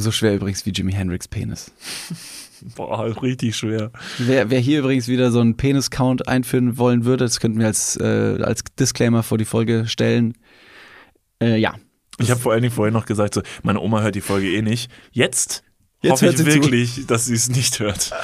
So 0.00 0.12
schwer 0.12 0.36
übrigens 0.36 0.64
wie 0.64 0.70
Jimi 0.70 0.92
Hendrix 0.92 1.26
Penis. 1.26 1.72
Boah, 2.76 3.04
richtig 3.20 3.56
schwer. 3.56 3.90
Wer, 4.18 4.48
wer 4.48 4.60
hier 4.60 4.78
übrigens 4.78 5.08
wieder 5.08 5.32
so 5.32 5.40
einen 5.40 5.56
Penis-Count 5.56 6.28
einführen 6.28 6.78
wollen 6.78 7.04
würde, 7.04 7.24
das 7.24 7.40
könnten 7.40 7.58
wir 7.58 7.66
als, 7.66 7.96
äh, 7.96 8.38
als 8.40 8.62
Disclaimer 8.78 9.24
vor 9.24 9.38
die 9.38 9.44
Folge 9.44 9.86
stellen. 9.88 10.34
Äh, 11.42 11.56
ja. 11.58 11.74
Ich 12.20 12.30
habe 12.30 12.40
vor 12.40 12.52
allen 12.52 12.62
Dingen 12.62 12.74
vorhin 12.74 12.94
noch 12.94 13.06
gesagt, 13.06 13.34
so, 13.34 13.42
meine 13.62 13.80
Oma 13.80 14.02
hört 14.02 14.14
die 14.14 14.20
Folge 14.20 14.48
eh 14.52 14.62
nicht. 14.62 14.90
Jetzt, 15.10 15.64
Jetzt 16.00 16.12
hoffe 16.12 16.26
hört 16.26 16.34
ich 16.34 16.38
sie 16.38 16.44
zu. 16.44 16.54
wirklich, 16.54 17.06
dass 17.06 17.26
sie 17.26 17.34
es 17.34 17.48
nicht 17.48 17.80
hört. 17.80 18.12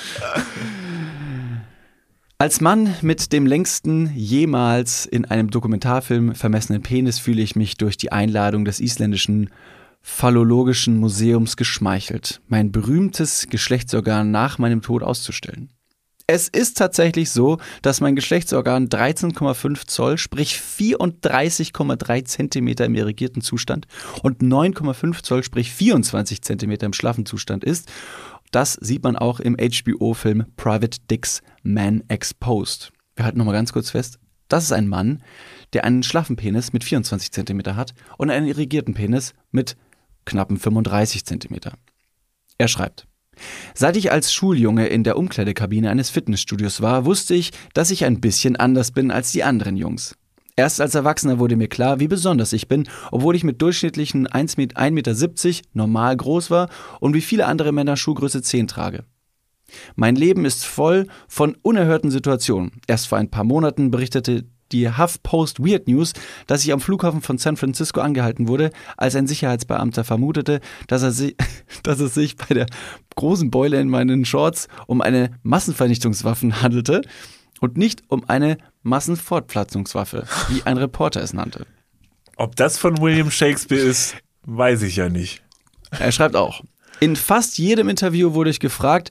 Als 2.39 2.61
Mann 2.61 2.95
mit 3.01 3.33
dem 3.33 3.47
längsten 3.47 4.13
jemals 4.15 5.07
in 5.07 5.25
einem 5.25 5.51
Dokumentarfilm 5.51 6.35
vermessenen 6.35 6.83
Penis 6.83 7.19
fühle 7.19 7.43
ich 7.43 7.57
mich 7.57 7.77
durch 7.77 7.97
die 7.97 8.13
Einladung 8.13 8.65
des 8.65 8.81
isländischen 8.81 9.51
Phallologischen 10.07 10.99
Museums 10.99 11.57
geschmeichelt, 11.57 12.43
mein 12.47 12.71
berühmtes 12.71 13.47
Geschlechtsorgan 13.49 14.31
nach 14.31 14.59
meinem 14.59 14.83
Tod 14.83 15.03
auszustellen. 15.03 15.73
Es 16.27 16.49
ist 16.49 16.77
tatsächlich 16.77 17.31
so, 17.31 17.57
dass 17.81 18.03
mein 18.03 18.15
Geschlechtsorgan 18.15 18.91
13,5 18.91 19.87
Zoll, 19.87 20.19
sprich 20.19 20.61
34,3 20.61 22.27
Zentimeter 22.27 22.85
im 22.85 22.95
irrigierten 22.95 23.41
Zustand 23.41 23.87
und 24.23 24.43
9,5 24.43 25.23
Zoll, 25.23 25.43
sprich 25.43 25.73
24 25.73 26.43
Zentimeter 26.43 26.85
im 26.85 26.93
schlaffen 26.93 27.25
Zustand 27.25 27.65
ist. 27.65 27.91
Das 28.53 28.75
sieht 28.75 29.03
man 29.05 29.17
auch 29.17 29.41
im 29.41 29.57
HBO-Film 29.57 30.45
Private 30.59 30.99
Dicks 31.11 31.41
Man 31.63 32.05
Exposed. 32.09 32.93
Wir 33.17 33.25
halten 33.25 33.39
nochmal 33.39 33.55
ganz 33.55 33.73
kurz 33.73 33.91
fest. 33.91 34.19
Das 34.49 34.65
ist 34.65 34.73
ein 34.73 34.87
Mann, 34.87 35.23
der 35.73 35.85
einen 35.85 36.03
schlaffen 36.03 36.37
Penis 36.37 36.75
mit 36.75 36.85
24 36.85 37.33
Zentimeter 37.33 37.77
hat 37.77 37.95
und 38.19 38.31
einen 38.31 38.47
irrigierten 38.47 38.93
Penis 38.93 39.33
mit 39.51 39.77
knappen 40.25 40.59
35 40.59 41.25
Zentimeter. 41.25 41.73
Er 42.59 42.69
schreibt, 42.69 43.07
Seit 43.75 43.97
ich 43.97 44.13
als 44.13 44.33
Schuljunge 44.33 44.87
in 44.87 45.03
der 45.03 45.17
Umkleidekabine 45.17 45.91
eines 45.91 46.11
Fitnessstudios 46.11 46.81
war, 46.81 47.05
wusste 47.05 47.35
ich, 47.35 47.51
dass 47.73 47.91
ich 47.91 48.05
ein 48.05 48.21
bisschen 48.21 48.57
anders 48.57 48.93
bin 48.93 49.11
als 49.11 49.33
die 49.33 49.43
anderen 49.43 49.77
Jungs. 49.77 50.17
Erst 50.57 50.81
als 50.81 50.95
Erwachsener 50.95 51.41
wurde 51.41 51.57
mir 51.57 51.67
klar, 51.67 51.99
wie 51.99 52.07
besonders 52.07 52.53
ich 52.53 52.69
bin, 52.69 52.89
obwohl 53.11 53.35
ich 53.35 53.43
mit 53.43 53.61
durchschnittlichen 53.61 54.29
1,70 54.29 54.91
Meter 54.93 55.69
normal 55.73 56.17
groß 56.17 56.51
war 56.51 56.69
und 57.01 57.15
wie 57.15 57.21
viele 57.21 57.47
andere 57.47 57.73
Männer 57.73 57.97
Schuhgröße 57.97 58.41
10 58.41 58.69
trage. 58.69 59.05
Mein 59.97 60.15
Leben 60.15 60.45
ist 60.45 60.65
voll 60.65 61.09
von 61.27 61.57
unerhörten 61.63 62.13
Situationen. 62.13 62.81
Erst 62.87 63.09
vor 63.09 63.19
ein 63.19 63.31
paar 63.31 63.43
Monaten 63.43 63.91
berichtete 63.91 64.45
die 64.73 64.91
HuffPost 64.91 65.61
Weird 65.61 65.89
News, 65.89 66.13
dass 66.47 66.65
ich 66.65 66.73
am 66.73 66.81
Flughafen 66.81 67.23
von 67.23 67.39
San 67.39 67.57
Francisco 67.57 68.01
angehalten 68.01 68.49
wurde, 68.49 68.71
als 68.97 69.17
ein 69.17 69.27
Sicherheitsbeamter 69.27 70.05
vermutete, 70.05 70.61
dass, 70.87 71.03
er 71.03 71.13
si 71.13 71.37
dass 71.83 72.01
es 72.01 72.15
sich 72.15 72.37
bei 72.37 72.55
der 72.55 72.67
großen 73.17 73.51
Beule 73.51 73.81
in 73.81 73.89
meinen 73.89 74.25
Shorts 74.25 74.69
um 74.87 75.01
eine 75.01 75.31
Massenvernichtungswaffe 75.43 76.63
handelte 76.63 77.03
und 77.61 77.77
nicht 77.77 78.03
um 78.09 78.29
eine 78.29 78.59
Massenfortpflanzungswaffe, 78.83 80.27
wie 80.49 80.63
ein 80.65 80.77
Reporter 80.77 81.23
es 81.23 81.33
nannte. 81.33 81.67
Ob 82.37 82.57
das 82.57 82.79
von 82.79 83.01
William 83.01 83.31
Shakespeare 83.31 83.81
ist, 83.81 84.17
weiß 84.43 84.83
ich 84.83 84.97
ja 84.97 85.09
nicht. 85.09 85.43
Er 85.91 86.13
schreibt 86.13 86.37
auch, 86.37 86.63
in 87.01 87.17
fast 87.17 87.59
jedem 87.59 87.89
Interview 87.89 88.35
wurde 88.35 88.51
ich 88.51 88.61
gefragt, 88.61 89.11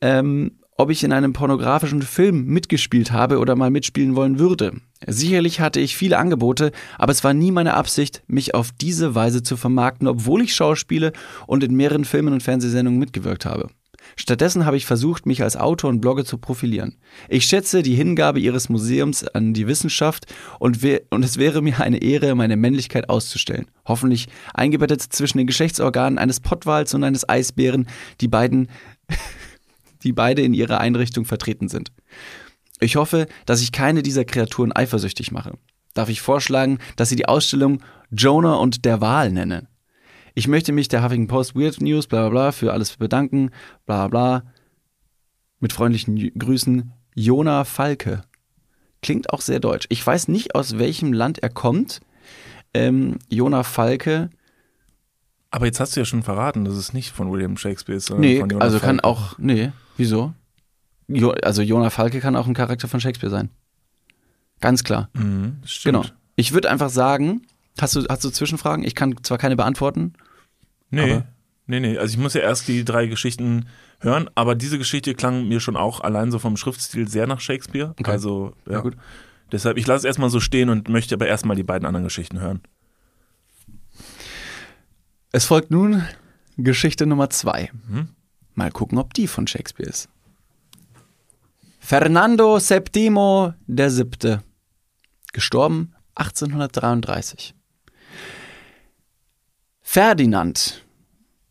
ähm, 0.00 0.58
ob 0.76 0.90
ich 0.90 1.04
in 1.04 1.12
einem 1.12 1.32
pornografischen 1.32 2.02
Film 2.02 2.46
mitgespielt 2.46 3.12
habe 3.12 3.38
oder 3.38 3.56
mal 3.56 3.70
mitspielen 3.70 4.16
wollen 4.16 4.38
würde. 4.38 4.80
Sicherlich 5.06 5.60
hatte 5.60 5.80
ich 5.80 5.96
viele 5.96 6.18
Angebote, 6.18 6.72
aber 6.98 7.12
es 7.12 7.22
war 7.24 7.34
nie 7.34 7.52
meine 7.52 7.74
Absicht, 7.74 8.22
mich 8.26 8.54
auf 8.54 8.72
diese 8.72 9.14
Weise 9.14 9.42
zu 9.42 9.56
vermarkten, 9.56 10.08
obwohl 10.08 10.42
ich 10.42 10.54
Schauspiele 10.54 11.12
und 11.46 11.62
in 11.62 11.74
mehreren 11.74 12.04
Filmen 12.04 12.32
und 12.32 12.42
Fernsehsendungen 12.42 12.98
mitgewirkt 12.98 13.46
habe. 13.46 13.68
Stattdessen 14.16 14.64
habe 14.64 14.76
ich 14.76 14.86
versucht, 14.86 15.26
mich 15.26 15.42
als 15.42 15.56
Autor 15.56 15.90
und 15.90 16.00
Blogger 16.00 16.24
zu 16.24 16.38
profilieren. 16.38 16.96
Ich 17.28 17.46
schätze 17.46 17.82
die 17.82 17.94
Hingabe 17.94 18.38
Ihres 18.38 18.68
Museums 18.68 19.26
an 19.26 19.54
die 19.54 19.66
Wissenschaft 19.66 20.32
und, 20.58 20.78
und, 21.10 21.24
es 21.24 21.38
wäre 21.38 21.62
mir 21.62 21.80
eine 21.80 22.02
Ehre, 22.02 22.34
meine 22.34 22.56
Männlichkeit 22.56 23.08
auszustellen. 23.08 23.66
Hoffentlich 23.86 24.28
eingebettet 24.52 25.02
zwischen 25.02 25.38
den 25.38 25.46
Geschlechtsorganen 25.46 26.18
eines 26.18 26.40
Pottwals 26.40 26.94
und 26.94 27.04
eines 27.04 27.28
Eisbären, 27.28 27.88
die 28.20 28.28
beiden 28.28 28.68
die 30.04 30.12
beide 30.12 30.42
in 30.42 30.54
ihrer 30.54 30.80
Einrichtung 30.80 31.24
vertreten 31.24 31.68
sind. 31.68 31.92
Ich 32.80 32.96
hoffe, 32.96 33.26
dass 33.46 33.62
ich 33.62 33.72
keine 33.72 34.02
dieser 34.02 34.24
Kreaturen 34.24 34.72
eifersüchtig 34.72 35.32
mache. 35.32 35.58
Darf 35.94 36.08
ich 36.08 36.20
vorschlagen, 36.20 36.78
dass 36.96 37.08
sie 37.08 37.16
die 37.16 37.26
Ausstellung 37.26 37.82
Jonah 38.10 38.56
und 38.56 38.84
der 38.84 39.00
Wal 39.00 39.32
nennen? 39.32 39.68
Ich 40.34 40.48
möchte 40.48 40.72
mich 40.72 40.88
der 40.88 41.02
Huffington 41.02 41.28
Post 41.28 41.54
Weird 41.54 41.80
News, 41.80 42.06
bla 42.06 42.22
bla 42.22 42.30
bla, 42.30 42.52
für 42.52 42.72
alles 42.72 42.96
bedanken, 42.96 43.50
bla 43.86 44.08
bla. 44.08 44.42
Mit 45.60 45.72
freundlichen 45.72 46.36
Grüßen, 46.36 46.92
Jonah 47.14 47.64
Falke. 47.64 48.22
Klingt 49.02 49.32
auch 49.32 49.40
sehr 49.40 49.60
deutsch. 49.60 49.86
Ich 49.90 50.04
weiß 50.04 50.28
nicht, 50.28 50.54
aus 50.54 50.78
welchem 50.78 51.12
Land 51.12 51.38
er 51.38 51.50
kommt. 51.50 52.00
Ähm, 52.74 53.18
Jonah 53.28 53.62
Falke 53.62 54.30
aber 55.54 55.66
jetzt 55.66 55.78
hast 55.78 55.94
du 55.94 56.00
ja 56.00 56.04
schon 56.04 56.24
verraten, 56.24 56.64
dass 56.64 56.74
es 56.74 56.92
nicht 56.92 57.12
von 57.12 57.30
William 57.30 57.56
Shakespeare 57.56 57.96
ist, 57.96 58.06
sondern 58.06 58.22
nee, 58.22 58.40
von 58.40 58.50
Jonah 58.50 58.64
also 58.64 58.80
Falke. 58.80 58.86
kann 58.86 59.00
auch, 59.04 59.38
nee, 59.38 59.70
wieso? 59.96 60.34
Jo, 61.08 61.30
also 61.42 61.62
Jonah 61.62 61.90
Falke 61.90 62.20
kann 62.20 62.36
auch 62.36 62.46
ein 62.46 62.54
Charakter 62.54 62.88
von 62.88 63.00
Shakespeare 63.00 63.30
sein. 63.30 63.50
Ganz 64.60 64.84
klar. 64.84 65.10
Mhm. 65.12 65.58
Genau. 65.82 66.04
Ich 66.36 66.52
würde 66.52 66.70
einfach 66.70 66.88
sagen, 66.88 67.42
hast 67.78 67.96
du, 67.96 68.04
hast 68.08 68.24
du 68.24 68.30
Zwischenfragen? 68.30 68.84
Ich 68.84 68.94
kann 68.94 69.16
zwar 69.22 69.38
keine 69.38 69.56
beantworten. 69.56 70.14
Nee, 70.90 71.22
nee, 71.66 71.80
nee. 71.80 71.98
Also 71.98 72.14
ich 72.14 72.18
muss 72.18 72.34
ja 72.34 72.40
erst 72.40 72.68
die 72.68 72.84
drei 72.84 73.06
Geschichten 73.06 73.66
hören, 74.00 74.30
aber 74.34 74.54
diese 74.54 74.78
Geschichte 74.78 75.14
klang 75.14 75.48
mir 75.48 75.60
schon 75.60 75.76
auch 75.76 76.00
allein 76.00 76.30
so 76.30 76.38
vom 76.38 76.56
Schriftstil 76.56 77.08
sehr 77.08 77.26
nach 77.26 77.40
Shakespeare. 77.40 77.94
Okay. 77.98 78.10
Also, 78.10 78.54
ja. 78.66 78.74
Ja, 78.74 78.80
gut. 78.80 78.96
Deshalb, 79.52 79.76
ich 79.76 79.86
lasse 79.86 79.98
es 79.98 80.04
erstmal 80.04 80.30
so 80.30 80.40
stehen 80.40 80.68
und 80.68 80.88
möchte 80.88 81.14
aber 81.14 81.26
erstmal 81.26 81.56
die 81.56 81.62
beiden 81.62 81.86
anderen 81.86 82.04
Geschichten 82.04 82.40
hören. 82.40 82.60
Es 85.32 85.44
folgt 85.44 85.70
nun 85.70 86.02
Geschichte 86.56 87.06
Nummer 87.06 87.30
zwei. 87.30 87.70
Mhm. 87.88 88.08
Mal 88.54 88.70
gucken, 88.70 88.98
ob 88.98 89.14
die 89.14 89.26
von 89.26 89.46
Shakespeare 89.46 89.88
ist. 89.88 90.08
Fernando 91.80 92.58
VII 92.58 93.52
der 93.66 93.90
Siebte, 93.90 94.42
gestorben 95.32 95.94
1833. 96.14 97.54
Ferdinand 99.82 100.84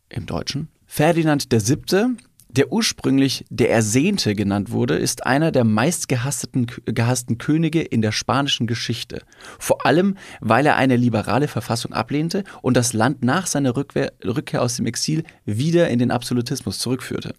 im 0.08 0.26
Deutschen, 0.26 0.68
Ferdinand 0.86 1.52
der 1.52 1.60
Siebte, 1.60 2.16
der 2.56 2.72
ursprünglich 2.72 3.44
der 3.50 3.70
Ersehnte 3.70 4.34
genannt 4.34 4.70
wurde, 4.70 4.96
ist 4.96 5.26
einer 5.26 5.50
der 5.50 5.64
meistgehassten 5.64 6.66
gehassten 6.86 7.38
Könige 7.38 7.82
in 7.82 8.00
der 8.00 8.12
spanischen 8.12 8.66
Geschichte. 8.66 9.22
Vor 9.58 9.84
allem, 9.84 10.16
weil 10.40 10.66
er 10.66 10.76
eine 10.76 10.96
liberale 10.96 11.48
Verfassung 11.48 11.92
ablehnte 11.92 12.44
und 12.62 12.76
das 12.76 12.92
Land 12.92 13.24
nach 13.24 13.46
seiner 13.46 13.76
Rückwehr, 13.76 14.12
Rückkehr 14.24 14.62
aus 14.62 14.76
dem 14.76 14.86
Exil 14.86 15.24
wieder 15.44 15.88
in 15.88 15.98
den 15.98 16.10
Absolutismus 16.10 16.78
zurückführte. 16.78 17.34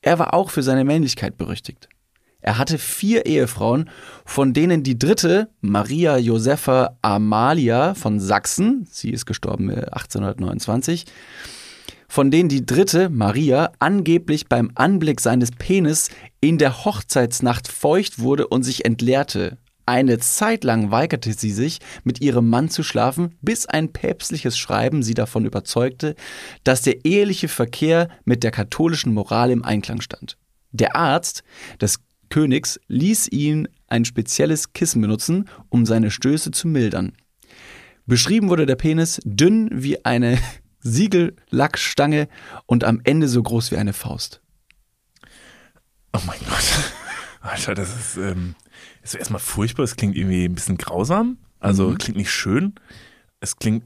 Er 0.00 0.18
war 0.18 0.32
auch 0.32 0.50
für 0.50 0.62
seine 0.62 0.84
Männlichkeit 0.84 1.36
berüchtigt. 1.36 1.88
Er 2.40 2.58
hatte 2.58 2.78
vier 2.78 3.26
Ehefrauen, 3.26 3.90
von 4.24 4.52
denen 4.54 4.82
die 4.82 4.98
dritte, 4.98 5.50
Maria 5.60 6.16
Josepha 6.16 6.96
Amalia 7.02 7.94
von 7.94 8.20
Sachsen, 8.20 8.86
sie 8.90 9.10
ist 9.10 9.26
gestorben 9.26 9.68
äh, 9.68 9.86
1829, 9.90 11.06
von 12.08 12.30
denen 12.30 12.48
die 12.48 12.64
dritte, 12.64 13.08
Maria, 13.08 13.72
angeblich 13.78 14.48
beim 14.48 14.70
Anblick 14.74 15.20
seines 15.20 15.50
Penis 15.50 16.10
in 16.40 16.58
der 16.58 16.84
Hochzeitsnacht 16.84 17.68
feucht 17.68 18.18
wurde 18.18 18.46
und 18.48 18.62
sich 18.62 18.84
entleerte. 18.84 19.58
Eine 19.88 20.18
Zeit 20.18 20.64
lang 20.64 20.90
weigerte 20.90 21.32
sie 21.32 21.52
sich, 21.52 21.78
mit 22.02 22.20
ihrem 22.20 22.50
Mann 22.50 22.68
zu 22.68 22.82
schlafen, 22.82 23.36
bis 23.40 23.66
ein 23.66 23.92
päpstliches 23.92 24.58
Schreiben 24.58 25.04
sie 25.04 25.14
davon 25.14 25.44
überzeugte, 25.44 26.16
dass 26.64 26.82
der 26.82 27.04
eheliche 27.04 27.46
Verkehr 27.46 28.08
mit 28.24 28.42
der 28.42 28.50
katholischen 28.50 29.14
Moral 29.14 29.52
im 29.52 29.64
Einklang 29.64 30.00
stand. 30.00 30.36
Der 30.72 30.96
Arzt 30.96 31.44
des 31.80 32.00
Königs 32.30 32.80
ließ 32.88 33.28
ihn 33.28 33.68
ein 33.86 34.04
spezielles 34.04 34.72
Kissen 34.72 35.00
benutzen, 35.00 35.48
um 35.68 35.86
seine 35.86 36.10
Stöße 36.10 36.50
zu 36.50 36.66
mildern. 36.66 37.12
Beschrieben 38.06 38.48
wurde 38.48 38.66
der 38.66 38.76
Penis 38.76 39.20
dünn 39.24 39.70
wie 39.72 40.04
eine 40.04 40.38
Siegellackstange 40.80 42.28
und 42.66 42.84
am 42.84 43.00
Ende 43.04 43.28
so 43.28 43.42
groß 43.42 43.70
wie 43.72 43.76
eine 43.76 43.92
Faust. 43.92 44.40
Oh 46.12 46.20
mein 46.26 46.38
Gott. 46.48 46.64
Alter, 47.40 47.74
das 47.74 47.94
ist, 47.94 48.16
ähm, 48.16 48.54
ist 49.02 49.14
erstmal 49.14 49.40
furchtbar. 49.40 49.84
Es 49.84 49.96
klingt 49.96 50.16
irgendwie 50.16 50.44
ein 50.44 50.54
bisschen 50.54 50.78
grausam. 50.78 51.38
Also 51.60 51.90
Mhm. 51.90 51.98
klingt 51.98 52.18
nicht 52.18 52.30
schön. 52.30 52.74
Es 53.40 53.56
klingt 53.56 53.84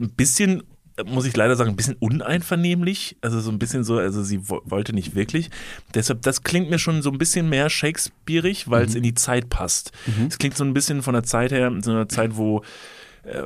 ein 0.00 0.10
bisschen, 0.10 0.62
muss 1.04 1.26
ich 1.26 1.36
leider 1.36 1.56
sagen, 1.56 1.70
ein 1.70 1.76
bisschen 1.76 1.96
uneinvernehmlich. 1.96 3.16
Also 3.22 3.40
so 3.40 3.50
ein 3.50 3.58
bisschen 3.58 3.82
so, 3.84 3.98
also 3.98 4.22
sie 4.22 4.48
wo 4.48 4.60
wollte 4.64 4.92
nicht 4.92 5.14
wirklich. 5.14 5.50
Deshalb, 5.94 6.22
das 6.22 6.42
klingt 6.42 6.70
mir 6.70 6.78
schon 6.78 7.02
so 7.02 7.10
ein 7.10 7.18
bisschen 7.18 7.48
mehr 7.48 7.68
Shakespeareig, 7.70 8.70
weil 8.70 8.82
Mhm. 8.84 8.88
es 8.88 8.94
in 8.94 9.02
die 9.02 9.14
Zeit 9.14 9.50
passt. 9.50 9.90
Es 10.28 10.38
klingt 10.38 10.56
so 10.56 10.64
ein 10.64 10.74
bisschen 10.74 11.02
von 11.02 11.14
der 11.14 11.24
Zeit 11.24 11.50
her, 11.52 11.72
so 11.82 11.90
einer 11.90 12.08
Zeit, 12.08 12.36
wo 12.36 12.62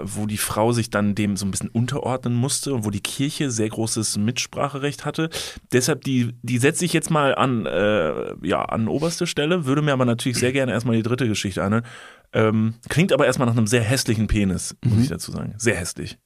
wo 0.03 0.27
die 0.27 0.39
Frau 0.39 0.73
sich 0.73 0.91
dann 0.91 1.15
dem 1.15 1.37
so 1.37 1.47
ein 1.47 1.51
bisschen 1.51 1.69
unterordnen 1.69 2.35
musste 2.35 2.75
und 2.75 2.85
wo 2.85 2.91
die 2.91 3.01
Kirche 3.01 3.51
sehr 3.51 3.69
großes 3.69 4.17
Mitspracherecht 4.19 5.05
hatte. 5.05 5.31
Deshalb, 5.73 6.05
die, 6.05 6.35
die 6.43 6.59
setze 6.59 6.85
ich 6.85 6.93
jetzt 6.93 7.11
mal 7.11 7.35
an, 7.35 7.67
äh, 7.67 8.35
ja, 8.47 8.65
an 8.65 8.89
oberste 8.89 9.27
Stelle, 9.27 9.67
würde 9.67 9.83
mir 9.83 9.93
aber 9.93 10.05
natürlich 10.05 10.39
sehr 10.39 10.53
gerne 10.53 10.73
erstmal 10.73 10.97
die 10.97 11.03
dritte 11.03 11.29
Geschichte 11.29 11.63
anhören. 11.63 11.85
Ähm, 12.33 12.75
klingt 12.89 13.13
aber 13.13 13.27
erstmal 13.27 13.47
nach 13.47 13.57
einem 13.57 13.67
sehr 13.67 13.83
hässlichen 13.83 14.27
Penis, 14.27 14.77
muss 14.85 15.03
ich 15.03 15.09
dazu 15.09 15.33
sagen. 15.33 15.55
Sehr 15.59 15.77
hässlich. 15.77 16.19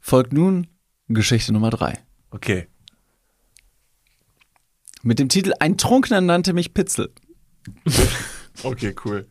Folgt 0.00 0.32
nun 0.32 0.66
Geschichte 1.08 1.52
Nummer 1.52 1.70
drei. 1.70 1.98
Okay. 2.30 2.66
Mit 5.02 5.18
dem 5.18 5.28
Titel 5.28 5.52
Ein 5.60 5.78
Trunkener 5.78 6.20
nannte 6.20 6.52
mich 6.52 6.74
Pitzel. 6.74 7.12
Okay, 8.64 8.94
cool. 9.04 9.26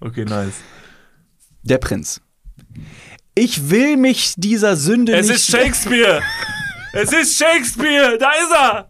Okay, 0.00 0.24
nice. 0.24 0.54
Der 1.62 1.78
Prinz. 1.78 2.20
Ich 3.34 3.70
will 3.70 3.96
mich 3.96 4.34
dieser 4.36 4.76
Sünde 4.76 5.14
Es 5.16 5.28
nicht. 5.28 5.36
ist 5.36 5.50
Shakespeare! 5.50 6.20
es 6.92 7.12
ist 7.12 7.38
Shakespeare! 7.38 8.18
Da 8.18 8.30
ist 8.30 8.52
er! 8.52 8.88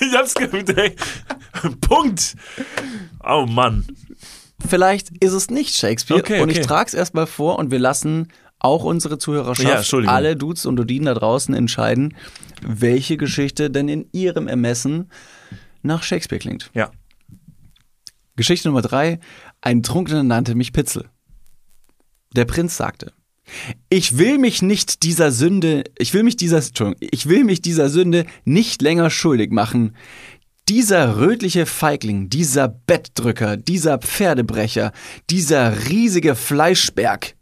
ich 0.00 0.14
hab's 0.14 0.34
gedacht. 0.34 0.92
Punkt! 1.80 2.34
Oh 3.24 3.46
Mann. 3.48 3.86
Vielleicht 4.66 5.10
ist 5.22 5.32
es 5.32 5.50
nicht 5.50 5.74
Shakespeare. 5.74 6.20
Okay, 6.20 6.40
Und 6.40 6.50
ich 6.50 6.60
trage 6.60 6.88
es 6.88 6.94
erstmal 6.94 7.26
vor 7.26 7.58
und 7.58 7.70
wir 7.70 7.78
lassen 7.78 8.28
auch 8.58 8.84
unsere 8.84 9.14
Ja, 9.14 9.18
Zuhörerschaft, 9.18 9.76
Entschuldigung. 9.76 10.14
alle 10.14 10.36
Dudes 10.36 10.66
und 10.66 10.76
Dudinen 10.76 11.06
da 11.06 11.14
draußen 11.14 11.54
entscheiden, 11.54 12.16
welche 12.62 13.16
Geschichte 13.16 13.70
denn 13.70 13.88
in 13.88 14.06
ihrem 14.12 14.46
Ermessen 14.48 15.10
nach 15.82 16.02
Shakespeare 16.04 16.38
klingt. 16.38 16.70
Ja. 16.74 16.90
Geschichte 18.36 18.68
Nummer 18.68 18.82
drei. 18.82 19.18
Ein 19.60 19.82
Trunkener 19.82 20.22
nannte 20.22 20.54
mich 20.54 20.72
Pitzel. 20.72 21.08
Der 22.34 22.44
Prinz 22.44 22.76
sagte, 22.76 23.12
Ich 23.88 24.18
will 24.18 24.38
mich 24.38 24.62
nicht 24.62 25.02
dieser 25.02 25.32
Sünde, 25.32 25.84
ich 25.98 26.14
will 26.14 26.22
mich 26.22 26.36
dieser, 26.36 26.58
Entschuldigung, 26.58 27.08
ich 27.10 27.28
will 27.28 27.44
mich 27.44 27.60
dieser 27.60 27.88
Sünde 27.88 28.26
nicht 28.44 28.82
länger 28.82 29.10
schuldig 29.10 29.52
machen. 29.52 29.96
Dieser 30.68 31.18
rötliche 31.18 31.66
Feigling, 31.66 32.30
dieser 32.30 32.68
Bettdrücker, 32.68 33.56
dieser 33.56 33.98
Pferdebrecher, 33.98 34.92
dieser 35.28 35.88
riesige 35.88 36.34
Fleischberg. 36.34 37.34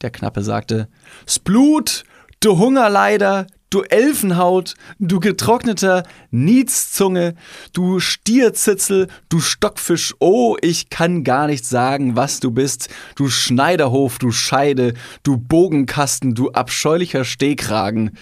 Der 0.00 0.10
Knappe 0.10 0.42
sagte, 0.42 0.88
Splut, 1.26 2.04
du 2.40 2.58
Hungerleider, 2.58 3.46
du 3.76 3.82
Elfenhaut, 3.82 4.74
du 4.98 5.20
getrockneter 5.20 6.04
Nietszunge, 6.30 7.34
du 7.74 8.00
Stierzitzel, 8.00 9.08
du 9.28 9.38
Stockfisch, 9.38 10.14
oh, 10.18 10.56
ich 10.62 10.88
kann 10.88 11.24
gar 11.24 11.46
nicht 11.46 11.66
sagen, 11.66 12.16
was 12.16 12.40
du 12.40 12.50
bist, 12.50 12.88
du 13.16 13.28
Schneiderhof, 13.28 14.18
du 14.18 14.30
Scheide, 14.30 14.94
du 15.24 15.36
Bogenkasten, 15.36 16.34
du 16.34 16.52
abscheulicher 16.52 17.24
Stehkragen. 17.24 18.12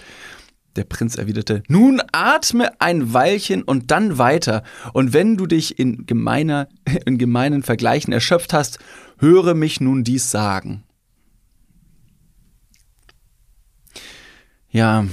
Der 0.75 0.83
Prinz 0.83 1.15
erwiderte, 1.15 1.63
nun 1.69 2.01
atme 2.11 2.81
ein 2.81 3.13
Weilchen 3.13 3.63
und 3.63 3.91
dann 3.91 4.17
weiter, 4.17 4.61
und 4.91 5.13
wenn 5.13 5.37
du 5.37 5.45
dich 5.45 5.79
in, 5.79 6.05
gemeiner, 6.05 6.67
in 7.05 7.17
gemeinen 7.17 7.63
Vergleichen 7.63 8.11
erschöpft 8.11 8.51
hast, 8.51 8.79
höre 9.19 9.53
mich 9.53 9.79
nun 9.79 10.03
dies 10.03 10.31
sagen. 10.31 10.83
Ja, 14.69 15.05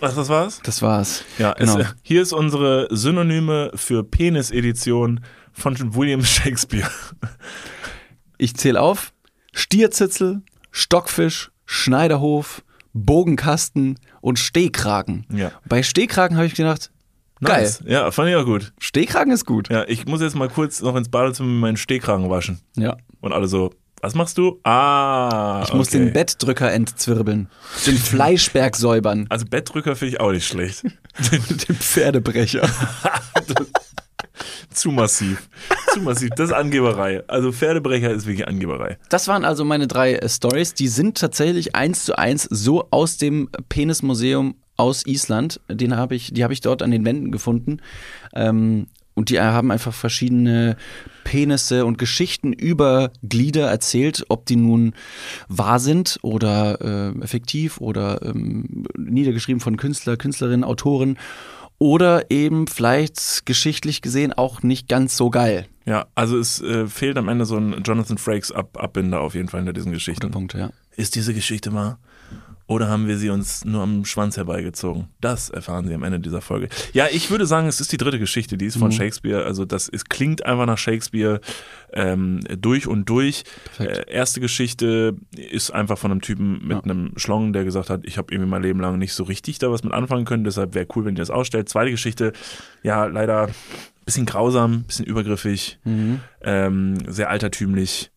Was, 0.00 0.14
das 0.14 0.28
war's? 0.28 0.60
das 0.62 0.82
war's. 0.82 1.24
Ja, 1.38 1.52
genau. 1.52 1.78
es, 1.78 1.94
hier 2.02 2.22
ist 2.22 2.32
unsere 2.32 2.88
Synonyme 2.90 3.70
für 3.74 4.02
Penis-Edition 4.02 5.20
von 5.52 5.94
William 5.94 6.24
Shakespeare. 6.24 6.90
Ich 8.38 8.56
zähle 8.56 8.80
auf: 8.80 9.12
Stierzitzel, 9.52 10.42
Stockfisch, 10.70 11.50
Schneiderhof, 11.66 12.62
Bogenkasten 12.92 13.98
und 14.20 14.38
Stehkragen. 14.38 15.26
Ja. 15.32 15.52
Bei 15.68 15.82
Stehkragen 15.82 16.36
habe 16.36 16.46
ich 16.46 16.54
gedacht, 16.54 16.90
Nice. 17.40 17.80
geil. 17.80 17.92
Ja, 17.92 18.10
fand 18.10 18.28
ich 18.30 18.36
auch 18.36 18.44
gut. 18.44 18.72
Stehkragen 18.78 19.32
ist 19.32 19.44
gut. 19.46 19.68
Ja, 19.70 19.84
ich 19.86 20.06
muss 20.06 20.20
jetzt 20.20 20.34
mal 20.36 20.48
kurz 20.48 20.80
noch 20.82 20.96
ins 20.96 21.08
Badezimmer 21.08 21.48
meinen 21.48 21.76
Stehkragen 21.76 22.28
waschen. 22.30 22.60
Ja. 22.76 22.96
Und 23.20 23.32
alle 23.32 23.48
so, 23.48 23.70
was 24.00 24.14
machst 24.14 24.38
du? 24.38 24.60
Ah, 24.64 25.62
Ich 25.66 25.72
muss 25.74 25.88
okay. 25.88 25.98
den 25.98 26.12
Bettdrücker 26.12 26.70
entzwirbeln, 26.72 27.48
den 27.86 27.96
Fleischberg 27.98 28.76
säubern, 28.76 29.26
Also 29.28 29.46
Bettdrücker 29.46 29.96
finde 29.96 30.14
ich 30.14 30.20
auch 30.20 30.32
nicht 30.32 30.46
schlecht. 30.46 30.82
den 31.30 31.76
Pferdebrecher. 31.76 32.68
Zu 34.72 34.90
massiv. 34.90 35.48
Zu 35.92 36.00
massiv. 36.00 36.30
Das 36.36 36.50
ist 36.50 36.54
Angeberei. 36.54 37.22
Also 37.26 37.52
Pferdebrecher 37.52 38.10
ist 38.10 38.26
wirklich 38.26 38.46
Angeberei. 38.46 38.98
Das 39.08 39.28
waren 39.28 39.44
also 39.44 39.64
meine 39.64 39.86
drei 39.86 40.14
äh, 40.14 40.28
Stories. 40.28 40.74
Die 40.74 40.88
sind 40.88 41.18
tatsächlich 41.18 41.74
eins 41.74 42.04
zu 42.04 42.16
eins 42.16 42.44
so 42.44 42.86
aus 42.90 43.16
dem 43.16 43.50
Penismuseum 43.68 44.54
aus 44.76 45.04
Island. 45.04 45.60
Den 45.68 45.96
habe 45.96 46.14
ich, 46.14 46.32
die 46.32 46.42
habe 46.44 46.52
ich 46.52 46.60
dort 46.60 46.82
an 46.82 46.90
den 46.90 47.04
Wänden 47.04 47.32
gefunden. 47.32 47.80
Ähm, 48.34 48.86
und 49.14 49.28
die 49.28 49.40
haben 49.40 49.70
einfach 49.70 49.92
verschiedene 49.92 50.76
Penisse 51.24 51.84
und 51.84 51.98
Geschichten 51.98 52.52
über 52.52 53.10
Glieder 53.22 53.68
erzählt, 53.68 54.24
ob 54.28 54.46
die 54.46 54.56
nun 54.56 54.94
wahr 55.48 55.78
sind 55.78 56.18
oder 56.22 56.80
äh, 56.80 57.22
effektiv 57.22 57.80
oder 57.80 58.22
ähm, 58.22 58.84
niedergeschrieben 58.96 59.60
von 59.60 59.76
Künstler, 59.76 60.16
Künstlerinnen, 60.16 60.64
Autoren 60.64 61.18
oder 61.78 62.30
eben 62.30 62.66
vielleicht 62.66 63.46
geschichtlich 63.46 64.02
gesehen 64.02 64.32
auch 64.32 64.62
nicht 64.62 64.88
ganz 64.88 65.16
so 65.16 65.30
geil. 65.30 65.66
Ja, 65.86 66.06
also 66.14 66.38
es 66.38 66.60
äh, 66.60 66.86
fehlt 66.86 67.16
am 67.16 67.28
Ende 67.28 67.46
so 67.46 67.56
ein 67.56 67.82
Jonathan 67.82 68.18
Frakes 68.18 68.52
Ab 68.52 68.76
Abbinder 68.78 69.20
auf 69.20 69.34
jeden 69.34 69.48
Fall 69.48 69.60
hinter 69.60 69.72
diesen 69.72 69.92
Geschichten. 69.92 70.30
Punkte, 70.30 70.58
ja. 70.58 70.70
Ist 70.96 71.14
diese 71.14 71.32
Geschichte 71.32 71.72
wahr? 71.72 71.98
Oder 72.70 72.88
haben 72.88 73.08
wir 73.08 73.18
sie 73.18 73.30
uns 73.30 73.64
nur 73.64 73.82
am 73.82 74.04
Schwanz 74.04 74.36
herbeigezogen? 74.36 75.08
Das 75.20 75.50
erfahren 75.50 75.88
Sie 75.88 75.92
am 75.94 76.04
Ende 76.04 76.20
dieser 76.20 76.40
Folge. 76.40 76.68
Ja, 76.92 77.08
ich 77.10 77.28
würde 77.32 77.44
sagen, 77.44 77.66
es 77.66 77.80
ist 77.80 77.90
die 77.90 77.96
dritte 77.96 78.20
Geschichte, 78.20 78.56
die 78.56 78.66
ist 78.66 78.76
von 78.76 78.92
Shakespeare. 78.92 79.44
Also 79.44 79.64
das 79.64 79.88
ist, 79.88 80.08
klingt 80.08 80.46
einfach 80.46 80.66
nach 80.66 80.78
Shakespeare 80.78 81.40
ähm, 81.92 82.38
durch 82.60 82.86
und 82.86 83.08
durch. 83.08 83.42
Äh, 83.80 84.08
erste 84.08 84.40
Geschichte 84.40 85.16
ist 85.36 85.72
einfach 85.72 85.98
von 85.98 86.12
einem 86.12 86.20
Typen 86.20 86.60
mit 86.64 86.76
Ja. 86.76 86.82
einem 86.84 87.10
Schlong, 87.16 87.52
der 87.52 87.64
gesagt 87.64 87.90
hat, 87.90 88.02
ich 88.04 88.18
habe 88.18 88.32
irgendwie 88.32 88.48
mein 88.50 88.62
Leben 88.62 88.78
lang 88.78 88.98
nicht 89.00 89.14
so 89.14 89.24
richtig 89.24 89.58
da 89.58 89.72
was 89.72 89.82
mit 89.82 89.92
anfangen 89.92 90.24
können, 90.24 90.44
deshalb 90.44 90.72
wäre 90.76 90.86
cool, 90.94 91.04
wenn 91.06 91.16
ihr 91.16 91.22
das 91.22 91.30
ausstellt. 91.30 91.68
Zweite 91.68 91.90
Geschichte, 91.90 92.32
ja, 92.84 93.06
leider 93.06 93.48
bisschen 94.04 94.26
grausam, 94.26 94.84
bisschen 94.84 95.06
übergriffig, 95.06 95.80
Mhm. 95.84 96.20
ähm, 96.42 96.94
sehr 97.08 97.30
altertümlich, 97.30 98.12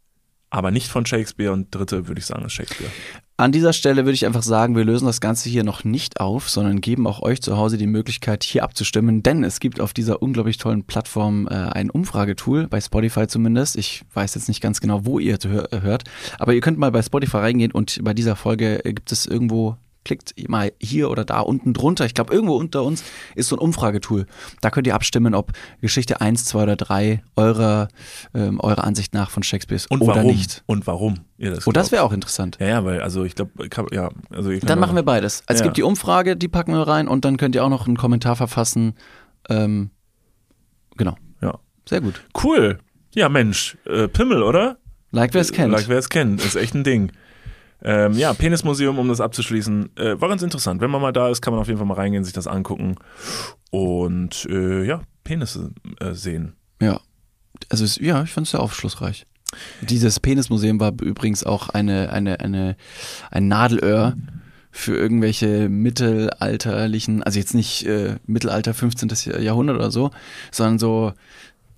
aber 0.54 0.70
nicht 0.70 0.88
von 0.88 1.06
Shakespeare. 1.06 1.52
Und 1.52 1.74
dritte 1.74 2.08
würde 2.08 2.20
ich 2.20 2.28
sagen, 2.28 2.46
ist 2.46 2.54
Shakespeare. 2.54 2.92
An 3.36 3.52
dieser 3.52 3.74
Stelle 3.74 4.06
würde 4.06 4.14
ich 4.14 4.28
einfach 4.28 4.44
sagen, 4.44 4.76
wir 4.76 4.86
lösen 4.86 5.08
das 5.08 5.20
Ganze 5.20 5.50
hier 5.50 5.64
noch 5.64 5.84
nicht 5.84 6.20
auf, 6.20 6.48
sondern 6.48 6.82
geben 6.82 7.08
auch 7.08 7.24
euch 7.24 7.42
zu 7.42 7.58
Hause 7.58 7.80
die 7.80 7.88
Möglichkeit, 7.88 8.44
hier 8.44 8.64
abzustimmen, 8.64 9.24
denn 9.24 9.44
es 9.44 9.60
gibt 9.60 9.82
auf 9.82 9.92
dieser 9.92 10.22
unglaublich 10.22 10.60
tollen 10.60 10.84
Plattform 10.84 11.48
äh, 11.48 11.56
ein 11.56 11.90
Umfragetool, 11.90 12.68
bei 12.68 12.80
Spotify 12.80 13.26
zumindest. 13.26 13.76
Ich 13.76 14.04
weiß 14.14 14.36
jetzt 14.36 14.48
nicht 14.48 14.62
ganz 14.62 14.80
genau, 14.80 15.06
wo 15.06 15.18
ihr 15.18 15.40
hör 15.44 15.68
hört, 15.82 16.04
aber 16.38 16.54
ihr 16.54 16.62
könnt 16.62 16.78
mal 16.78 16.92
bei 16.92 17.02
Spotify 17.02 17.38
reingehen 17.38 17.72
und 17.72 18.04
bei 18.04 18.14
dieser 18.14 18.36
Folge 18.36 18.86
äh, 18.86 18.94
gibt 18.94 19.12
es 19.12 19.26
irgendwo 19.26 19.78
klickt 20.06 20.34
mal 20.50 20.72
hier 20.80 21.10
oder 21.10 21.26
da 21.26 21.40
unten 21.40 21.74
drunter. 21.74 22.06
Ich 22.06 22.14
glaube, 22.14 22.34
irgendwo 22.34 22.56
unter 22.56 22.84
uns 22.84 23.04
ist 23.36 23.50
so 23.50 23.56
ein 23.56 23.60
Umfragetool. 23.60 24.26
Da 24.62 24.70
könnt 24.70 24.88
ihr 24.88 24.96
abstimmen, 24.96 25.34
ob 25.36 25.52
Geschichte 25.82 26.22
1, 26.22 26.46
2 26.46 26.64
oder 26.64 26.76
3 26.76 27.24
eurer, 27.36 27.88
ähm, 28.34 28.60
eurer 28.60 28.84
Ansicht 28.84 29.14
nach 29.14 29.30
von 29.30 29.44
Shakespeare 29.44 29.76
ist 29.76 29.90
Und 29.92 30.02
oder 30.02 30.16
warum? 30.16 30.32
nicht. 30.32 30.64
Und 30.66 30.88
warum 30.88 31.16
ihr 31.38 31.52
das 31.52 31.68
Oh, 31.68 31.72
das 31.72 31.92
wäre 31.92 32.04
auch 32.04 32.12
interessant. 32.14 32.58
Ja, 32.60 32.68
ja, 32.68 32.86
weil, 32.86 33.02
also 33.02 33.24
ich 33.24 33.36
glaube, 33.36 33.52
ja, 33.92 34.10
also 34.30 34.50
ich 34.50 34.62
Dann 34.62 34.80
machen 34.80 34.96
wir 34.96 35.04
beides. 35.04 35.44
Es 35.48 35.60
Ja. 35.60 35.66
gibt 35.66 35.78
die 35.78 35.84
Umfrage, 35.84 36.36
die 36.36 36.48
packen 36.48 36.74
wir 36.74 36.88
rein 36.88 37.08
und 37.08 37.26
dann 37.26 37.38
könnt 37.38 37.56
ihr 37.56 37.64
auch 37.64 37.70
noch 37.70 37.88
einen 37.88 37.98
Kommentar 37.98 38.36
verfassen. 38.36 38.96
Ähm, 39.50 39.90
genau. 40.98 41.16
Ja. 41.42 41.60
Sehr 41.88 42.02
gut. 42.02 42.24
Cool. 42.44 42.80
Ja, 43.16 43.30
Mensch, 43.30 43.78
äh, 43.86 44.08
Pimmel, 44.08 44.42
oder? 44.44 44.78
Like 45.12 45.34
wer 45.34 45.42
es 45.42 45.52
kennt. 45.52 45.72
Like 45.72 45.88
wer 45.90 46.00
es 46.00 46.10
kennt, 46.10 46.44
ist 46.44 46.56
echt 46.56 46.74
ein 46.74 46.84
Ding. 46.84 47.12
Ähm, 47.84 48.14
ja, 48.14 48.34
Penismuseum, 48.34 48.98
um 48.98 49.08
das 49.10 49.20
abzuschließen, 49.20 49.98
äh, 49.98 50.20
war 50.20 50.30
ganz 50.30 50.42
interessant. 50.42 50.82
Wenn 50.82 50.90
man 50.90 51.02
mal 51.02 51.12
da 51.12 51.30
ist, 51.30 51.42
kann 51.42 51.54
man 51.54 51.62
auf 51.62 51.68
jeden 51.68 51.78
Fall 51.78 51.88
mal 51.88 51.96
reingehen, 51.96 52.24
sich 52.24 52.34
das 52.34 52.48
angucken 52.48 52.96
und 53.72 54.46
äh, 54.50 54.86
ja, 54.86 55.02
Penisse 55.24 55.72
äh, 56.00 56.14
sehen. 56.14 56.54
Ja. 56.82 57.02
Also 57.70 57.84
es, 57.84 57.98
ja, 57.98 58.24
ich 58.24 58.32
fand 58.32 58.48
es 58.48 58.52
sehr 58.52 58.62
aufschlussreich. 58.62 59.26
Dieses 59.82 60.20
Penismuseum 60.20 60.80
war 60.80 60.94
übrigens 61.02 61.44
auch 61.44 61.70
eine, 61.70 62.12
eine, 62.12 62.40
eine, 62.40 62.76
ein 63.30 63.48
Nadelöhr 63.48 64.16
für 64.72 64.96
irgendwelche 64.96 65.70
mittelalterlichen, 65.70 67.22
also 67.22 67.38
jetzt 67.38 67.54
nicht 67.54 67.86
äh, 67.86 68.16
Mittelalter 68.26 68.74
15. 68.74 69.42
Jahrhundert 69.42 69.76
oder 69.76 69.92
so, 69.92 70.10
sondern 70.52 70.80
so, 70.80 71.14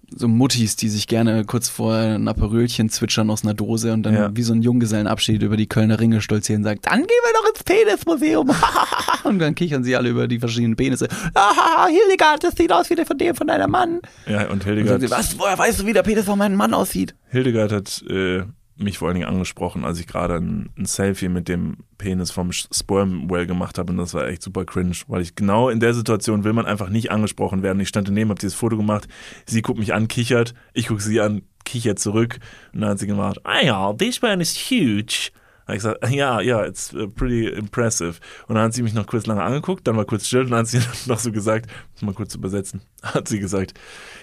so 0.10 0.28
Muttis, 0.28 0.76
die 0.76 0.90
sich 0.90 1.08
gerne 1.08 1.46
kurz 1.46 1.70
vor 1.70 1.94
ein 1.96 2.28
Aperölchen 2.28 2.90
zwitschern 2.90 3.30
aus 3.30 3.44
einer 3.44 3.54
Dose 3.54 3.94
und 3.94 4.04
dann 4.04 4.14
Ja. 4.14 4.32
wie 4.36 4.44
so 4.44 4.54
ein 4.54 4.62
Junggesellenabschied 4.62 5.42
über 5.42 5.58
die 5.58 5.68
Kölner 5.68 6.00
Ringe 6.00 6.22
stolzieren 6.22 6.62
und 6.62 6.66
sagen, 6.66 6.80
dann 6.84 7.00
gehen 7.00 7.08
wir 7.08 7.34
doch 7.42 7.50
ins 7.50 7.64
Penismuseum. 7.64 8.52
und 9.24 9.40
dann 9.40 9.56
kichern 9.56 9.84
sie 9.84 9.96
alle 9.96 10.10
über 10.10 10.28
die 10.28 10.40
verschiedenen 10.40 10.76
Penisse. 10.76 11.08
Hildegard, 11.90 12.44
das 12.44 12.56
sieht 12.56 12.72
aus 12.72 12.90
wie 12.90 12.96
der 12.96 13.06
von 13.06 13.18
dem 13.18 13.36
von 13.36 13.48
deinem 13.48 13.72
Mann. 13.72 14.00
Ja, 14.28 14.44
und 14.46 14.52
Und 14.52 14.64
Hildegard, 14.66 15.02
sagen 15.02 15.08
sie, 15.08 15.12
was, 15.12 15.40
woher 15.40 15.58
weißt 15.58 15.80
du, 15.82 15.86
wie 15.86 15.94
der 15.94 16.04
Penis 16.04 16.26
von 16.26 16.38
meinem 16.38 16.56
Mann 16.56 16.74
aussieht? 16.74 17.16
Hildegard 17.30 17.72
hat 17.72 18.04
äh, 18.10 18.44
mich 18.78 18.98
vor 18.98 19.08
allen 19.08 19.16
Dingen 19.16 19.30
angesprochen, 19.30 19.86
als 19.86 20.00
ich 20.00 20.08
gerade 20.08 20.36
ein, 20.36 20.70
ein 20.78 20.86
Selfie 20.86 21.30
mit 21.30 21.48
dem 21.48 21.78
Penis 21.98 22.32
vom 22.32 22.52
Sperm 22.52 23.30
Whale 23.30 23.48
gemacht 23.48 23.78
habe 23.78 23.92
und 23.92 23.98
das 23.98 24.14
war 24.14 24.28
echt 24.28 24.42
super 24.42 24.66
cringe, 24.66 24.96
weil 25.08 25.22
ich 25.22 25.36
genau 25.36 25.70
in 25.70 25.80
der 25.80 25.94
Situation 25.94 26.44
will 26.44 26.54
man 26.54 26.66
einfach 26.66 26.90
nicht 26.90 27.12
angesprochen 27.12 27.64
werden. 27.64 27.80
Ich 27.80 27.88
stand 27.88 28.08
daneben, 28.08 28.30
habe 28.30 28.40
dieses 28.40 28.56
Foto 28.56 28.76
gemacht, 28.76 29.08
sie 29.46 29.62
guckt 29.62 29.80
mich 29.80 29.94
an, 29.94 30.08
kichert, 30.08 30.54
ich 30.74 30.88
gucke 30.88 31.02
sie 31.02 31.22
an, 31.22 31.44
kichert 31.64 32.00
zurück 32.00 32.40
und 32.74 32.82
dann 32.82 32.92
hat 32.92 33.00
sie 33.00 33.08
gemacht, 33.08 33.40
ah 33.44 33.62
ja, 33.62 33.94
this 33.94 34.22
man 34.22 34.42
is 34.42 34.56
huge. 34.56 35.32
Habe 35.66 35.78
ich 35.78 35.84
gesagt, 35.84 36.10
ja, 36.10 36.42
ja, 36.42 36.64
it's 36.64 36.94
uh, 36.94 37.08
pretty 37.08 37.48
impressive. 37.48 38.20
Und 38.48 38.54
dann 38.54 38.66
hat 38.66 38.74
sie 38.74 38.84
mich 38.84 38.94
noch 38.94 39.08
kurz 39.08 39.26
lange 39.26 39.42
angeguckt, 39.42 39.88
dann 39.88 39.98
war 39.98 40.06
kurz 40.06 40.28
still 40.28 40.42
und 40.42 40.52
dann 40.52 40.60
hat 40.60 40.68
sie 40.68 40.80
noch 41.08 41.18
so 41.18 41.32
gesagt, 41.32 41.72
muss 41.94 42.02
mal 42.04 42.14
kurz 42.14 42.36
übersetzen, 42.36 42.82
hat 43.02 43.28
sie 43.28 43.40
gesagt, 43.40 43.74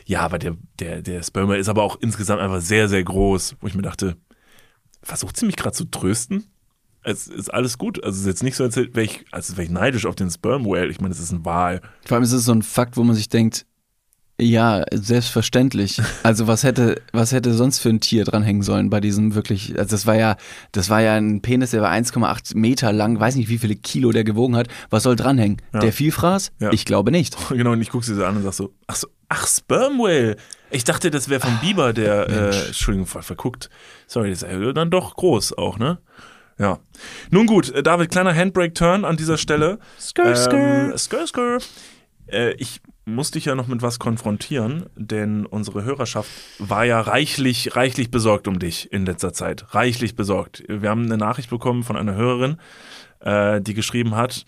ja, 0.04 0.20
aber 0.20 0.38
der, 0.38 0.56
der, 0.78 1.02
der 1.02 1.22
Sperma 1.22 1.56
ist 1.56 1.68
aber 1.68 1.82
auch 1.82 1.96
insgesamt 2.00 2.40
einfach 2.40 2.60
sehr, 2.60 2.88
sehr 2.88 3.02
groß, 3.02 3.56
wo 3.60 3.66
ich 3.66 3.74
mir 3.74 3.82
dachte, 3.82 4.16
versucht 5.02 5.36
sie 5.36 5.46
mich 5.46 5.56
gerade 5.56 5.74
zu 5.74 5.84
trösten? 5.84 6.44
Es 7.04 7.26
ist 7.26 7.52
alles 7.52 7.78
gut. 7.78 8.02
Also 8.02 8.14
es 8.14 8.20
ist 8.20 8.26
jetzt 8.26 8.42
nicht 8.42 8.56
so, 8.56 8.64
als 8.64 8.76
wäre 8.76 9.02
ich, 9.02 9.24
als 9.32 9.52
wäre 9.52 9.64
ich 9.64 9.70
neidisch 9.70 10.06
auf 10.06 10.14
den 10.14 10.30
Sperm 10.30 10.64
Whale. 10.64 10.88
Ich 10.88 11.00
meine, 11.00 11.12
es 11.12 11.20
ist 11.20 11.32
ein 11.32 11.44
Wal. 11.44 11.80
Vor 12.06 12.16
allem 12.16 12.24
ist 12.24 12.32
es 12.32 12.44
so 12.44 12.52
ein 12.52 12.62
Fakt, 12.62 12.96
wo 12.96 13.02
man 13.02 13.16
sich 13.16 13.28
denkt, 13.28 13.66
ja, 14.40 14.84
selbstverständlich. 14.92 16.00
Also 16.22 16.46
was 16.46 16.62
hätte, 16.62 17.02
was 17.12 17.32
hätte 17.32 17.52
sonst 17.52 17.80
für 17.80 17.88
ein 17.88 18.00
Tier 18.00 18.24
dranhängen 18.24 18.62
sollen 18.62 18.90
bei 18.90 19.00
diesem 19.00 19.34
wirklich, 19.34 19.76
also 19.76 19.90
das 19.90 20.06
war 20.06 20.14
ja, 20.14 20.36
das 20.70 20.88
war 20.88 21.00
ja 21.00 21.16
ein 21.16 21.42
Penis, 21.42 21.72
der 21.72 21.82
war 21.82 21.90
1,8 21.90 22.56
Meter 22.56 22.92
lang, 22.92 23.18
weiß 23.18 23.34
nicht 23.34 23.48
wie 23.48 23.58
viele 23.58 23.74
Kilo 23.74 24.12
der 24.12 24.22
gewogen 24.22 24.54
hat. 24.54 24.68
Was 24.88 25.02
soll 25.02 25.16
dranhängen? 25.16 25.60
Ja. 25.74 25.80
Der 25.80 25.92
Vielfraß? 25.92 26.52
Ja. 26.60 26.72
Ich 26.72 26.84
glaube 26.84 27.10
nicht. 27.10 27.36
Genau, 27.50 27.72
und 27.72 27.82
ich 27.82 27.90
gucke 27.90 28.04
sie 28.04 28.14
so 28.14 28.24
an 28.24 28.36
und 28.36 28.42
sag 28.42 28.54
so, 28.54 28.72
ach 28.86 28.96
so, 28.96 29.08
ach, 29.28 29.46
Sperm 29.46 29.98
Whale. 29.98 30.36
Ich 30.72 30.84
dachte, 30.84 31.10
das 31.10 31.28
wäre 31.28 31.40
vom 31.40 31.58
Biber, 31.60 31.92
der, 31.92 32.28
äh, 32.28 32.66
Entschuldigung, 32.68 33.06
ver 33.06 33.22
verguckt. 33.22 33.68
Sorry, 34.06 34.30
das 34.30 34.42
ist 34.42 34.50
ja 34.50 34.72
dann 34.72 34.90
doch 34.90 35.16
groß 35.16 35.58
auch, 35.58 35.78
ne? 35.78 35.98
Ja. 36.58 36.78
Nun 37.30 37.46
gut, 37.46 37.70
äh, 37.70 37.82
David, 37.82 38.10
kleiner 38.10 38.34
Handbrake-Turn 38.34 39.04
an 39.04 39.16
dieser 39.16 39.36
Stelle. 39.36 39.78
Skr, 40.00 40.34
skr. 40.34 40.54
Ähm, 40.54 40.96
skr, 40.96 41.26
skr. 41.26 41.58
Äh, 42.26 42.52
ich 42.54 42.80
muss 43.04 43.32
dich 43.32 43.46
ja 43.46 43.54
noch 43.54 43.66
mit 43.66 43.82
was 43.82 43.98
konfrontieren, 43.98 44.86
denn 44.96 45.44
unsere 45.44 45.84
Hörerschaft 45.84 46.30
war 46.58 46.84
ja 46.84 47.00
reichlich, 47.00 47.76
reichlich 47.76 48.10
besorgt 48.10 48.48
um 48.48 48.58
dich 48.58 48.92
in 48.92 49.04
letzter 49.04 49.32
Zeit. 49.32 49.74
Reichlich 49.74 50.14
besorgt. 50.14 50.62
Wir 50.68 50.88
haben 50.88 51.04
eine 51.04 51.16
Nachricht 51.16 51.50
bekommen 51.50 51.82
von 51.82 51.96
einer 51.96 52.14
Hörerin, 52.14 52.56
äh, 53.20 53.60
die 53.60 53.74
geschrieben 53.74 54.14
hat, 54.14 54.46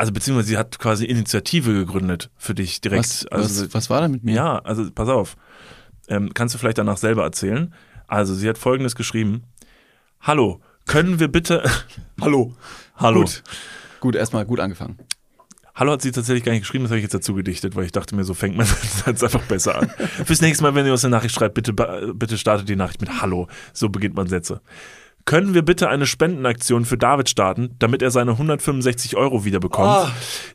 also 0.00 0.12
beziehungsweise 0.12 0.48
sie 0.48 0.56
hat 0.56 0.78
quasi 0.78 1.04
Initiative 1.04 1.74
gegründet 1.74 2.30
für 2.38 2.54
dich 2.54 2.80
direkt. 2.80 3.04
Was, 3.04 3.26
also, 3.26 3.64
was, 3.66 3.74
was 3.74 3.90
war 3.90 4.00
da 4.00 4.08
mit 4.08 4.24
mir? 4.24 4.34
ja, 4.34 4.58
also 4.60 4.90
pass 4.90 5.10
auf. 5.10 5.36
Ähm, 6.08 6.32
kannst 6.32 6.54
du 6.54 6.58
vielleicht 6.58 6.78
danach 6.78 6.96
selber 6.96 7.22
erzählen? 7.22 7.74
Also, 8.06 8.34
sie 8.34 8.48
hat 8.48 8.56
folgendes 8.56 8.94
geschrieben: 8.94 9.42
Hallo, 10.22 10.62
können 10.86 11.20
wir 11.20 11.28
bitte. 11.28 11.70
Hallo. 12.20 12.54
Hallo. 12.96 13.20
Gut. 13.20 13.42
Gut, 14.00 14.14
erstmal 14.16 14.46
gut 14.46 14.58
angefangen. 14.58 14.96
Hallo 15.74 15.92
hat 15.92 16.00
sie 16.00 16.12
tatsächlich 16.12 16.44
gar 16.44 16.52
nicht 16.52 16.62
geschrieben, 16.62 16.84
das 16.84 16.90
habe 16.90 16.98
ich 16.98 17.04
jetzt 17.04 17.14
dazu 17.14 17.34
gedichtet, 17.34 17.76
weil 17.76 17.84
ich 17.84 17.92
dachte 17.92 18.16
mir, 18.16 18.24
so 18.24 18.32
fängt 18.32 18.56
man 18.56 18.66
jetzt 19.06 19.22
einfach 19.22 19.42
besser 19.42 19.78
an. 19.78 19.90
Fürs 20.24 20.40
nächste 20.40 20.62
Mal, 20.62 20.74
wenn 20.74 20.86
ihr 20.86 20.92
uns 20.92 21.04
eine 21.04 21.14
Nachricht 21.14 21.34
schreibt, 21.34 21.54
bitte, 21.54 21.74
bitte 21.74 22.38
startet 22.38 22.70
die 22.70 22.76
Nachricht 22.76 23.02
mit 23.02 23.20
Hallo. 23.20 23.48
So 23.74 23.90
beginnt 23.90 24.14
man 24.14 24.28
Sätze. 24.28 24.62
Können 25.24 25.54
wir 25.54 25.62
bitte 25.62 25.88
eine 25.88 26.06
Spendenaktion 26.06 26.84
für 26.84 26.96
David 26.98 27.28
starten, 27.28 27.74
damit 27.78 28.02
er 28.02 28.10
seine 28.10 28.32
165 28.32 29.16
Euro 29.16 29.44
wieder 29.44 29.60
bekommt? 29.60 29.88
Ah. 29.88 30.12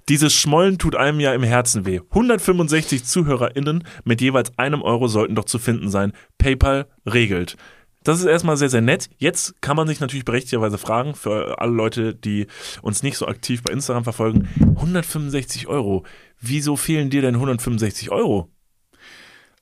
Dieses 0.09 0.33
Schmollen 0.33 0.77
tut 0.77 0.95
einem 0.95 1.19
ja 1.19 1.33
im 1.33 1.43
Herzen 1.43 1.85
weh. 1.85 2.01
165 2.09 3.05
ZuhörerInnen 3.05 3.83
mit 4.03 4.21
jeweils 4.21 4.57
einem 4.57 4.81
Euro 4.81 5.07
sollten 5.07 5.35
doch 5.35 5.45
zu 5.45 5.59
finden 5.59 5.89
sein. 5.89 6.13
PayPal 6.37 6.87
regelt. 7.05 7.57
Das 8.03 8.19
ist 8.19 8.25
erstmal 8.25 8.57
sehr, 8.57 8.69
sehr 8.69 8.81
nett. 8.81 9.09
Jetzt 9.17 9.61
kann 9.61 9.75
man 9.75 9.87
sich 9.87 9.99
natürlich 9.99 10.25
berechtigterweise 10.25 10.77
fragen, 10.77 11.15
für 11.15 11.59
alle 11.59 11.71
Leute, 11.71 12.13
die 12.13 12.47
uns 12.81 13.01
nicht 13.01 13.17
so 13.17 13.27
aktiv 13.27 13.63
bei 13.63 13.73
Instagram 13.73 14.03
verfolgen, 14.03 14.47
165 14.59 15.67
Euro. 15.67 16.05
Wieso 16.39 16.75
fehlen 16.75 17.09
dir 17.09 17.21
denn 17.21 17.35
165 17.35 18.11
Euro? 18.11 18.51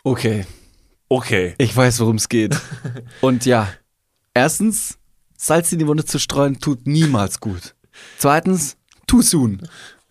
Okay, 0.04 0.46
Okay. 1.14 1.54
ich 1.60 1.76
weiß, 1.78 2.00
worum 2.00 2.16
es 2.16 2.28
geht. 2.28 2.60
Und 3.22 3.46
ja, 3.46 3.70
erstens, 4.34 4.98
Salz 5.38 5.72
in 5.72 5.80
die 5.80 5.88
Wunde 5.88 6.06
zu 6.06 6.20
streuen 6.20 6.60
tut 6.60 6.88
niemals 6.88 7.40
gut. 7.40 7.76
Zweitens, 8.18 8.78
too 9.08 9.22
soon. 9.22 9.62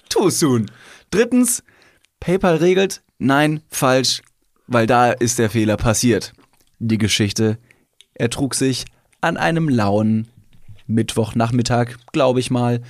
Too 0.08 0.30
soon. 0.30 0.70
Drittens, 1.10 1.62
PayPal 2.20 2.56
regelt, 2.56 3.02
nein, 3.18 3.62
falsch, 3.68 4.22
weil 4.66 4.86
da 4.86 5.10
ist 5.12 5.38
der 5.38 5.50
Fehler 5.50 5.76
passiert. 5.76 6.32
Die 6.78 6.98
Geschichte 6.98 7.58
ertrug 8.14 8.54
sich 8.54 8.84
an 9.20 9.36
einem 9.36 9.68
lauen 9.68 10.28
Mittwochnachmittag, 10.86 11.96
glaube 12.12 12.40
ich 12.40 12.50
mal. 12.50 12.82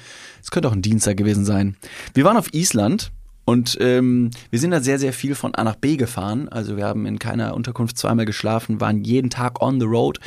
Es 0.43 0.51
könnte 0.51 0.69
auch 0.69 0.73
ein 0.73 0.83
Dienstag 0.83 1.17
gewesen 1.17 1.45
sein. 1.45 1.77
Wir 2.15 2.25
waren 2.25 2.37
auf 2.37 2.53
Island 2.55 3.13
und 3.45 3.77
ähm, 3.81 4.31
wir 4.51 4.59
sind 4.59 4.71
da 4.71 4.81
sehr, 4.81 4.99
sehr 4.99 5.13
viel 5.13 5.35
von 5.35 5.55
A 5.55 5.65
nach 5.65 5.77
B 5.77 5.97
gefahren. 5.97 6.49
Also 6.49 6.77
wir 6.77 6.87
haben 6.87 7.07
in 7.07 7.19
keiner 7.19 7.55
Unterkunft 7.55 7.99
zweimal 7.99 8.25
geschlafen, 8.25 8.81
waren 8.81 9.05
jeden 9.05 9.31
Tag 9.31 9.61
on 9.63 9.81
the 9.81 9.87
road 9.87 10.21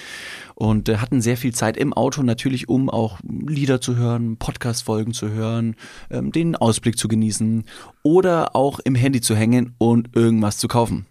und 0.55 0.89
äh, 0.89 0.97
hatten 0.97 1.21
sehr 1.21 1.37
viel 1.37 1.53
Zeit 1.53 1.77
im 1.77 1.93
Auto 1.93 2.23
natürlich, 2.23 2.67
um 2.67 2.89
auch 2.89 3.19
Lieder 3.23 3.81
zu 3.81 3.95
hören, 3.95 4.37
Podcast-Folgen 4.37 5.13
zu 5.13 5.29
hören, 5.29 5.75
ähm, 6.09 6.31
den 6.31 6.55
Ausblick 6.55 6.97
zu 6.97 7.07
genießen 7.07 7.65
oder 8.03 8.55
auch 8.55 8.79
im 8.79 8.95
Handy 8.95 9.21
zu 9.21 9.35
hängen 9.35 9.75
und 9.77 10.15
irgendwas 10.15 10.57
zu 10.57 10.67
kaufen. 10.67 11.05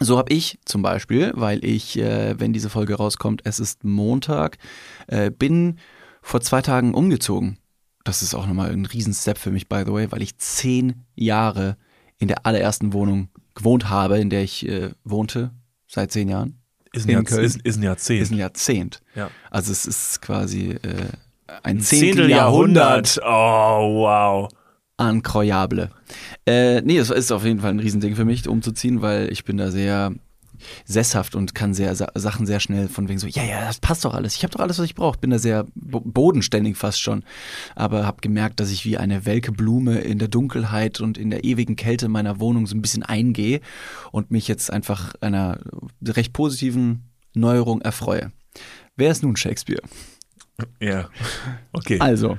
So 0.00 0.18
habe 0.18 0.32
ich 0.32 0.58
zum 0.64 0.82
Beispiel, 0.82 1.32
weil 1.36 1.64
ich, 1.64 1.98
äh, 1.98 2.38
wenn 2.40 2.52
diese 2.52 2.70
Folge 2.70 2.94
rauskommt, 2.94 3.42
es 3.44 3.60
ist 3.60 3.84
Montag, 3.84 4.58
äh, 5.06 5.30
bin 5.30 5.78
vor 6.22 6.40
zwei 6.40 6.62
Tagen 6.62 6.94
umgezogen. 6.94 7.58
Das 8.04 8.22
ist 8.22 8.34
auch 8.34 8.46
nochmal 8.46 8.72
ein 8.72 8.86
Riesenstep 8.86 9.38
für 9.38 9.52
mich, 9.52 9.68
by 9.68 9.82
the 9.86 9.92
way, 9.92 10.10
weil 10.10 10.22
ich 10.22 10.38
zehn 10.38 11.04
Jahre 11.14 11.76
in 12.18 12.26
der 12.26 12.46
allerersten 12.46 12.92
Wohnung 12.92 13.28
gewohnt 13.54 13.90
habe, 13.90 14.18
in 14.18 14.30
der 14.30 14.42
ich 14.42 14.66
äh, 14.66 14.90
wohnte, 15.04 15.52
seit 15.86 16.10
zehn 16.10 16.28
Jahren. 16.28 16.61
Ist 16.94 17.04
In 17.06 17.10
ein, 17.10 17.14
Jahrzehnt, 17.16 17.28
Köln. 17.28 17.44
ist, 17.46 17.62
ist 17.62 17.76
ein 17.78 17.82
Jahrzehnt. 17.82 18.22
Ist 18.22 18.30
ein 18.32 18.38
Jahrzehnt. 18.38 19.00
ja. 19.14 19.30
Also 19.50 19.72
es 19.72 19.86
ist 19.86 20.20
quasi 20.22 20.70
äh, 20.82 21.06
ein 21.62 21.80
Zehnteljahrhundert. 21.80 23.06
Zehnteljahrhundert 23.06 23.20
Oh, 23.24 24.02
wow. 24.04 24.48
incroyable. 25.00 25.90
Äh, 26.46 26.80
nee, 26.82 26.98
es 26.98 27.10
ist 27.10 27.32
auf 27.32 27.44
jeden 27.44 27.60
Fall 27.60 27.70
ein 27.70 27.80
Riesending 27.80 28.14
für 28.16 28.24
mich, 28.24 28.46
umzuziehen, 28.48 29.00
weil 29.02 29.30
ich 29.32 29.44
bin 29.44 29.56
da 29.56 29.70
sehr 29.70 30.12
sesshaft 30.84 31.34
und 31.34 31.54
kann 31.54 31.74
sehr 31.74 31.94
Sa 31.94 32.08
Sachen 32.14 32.46
sehr 32.46 32.60
schnell 32.60 32.88
von 32.88 33.08
wegen 33.08 33.18
so, 33.18 33.26
ja, 33.26 33.42
ja, 33.44 33.64
das 33.66 33.78
passt 33.78 34.04
doch 34.04 34.14
alles. 34.14 34.36
Ich 34.36 34.42
habe 34.42 34.52
doch 34.52 34.60
alles, 34.60 34.78
was 34.78 34.84
ich 34.84 34.94
brauche. 34.94 35.18
Bin 35.18 35.30
da 35.30 35.38
sehr 35.38 35.66
bo 35.74 36.00
bodenständig 36.00 36.76
fast 36.76 37.00
schon. 37.00 37.24
Aber 37.74 38.06
habe 38.06 38.20
gemerkt, 38.20 38.60
dass 38.60 38.70
ich 38.70 38.84
wie 38.84 38.98
eine 38.98 39.26
welke 39.26 39.52
Blume 39.52 40.00
in 40.00 40.18
der 40.18 40.28
Dunkelheit 40.28 41.00
und 41.00 41.18
in 41.18 41.30
der 41.30 41.44
ewigen 41.44 41.76
Kälte 41.76 42.08
meiner 42.08 42.40
Wohnung 42.40 42.66
so 42.66 42.76
ein 42.76 42.82
bisschen 42.82 43.02
eingehe 43.02 43.60
und 44.10 44.30
mich 44.30 44.48
jetzt 44.48 44.72
einfach 44.72 45.14
einer 45.20 45.60
recht 46.04 46.32
positiven 46.32 47.10
Neuerung 47.34 47.80
erfreue. 47.80 48.32
Wer 48.96 49.10
ist 49.10 49.22
nun 49.22 49.36
Shakespeare? 49.36 49.82
Ja. 50.80 51.08
Okay. 51.72 51.98
Also, 51.98 52.38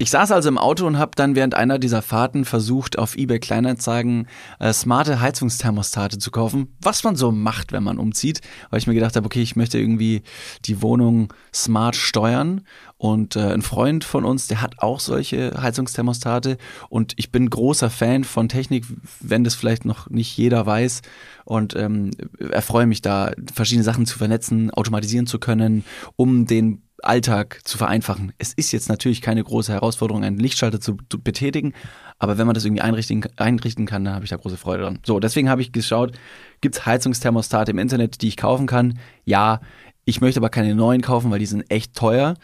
ich 0.00 0.10
saß 0.10 0.32
also 0.32 0.48
im 0.48 0.56
Auto 0.56 0.86
und 0.86 0.96
habe 0.96 1.10
dann 1.14 1.34
während 1.34 1.54
einer 1.54 1.78
dieser 1.78 2.00
Fahrten 2.00 2.46
versucht, 2.46 2.98
auf 2.98 3.18
eBay 3.18 3.38
Kleinanzeigen 3.38 4.28
äh, 4.58 4.72
smarte 4.72 5.20
Heizungsthermostate 5.20 6.16
zu 6.16 6.30
kaufen, 6.30 6.74
was 6.80 7.04
man 7.04 7.16
so 7.16 7.30
macht, 7.32 7.72
wenn 7.72 7.82
man 7.82 7.98
umzieht, 7.98 8.40
weil 8.70 8.78
ich 8.78 8.86
mir 8.86 8.94
gedacht 8.94 9.14
habe, 9.14 9.26
okay, 9.26 9.42
ich 9.42 9.56
möchte 9.56 9.78
irgendwie 9.78 10.22
die 10.64 10.80
Wohnung 10.80 11.34
smart 11.52 11.96
steuern 11.96 12.62
und 12.96 13.36
äh, 13.36 13.52
ein 13.52 13.60
Freund 13.60 14.02
von 14.04 14.24
uns, 14.24 14.46
der 14.46 14.62
hat 14.62 14.78
auch 14.78 15.00
solche 15.00 15.60
Heizungsthermostate 15.60 16.56
und 16.88 17.12
ich 17.16 17.30
bin 17.30 17.50
großer 17.50 17.90
Fan 17.90 18.24
von 18.24 18.48
Technik, 18.48 18.86
wenn 19.20 19.44
das 19.44 19.54
vielleicht 19.54 19.84
noch 19.84 20.08
nicht 20.08 20.34
jeder 20.34 20.64
weiß 20.64 21.02
und 21.44 21.76
ähm, 21.76 22.12
erfreue 22.38 22.86
mich 22.86 23.02
da, 23.02 23.32
verschiedene 23.52 23.84
Sachen 23.84 24.06
zu 24.06 24.16
vernetzen, 24.16 24.70
automatisieren 24.70 25.26
zu 25.26 25.38
können, 25.38 25.84
um 26.16 26.46
den 26.46 26.84
Alltag 27.02 27.60
zu 27.64 27.78
vereinfachen. 27.78 28.32
Es 28.38 28.52
ist 28.52 28.72
jetzt 28.72 28.88
natürlich 28.88 29.22
keine 29.22 29.42
große 29.42 29.72
Herausforderung, 29.72 30.24
einen 30.24 30.38
Lichtschalter 30.38 30.80
zu, 30.80 30.96
zu 31.08 31.20
betätigen, 31.20 31.74
aber 32.18 32.38
wenn 32.38 32.46
man 32.46 32.54
das 32.54 32.64
irgendwie 32.64 32.82
einrichten, 32.82 33.24
einrichten 33.36 33.86
kann, 33.86 34.04
dann 34.04 34.14
habe 34.14 34.24
ich 34.24 34.30
da 34.30 34.36
große 34.36 34.56
Freude 34.56 34.84
dran. 34.84 34.98
So, 35.04 35.20
deswegen 35.20 35.48
habe 35.48 35.62
ich 35.62 35.72
geschaut, 35.72 36.12
gibt 36.60 36.76
es 36.76 36.86
Heizungsthermostate 36.86 37.70
im 37.70 37.78
Internet, 37.78 38.22
die 38.22 38.28
ich 38.28 38.36
kaufen 38.36 38.66
kann? 38.66 38.98
Ja, 39.24 39.60
ich 40.04 40.20
möchte 40.20 40.40
aber 40.40 40.50
keine 40.50 40.74
neuen 40.74 41.02
kaufen, 41.02 41.30
weil 41.30 41.38
die 41.38 41.46
sind 41.46 41.70
echt 41.70 41.94
teuer. 41.94 42.34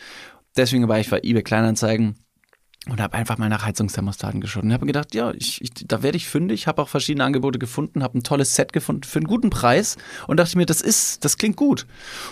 Deswegen 0.57 0.88
war 0.88 0.98
ich 0.98 1.11
bei 1.11 1.20
eBay 1.22 1.42
Kleinanzeigen 1.42 2.16
und 2.89 3.01
habe 3.01 3.14
einfach 3.14 3.37
mal 3.37 3.49
nach 3.49 3.64
Heizungsthermostaten 3.64 4.41
geschaut 4.41 4.62
und 4.62 4.72
habe 4.72 4.87
gedacht, 4.87 5.14
ja, 5.14 5.32
ich, 5.32 5.61
ich, 5.61 5.70
da 5.87 6.05
werde 6.05 6.16
ich 6.16 6.28
fündig, 6.28 6.68
habe 6.68 6.80
auch 6.80 6.89
verschiedene 6.89 7.24
Angebote 7.24 7.59
gefunden, 7.59 8.03
habe 8.03 8.18
ein 8.18 8.22
tolles 8.22 8.55
Set 8.55 8.72
gefunden 8.72 9.03
für 9.03 9.18
einen 9.18 9.26
guten 9.26 9.51
Preis 9.51 9.97
und 10.28 10.39
dachte 10.39 10.57
mir, 10.57 10.66
das 10.66 10.82
ist, 10.82 11.24
das 11.24 11.37
klingt 11.37 11.57
gut. 11.57 11.87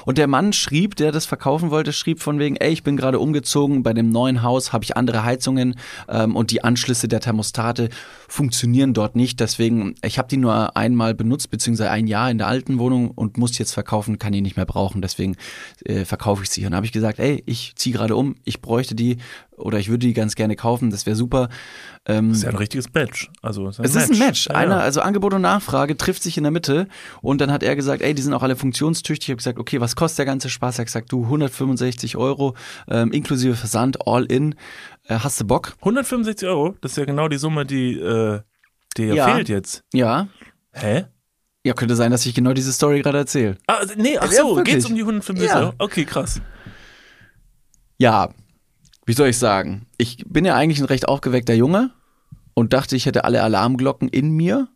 Und 0.05 0.17
der 0.17 0.29
Mann 0.29 0.53
schrieb, 0.53 0.95
der 0.95 1.11
das 1.11 1.27
verkaufen 1.27 1.71
wollte, 1.71 1.93
schrieb 1.93 2.21
von 2.21 2.39
wegen, 2.39 2.55
ey, 2.57 2.73
ich 2.73 2.85
bin 2.85 2.97
gerade 2.97 3.19
umgezogen, 3.19 3.83
bei 3.83 3.93
dem 3.93 4.11
neuen 4.11 4.43
Haus 4.43 4.73
habe 4.73 4.85
ich 4.85 4.97
andere 4.97 5.25
Heizungen 5.25 5.75
ähm, 6.09 6.37
und 6.37 6.53
die 6.53 6.63
Anschlüsse 6.63 7.09
der 7.09 7.21
Thermostate 7.21 7.89
funktionieren 8.29 8.95
dort 8.95 9.17
nicht, 9.17 9.41
deswegen, 9.41 9.97
ich 10.05 10.19
habe 10.19 10.29
die 10.29 10.37
nur 10.37 10.77
einmal 10.77 11.15
benutzt, 11.15 11.51
beziehungsweise 11.51 11.91
ein 11.91 12.07
Jahr 12.07 12.31
in 12.31 12.39
der 12.39 12.47
alten 12.47 12.79
Wohnung 12.79 13.11
und 13.11 13.39
muss 13.39 13.59
jetzt 13.59 13.73
verkaufen, 13.73 14.21
kann 14.21 14.33
die 14.33 14.41
nicht 14.41 14.57
mehr 14.57 14.67
brauchen, 14.67 15.03
deswegen 15.03 15.37
äh, 15.85 16.05
verkaufe 16.05 16.45
ich 16.45 16.51
sie. 16.51 16.65
Und 16.65 16.77
habe 16.77 16.87
ich 16.87 16.93
gesagt, 16.93 17.19
ey, 17.19 17.43
ich 17.47 17.73
ziehe 17.75 17.97
gerade 17.97 18.15
um, 18.15 18.37
ich 18.45 18.61
bräuchte 18.61 18.95
die 18.95 19.19
oder 19.57 19.79
ich 19.79 19.89
würde 19.89 20.07
die 20.07 20.13
ganz 20.15 20.35
gerne 20.35 20.57
kaufen, 20.57 20.91
das 20.91 21.07
wäre 21.07 21.17
super. 21.17 21.49
Ähm, 22.07 22.29
Das 22.31 22.39
ist 22.39 22.43
ja 22.45 22.51
ein 22.51 22.57
richtiges 22.57 22.93
Match. 22.93 23.31
Also, 23.43 23.69
es 23.69 23.79
es 23.79 23.95
ist 23.95 24.11
ein 24.13 24.19
Match. 24.19 24.47
Ja, 24.49 24.55
Einer, 24.57 24.77
ja. 24.77 24.81
also 24.83 25.01
Angebot 25.01 25.33
und 25.35 25.43
Nachfrage 25.43 25.97
trifft 25.97 26.23
sich 26.23 26.37
in 26.37 26.43
der 26.45 26.51
Mitte. 26.53 26.89
Und 27.23 27.41
dann 27.41 27.51
hat 27.53 27.63
er 27.63 27.77
gesagt, 27.77 28.03
ey, 28.03 28.15
die 28.15 28.23
sind 28.23 28.35
auch 28.35 28.43
alle 28.43 28.57
funktionstüchtig. 28.57 29.29
Ich 29.29 29.31
habe 29.31 29.37
gesagt, 29.39 29.59
okay, 29.59 29.81
was 29.81 29.97
kostet 29.97 30.19
der 30.19 30.27
ganze 30.27 30.51
Spaß? 30.51 30.77
Er 30.77 30.83
hat 30.83 30.87
gesagt, 30.87 31.13
du 31.13 31.23
165 31.25 32.17
Euro 32.17 32.55
ähm, 32.89 33.13
inklusive 33.13 33.55
Versand, 33.55 34.07
all 34.07 34.25
in. 34.25 34.55
Äh, 35.09 35.19
hast 35.21 35.41
du 35.41 35.45
Bock? 35.47 35.75
165 35.81 36.49
Euro, 36.49 36.75
das 36.81 36.93
ist 36.93 36.97
ja 36.99 37.05
genau 37.05 37.29
die 37.29 37.39
Summe, 37.39 37.65
die, 37.65 37.95
äh, 37.99 38.41
die 38.97 39.05
ja 39.05 39.15
Ja. 39.15 39.35
fehlt 39.35 39.49
jetzt. 39.49 39.83
Ja. 39.93 40.29
Hä? 40.73 41.05
Ja, 41.67 41.73
könnte 41.73 41.97
sein, 41.97 42.11
dass 42.11 42.27
ich 42.27 42.35
genau 42.35 42.53
diese 42.53 42.73
Story 42.73 43.01
gerade 43.01 43.19
erzähle. 43.19 43.57
Ah, 43.67 43.79
nee, 43.97 44.19
ach 44.19 44.31
Ja, 44.31 44.43
so, 44.43 44.57
wirklich. 44.57 44.75
geht's 44.75 44.87
um 44.87 44.95
die 44.95 45.01
165 45.03 45.49
Ja. 45.49 45.61
Euro? 45.61 45.73
Okay, 45.79 46.05
krass. 46.05 46.41
Ja, 47.99 48.29
wie 49.07 49.13
soll 49.13 49.29
ich 49.29 49.39
sagen? 49.39 49.87
Ich 49.99 50.25
bin 50.27 50.45
ja 50.45 50.57
eigentlich 50.57 50.81
ein 50.81 50.87
recht 50.87 51.09
aufgeweckter 51.09 51.55
Junge 51.55 51.91
und 52.55 52.73
dachte, 52.73 52.97
ich 52.97 53.07
hätte 53.07 53.25
alle 53.25 53.43
Alarmglocken 53.43 54.09
in 54.09 54.31
mir. 54.31 54.69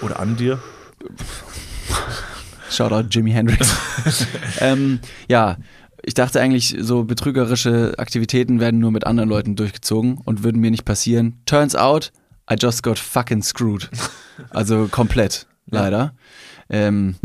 Oder 0.00 0.18
an 0.20 0.36
dir. 0.36 0.60
Shoutout 2.70 3.08
Jimi 3.10 3.32
Hendrix. 3.32 3.76
ähm, 4.60 5.00
ja, 5.28 5.58
ich 6.02 6.14
dachte 6.14 6.40
eigentlich, 6.40 6.76
so 6.80 7.04
betrügerische 7.04 7.94
Aktivitäten 7.98 8.60
werden 8.60 8.80
nur 8.80 8.90
mit 8.90 9.06
anderen 9.06 9.28
Leuten 9.28 9.56
durchgezogen 9.56 10.18
und 10.24 10.42
würden 10.42 10.60
mir 10.60 10.70
nicht 10.70 10.84
passieren. 10.84 11.40
Turns 11.46 11.76
out, 11.76 12.12
I 12.50 12.56
just 12.58 12.82
got 12.82 12.98
fucking 12.98 13.42
screwed. 13.42 13.88
Also 14.50 14.88
komplett, 14.90 15.46
leider. 15.66 16.14
Ähm, 16.70 17.16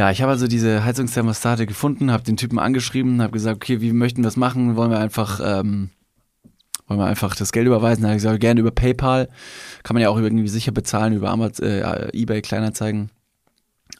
ja, 0.00 0.10
ich 0.10 0.22
habe 0.22 0.32
also 0.32 0.46
diese 0.46 0.82
Heizungsthermostate 0.82 1.66
gefunden, 1.66 2.10
habe 2.10 2.22
den 2.22 2.38
Typen 2.38 2.58
angeschrieben, 2.58 3.20
habe 3.20 3.32
gesagt, 3.32 3.56
okay, 3.56 3.82
wie 3.82 3.92
möchten 3.92 4.22
wir 4.22 4.24
das 4.24 4.38
machen? 4.38 4.74
Wollen 4.74 4.90
wir 4.90 4.98
einfach, 4.98 5.40
ähm, 5.44 5.90
wollen 6.86 6.98
wir 6.98 7.04
einfach 7.04 7.36
das 7.36 7.52
Geld 7.52 7.66
überweisen? 7.66 8.00
Da 8.00 8.08
habe 8.08 8.16
ich 8.16 8.22
gesagt, 8.22 8.40
gerne 8.40 8.60
über 8.60 8.70
PayPal. 8.70 9.28
Kann 9.82 9.92
man 9.92 10.02
ja 10.02 10.08
auch 10.08 10.16
irgendwie 10.16 10.48
sicher 10.48 10.72
bezahlen 10.72 11.12
über 11.12 11.28
Amazon, 11.28 11.66
äh, 11.66 12.16
eBay 12.16 12.40
Kleinanzeigen. 12.40 13.10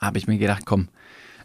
Habe 0.00 0.16
ich 0.16 0.26
mir 0.26 0.38
gedacht, 0.38 0.64
komm, 0.64 0.88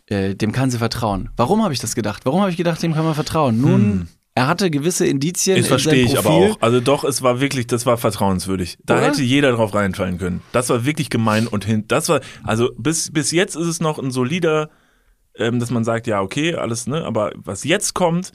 äh, 0.06 0.36
dem 0.36 0.54
kann 0.54 0.72
sie 0.72 0.78
vertrauen. 0.78 1.32
Warum 1.36 1.62
habe 1.62 1.74
ich 1.74 1.82
das 1.82 1.94
gedacht? 1.94 2.26
Warum 2.26 2.40
habe 2.40 2.50
ich 2.50 2.56
gedacht, 2.56 2.82
dem 2.82 2.94
kann 2.94 3.04
man 3.04 3.14
vertrauen? 3.14 3.60
Nun, 3.60 4.08
er 4.38 4.48
hatte 4.48 4.70
gewisse 4.70 5.06
Indizien 5.08 5.56
Das 5.56 5.66
in 5.66 5.70
seinem 5.70 5.80
verstehe 5.80 6.06
ich 6.06 6.18
aber 6.20 6.30
auch. 6.30 6.58
Also 6.62 6.82
doch, 6.82 7.06
es 7.06 7.22
war 7.22 7.40
wirklich, 7.40 7.68
das 7.68 7.86
war 7.86 7.98
vertrauenswürdig. 7.98 8.78
Da 8.84 8.98
Oder? 8.98 9.08
hätte 9.08 9.22
jeder 9.24 9.54
drauf 9.54 9.74
reinfallen 9.74 10.18
können. 10.18 10.42
Das 10.52 10.70
war 10.70 10.86
wirklich 10.86 11.10
gemein 11.10 11.48
und 11.48 11.64
hin. 11.64 11.86
Das 11.88 12.10
war, 12.10 12.20
also 12.44 12.72
bis, 12.78 13.12
bis 13.14 13.32
jetzt 13.32 13.56
ist 13.56 13.68
es 13.68 13.80
noch 13.80 13.98
ein 13.98 14.12
solider, 14.12 14.70
ähm, 15.38 15.60
dass 15.60 15.72
man 15.72 15.86
sagt, 15.86 16.06
ja, 16.06 16.22
okay, 16.22 16.54
alles, 16.56 16.86
ne? 16.86 17.06
Aber 17.06 17.32
was 17.36 17.64
jetzt 17.64 17.94
kommt, 17.94 18.34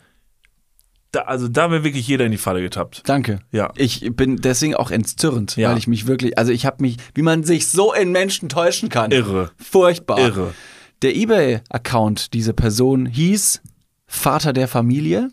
da, 1.13 1.23
also 1.23 1.49
da 1.49 1.71
wäre 1.71 1.85
wirklich 1.85 2.07
jeder 2.09 2.25
in 2.25 2.33
die 2.33 2.39
Falle 2.39 2.63
getappt. 2.63 3.03
Danke. 3.07 3.41
Ja. 3.53 3.71
Ich 3.77 4.09
bin 4.15 4.37
deswegen 4.37 4.75
auch 4.77 4.91
entzürnt, 4.91 5.57
Ja. 5.57 5.71
weil 5.71 5.77
ich 5.79 5.87
mich 5.87 6.07
wirklich, 6.07 6.39
also 6.39 6.51
ich 6.51 6.65
habe 6.65 6.77
mich, 6.83 6.97
wie 7.15 7.23
man 7.23 7.45
sich 7.45 7.69
so 7.69 7.93
in 7.93 8.11
Menschen 8.11 8.49
täuschen 8.49 8.89
kann. 8.89 9.11
Irre. 9.11 9.51
Furchtbar. 9.59 10.19
Irre. 10.19 10.55
Der 11.03 11.15
eBay-Account 11.17 12.33
dieser 12.33 12.53
Person 12.55 13.05
hieß 13.07 13.61
Vater 14.07 14.53
der 14.53 14.69
Familie. 14.69 15.29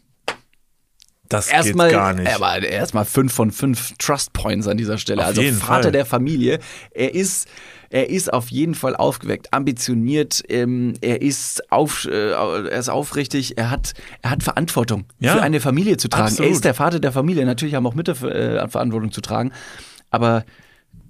Das 1.29 1.49
Erstmal, 1.49 1.89
geht 1.89 1.97
gar 1.97 2.13
nicht. 2.13 2.33
aber 2.33 2.59
erstmal 2.63 3.05
fünf 3.05 3.33
von 3.33 3.51
fünf 3.51 3.93
Trust 3.97 4.33
Points 4.33 4.67
an 4.67 4.77
dieser 4.77 4.97
Stelle. 4.97 5.21
Auf 5.21 5.27
also 5.29 5.41
Vater 5.43 5.83
Fall. 5.83 5.91
der 5.91 6.05
Familie. 6.05 6.59
Er 6.91 7.13
ist, 7.13 7.47
er 7.89 8.09
ist 8.09 8.31
auf 8.31 8.49
jeden 8.49 8.75
Fall 8.75 8.95
aufgeweckt, 8.95 9.53
ambitioniert. 9.53 10.43
Ähm, 10.47 10.93
er 11.01 11.21
ist 11.21 11.71
auf, 11.71 12.05
äh, 12.05 12.31
er 12.31 12.79
ist 12.79 12.89
aufrichtig. 12.89 13.57
Er 13.57 13.69
hat, 13.69 13.93
er 14.21 14.31
hat 14.31 14.43
Verantwortung 14.43 15.05
Ja. 15.19 15.33
für 15.33 15.41
eine 15.41 15.59
Familie 15.59 15.97
zu 15.97 16.07
tragen. 16.07 16.27
Absolut. 16.27 16.49
Er 16.49 16.53
ist 16.55 16.65
der 16.65 16.73
Vater 16.73 16.99
der 16.99 17.11
Familie. 17.11 17.45
Natürlich 17.45 17.75
haben 17.75 17.85
auch 17.87 17.95
Mütter 17.95 18.13
äh, 18.23 18.67
Verantwortung 18.69 19.11
zu 19.11 19.21
tragen. 19.21 19.51
Aber 20.09 20.45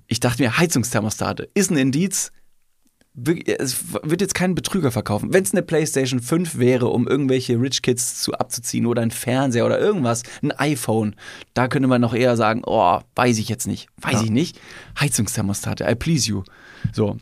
ich 0.08 0.20
dachte 0.20 0.42
mir, 0.42 0.58
Heizungsthermostate 0.58 1.50
ist 1.54 1.70
ein 1.70 1.78
Indiz. 1.78 2.32
Wir- 3.20 3.60
Es 3.60 3.78
wird 4.04 4.22
jetzt 4.22 4.36
kein 4.36 4.54
Betrüger 4.54 4.92
verkaufen. 4.92 5.34
Wenn 5.34 5.42
es 5.44 5.52
eine 5.52 5.64
PlayStation 5.64 6.20
5 6.22 6.60
wäre, 6.60 6.90
um 6.90 7.08
irgendwelche 7.08 7.60
Rich 7.60 7.82
Kids 7.82 8.22
zu 8.22 8.34
abzuziehen 8.34 8.86
oder 8.86 9.02
ein 9.02 9.10
Fernseher 9.10 9.66
oder 9.66 9.80
irgendwas, 9.80 10.22
ein 10.44 10.52
iPhone, 10.52 11.16
da 11.56 11.68
könnte 11.68 11.88
man 11.88 12.00
noch 12.00 12.14
eher 12.14 12.38
sagen, 12.38 12.62
oh, 12.66 13.00
weiß 13.16 13.40
ich 13.40 13.50
jetzt 13.50 13.66
nicht. 13.66 13.88
Weiß 14.00 14.22
ich 14.22 14.30
nicht. 14.30 14.60
Heizungsthermostate, 15.00 15.84
I 15.90 15.96
please 15.96 16.30
you. 16.30 16.44
So. 16.94 17.18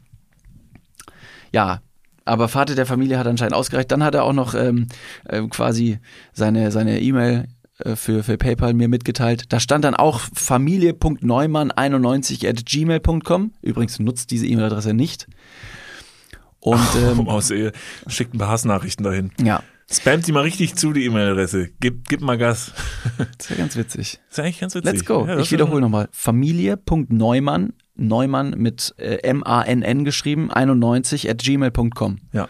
Ja, 1.54 1.80
aber 2.26 2.50
Vater 2.50 2.76
der 2.76 2.86
Familie 2.86 3.18
hat 3.18 3.28
anscheinend 3.28 3.56
ausgereicht. 3.56 3.90
Dann 3.92 4.04
hat 4.04 4.16
er 4.16 4.26
auch 4.26 4.34
noch 4.34 4.54
ähm, 4.54 4.88
äh, 5.24 5.44
quasi 5.48 6.00
seine 6.34 6.72
seine 6.72 7.00
E-Mail 7.00 7.46
äh, 7.80 7.96
für, 7.96 8.22
für 8.24 8.38
PayPal 8.38 8.74
mir 8.74 8.90
mitgeteilt. 8.90 9.46
Da 9.54 9.62
stand 9.62 9.86
dann 9.86 9.96
auch 9.96 10.20
familie.neumann91 10.34 12.50
at 12.50 12.66
gmail.com. 12.66 13.54
Übrigens 13.62 14.00
nutzt 14.00 14.32
diese 14.32 14.46
E-Mail-Adresse 14.48 14.94
nicht. 14.94 15.28
Und 16.66 16.82
ähm, 16.98 17.28
Aus 17.28 17.52
Ehe. 17.52 17.72
Schickt 18.08 18.34
ein 18.34 18.40
paar 18.40 18.50
Hassnachrichten 18.50 19.04
dahin. 19.04 19.32
ja, 19.42 19.62
Spamt 19.92 20.26
die 20.26 20.32
mal 20.32 20.42
richtig 20.42 20.76
zu, 20.76 20.94
die 20.94 21.06
E-Mail-Adresse. 21.06 21.70
Gib, 21.80 22.10
gib 22.10 22.22
mal 22.22 22.40
Gas. 22.40 22.72
das 23.38 23.52
wäre 23.52 23.60
ganz 23.60 23.76
witzig. 23.76 24.20
ist 24.30 24.40
eigentlich 24.40 24.60
ganz 24.60 24.74
witzig. 24.74 24.92
Let's 24.92 25.06
go. 25.06 25.28
Ja, 25.28 25.36
das 25.36 25.46
ich 25.46 25.52
wiederhole 25.52 25.80
nochmal. 25.80 26.10
Familie.neumann, 26.12 27.74
Neumann 27.94 28.56
mit 28.58 28.96
äh, 28.98 29.18
M-A-N-N 29.18 30.06
geschrieben, 30.06 30.50
91 30.50 31.30
at 31.30 31.38
gmail.com. 31.38 32.18
Ja. 32.32 32.48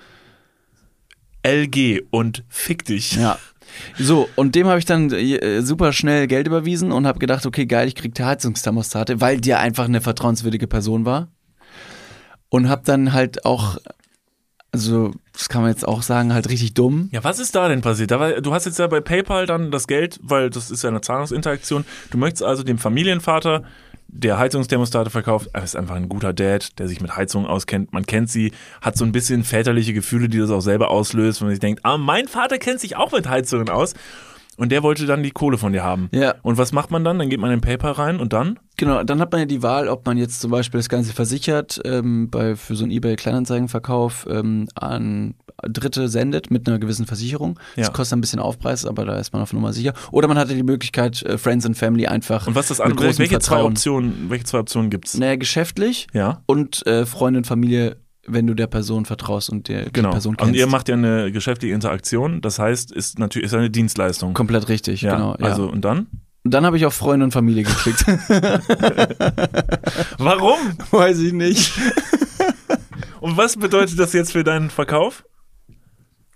LG 1.45 2.03
und 2.09 2.45
fick 2.47 2.85
dich. 2.85 3.17
Ja. 3.17 3.37
So, 3.99 4.29
und 4.37 4.55
dem 4.55 4.67
habe 4.67 4.79
ich 4.79 4.85
dann 4.85 5.11
äh, 5.11 5.61
super 5.61 5.91
schnell 5.91 6.27
Geld 6.27 6.47
überwiesen 6.47 6.93
und 6.93 7.05
habe 7.05 7.19
gedacht, 7.19 7.45
okay, 7.45 7.65
geil, 7.65 7.89
ich 7.89 7.95
krieg 7.95 8.15
die 8.15 8.23
Heizungsthermostate, 8.23 9.19
weil 9.19 9.41
der 9.41 9.59
einfach 9.59 9.85
eine 9.85 9.99
vertrauenswürdige 9.99 10.67
Person 10.67 11.03
war. 11.03 11.27
Und 12.47 12.69
habe 12.69 12.83
dann 12.85 13.11
halt 13.11 13.43
auch, 13.43 13.77
also 14.75 15.13
das 15.31 15.47
kann 15.47 15.61
man 15.61 15.71
jetzt 15.71 15.87
auch 15.87 16.01
sagen, 16.01 16.33
halt 16.33 16.49
richtig 16.49 16.73
dumm. 16.73 17.09
Ja, 17.11 17.23
was 17.23 17.39
ist 17.39 17.55
da 17.55 17.67
denn 17.69 17.81
passiert? 17.81 18.11
Du 18.11 18.53
hast 18.53 18.65
jetzt 18.65 18.77
ja 18.77 18.87
bei 18.87 18.99
PayPal 18.99 19.45
dann 19.45 19.71
das 19.71 19.87
Geld, 19.87 20.19
weil 20.21 20.49
das 20.49 20.69
ist 20.69 20.83
ja 20.83 20.89
eine 20.89 21.01
Zahlungsinteraktion. 21.01 21.85
Du 22.11 22.17
möchtest 22.17 22.43
also 22.43 22.63
dem 22.63 22.77
Familienvater, 22.77 23.63
der 24.07 24.37
Heizungsthermostate 24.37 25.09
verkauft, 25.09 25.49
er 25.53 25.63
ist 25.63 25.75
einfach 25.75 25.95
ein 25.95 26.09
guter 26.09 26.33
Dad, 26.33 26.77
der 26.77 26.87
sich 26.87 27.01
mit 27.01 27.15
Heizungen 27.15 27.47
auskennt. 27.47 27.93
Man 27.93 28.05
kennt 28.05 28.29
sie, 28.29 28.51
hat 28.81 28.97
so 28.97 29.05
ein 29.05 29.11
bisschen 29.11 29.43
väterliche 29.43 29.93
Gefühle, 29.93 30.29
die 30.29 30.39
das 30.39 30.51
auch 30.51 30.61
selber 30.61 30.89
auslöst, 30.91 31.41
wenn 31.41 31.47
man 31.47 31.53
sich 31.53 31.61
denkt, 31.61 31.83
ah, 31.83 31.97
mein 31.97 32.27
Vater 32.27 32.57
kennt 32.57 32.79
sich 32.81 32.97
auch 32.97 33.11
mit 33.11 33.29
Heizungen 33.29 33.69
aus. 33.69 33.93
Und 34.57 34.71
der 34.71 34.83
wollte 34.83 35.05
dann 35.05 35.21
die 35.23 35.31
Kohle 35.31 35.57
von 35.57 35.73
dir 35.73 35.83
haben. 35.83 36.09
Ja. 36.13 36.35
Und 36.41 36.57
was 36.57 36.71
macht 36.71 36.89
man 36.91 37.03
dann? 37.03 37.19
Dann 37.19 37.29
geht 37.29 37.39
man 37.39 37.51
in 37.51 37.59
PayPal 37.61 37.91
rein 37.91 38.19
und 38.19 38.31
dann? 38.33 38.57
Genau, 38.77 39.03
dann 39.03 39.19
hat 39.19 39.31
man 39.31 39.39
ja 39.39 39.45
die 39.45 39.61
Wahl, 39.63 39.87
ob 39.89 40.05
man 40.05 40.17
jetzt 40.17 40.39
zum 40.41 40.51
Beispiel 40.51 40.79
das 40.79 40.89
Ganze 40.89 41.13
versichert, 41.13 41.81
ähm, 41.85 42.29
bei, 42.29 42.55
für 42.55 42.75
so 42.75 42.83
einen 42.83 42.91
eBay-Kleinanzeigenverkauf 43.45 44.25
ähm, 44.29 44.67
an 44.75 45.35
Dritte 45.63 46.09
sendet 46.09 46.51
mit 46.51 46.67
einer 46.67 46.79
gewissen 46.79 47.05
Versicherung. 47.05 47.57
Das 47.75 47.87
Ja. 47.87 47.93
kostet 47.93 48.17
ein 48.17 48.21
bisschen 48.21 48.39
Aufpreis, 48.39 48.85
aber 48.85 49.05
da 49.05 49.17
ist 49.17 49.31
man 49.33 49.41
auf 49.41 49.53
Nummer 49.53 49.71
sicher. 49.73 49.93
Oder 50.11 50.27
man 50.27 50.37
hatte 50.37 50.53
die 50.53 50.63
Möglichkeit, 50.63 51.21
äh, 51.23 51.37
Friends 51.37 51.65
and 51.65 51.77
Family 51.77 52.07
einfach 52.07 52.45
Und 52.47 52.55
was 52.55 52.65
ist 52.69 52.79
das 52.79 52.81
andere? 52.81 53.17
Welche 53.17 53.39
zwei. 53.39 53.63
Optionen, 53.63 54.29
welche 54.29 54.43
zwei 54.45 54.59
Optionen 54.59 54.89
gibt's? 54.89 55.17
Naja, 55.17 55.37
geschäftlich 55.37 56.07
Ja. 56.13 56.41
und 56.45 56.85
äh, 56.87 57.05
Freunde 57.05 57.37
und 57.39 57.47
Familie, 57.47 57.95
wenn 58.27 58.47
du 58.47 58.53
der 58.53 58.67
Person 58.67 59.05
vertraust 59.05 59.49
und 59.49 59.67
der, 59.67 59.89
Genau. 59.91 60.09
die 60.09 60.13
Person 60.13 60.37
kennst. 60.37 60.49
Und 60.49 60.55
ihr 60.55 60.67
macht 60.67 60.89
ja 60.89 60.95
eine 60.95 61.31
geschäftliche 61.31 61.73
Interaktion, 61.73 62.41
das 62.41 62.59
heißt, 62.59 62.91
ist 62.91 63.19
natürlich 63.19 63.45
ist 63.47 63.53
eine 63.53 63.69
Dienstleistung. 63.69 64.33
Komplett 64.33 64.69
richtig, 64.69 65.01
ja, 65.01 65.15
genau. 65.15 65.35
Ja. 65.39 65.45
Also 65.45 65.69
und 65.69 65.83
dann? 65.85 66.07
und 66.43 66.53
dann 66.53 66.65
habe 66.65 66.77
ich 66.77 66.85
auf 66.85 66.93
Freunde 66.93 67.25
und 67.25 67.31
Familie 67.31 67.63
geklickt. 67.63 68.05
Warum? 70.17 70.57
Weiß 70.91 71.19
ich 71.19 71.33
nicht. 71.33 71.73
Und 73.19 73.37
was 73.37 73.57
bedeutet 73.57 73.97
das 73.99 74.13
jetzt 74.13 74.31
für 74.31 74.43
deinen 74.43 74.69
Verkauf? 74.69 75.23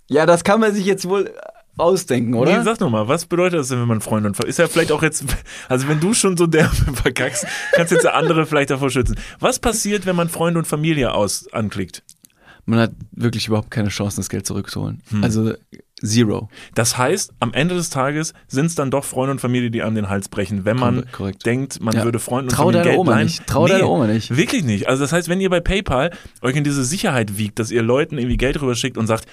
Ja, 0.08 0.26
das 0.26 0.42
kann 0.42 0.60
man 0.60 0.74
sich 0.74 0.86
jetzt 0.86 1.08
wohl 1.08 1.30
ausdenken, 1.76 2.34
oder? 2.34 2.58
Nee, 2.58 2.64
sag 2.64 2.78
doch 2.78 2.90
mal, 2.90 3.08
was 3.08 3.26
bedeutet 3.26 3.60
das 3.60 3.68
denn, 3.68 3.80
wenn 3.80 3.88
man 3.88 4.00
Freunde 4.00 4.28
und 4.28 4.34
Ver- 4.36 4.46
Ist 4.46 4.58
ja 4.58 4.68
vielleicht 4.68 4.92
auch 4.92 5.02
jetzt, 5.02 5.24
also 5.68 5.88
wenn 5.88 6.00
du 6.00 6.12
schon 6.14 6.36
so 6.36 6.46
derbe 6.46 6.74
verkackst, 6.94 7.46
kannst 7.72 7.92
jetzt 7.92 8.04
der 8.04 8.14
andere 8.16 8.46
vielleicht 8.46 8.70
davor 8.70 8.90
schützen. 8.90 9.16
Was 9.38 9.58
passiert, 9.58 10.06
wenn 10.06 10.16
man 10.16 10.28
Freunde 10.28 10.58
und 10.58 10.66
Familie 10.66 11.14
aus 11.14 11.50
anklickt? 11.52 12.02
Man 12.66 12.78
hat 12.78 12.92
wirklich 13.12 13.48
überhaupt 13.48 13.70
keine 13.70 13.88
Chance, 13.88 14.16
das 14.18 14.28
Geld 14.28 14.46
zurückzuholen. 14.46 15.02
Hm. 15.10 15.24
Also 15.24 15.54
zero. 16.02 16.48
Das 16.74 16.96
heißt, 16.96 17.32
am 17.40 17.52
Ende 17.52 17.74
des 17.74 17.90
Tages 17.90 18.32
sind 18.48 18.66
es 18.66 18.74
dann 18.74 18.90
doch 18.90 19.04
Freunde 19.04 19.32
und 19.32 19.40
Familie, 19.40 19.70
die 19.70 19.82
einem 19.82 19.94
den 19.96 20.08
Hals 20.08 20.28
brechen, 20.28 20.64
wenn 20.64 20.76
man 20.78 21.04
Korrekt, 21.12 21.44
denkt, 21.44 21.80
man 21.82 21.94
Ja. 21.94 22.04
würde 22.04 22.18
Freunden 22.18 22.48
und 22.48 22.54
Trau 22.54 22.64
Familie 22.64 22.80
deiner 22.82 22.90
Geld 22.90 23.00
Oma 23.00 23.12
leihen. 23.12 23.26
nicht. 23.26 23.46
Trau 23.46 23.66
deiner 23.66 23.88
Oma 23.88 24.06
nicht. 24.06 24.34
Wirklich 24.36 24.64
nicht. 24.64 24.88
Also 24.88 25.02
das 25.02 25.12
heißt, 25.12 25.28
wenn 25.28 25.40
ihr 25.40 25.50
bei 25.50 25.60
PayPal 25.60 26.10
euch 26.42 26.56
in 26.56 26.64
diese 26.64 26.84
Sicherheit 26.84 27.36
wiegt, 27.38 27.58
dass 27.58 27.70
ihr 27.70 27.82
Leuten 27.82 28.18
irgendwie 28.18 28.36
Geld 28.36 28.60
rüberschickt 28.62 28.96
und 28.98 29.06
sagt, 29.06 29.26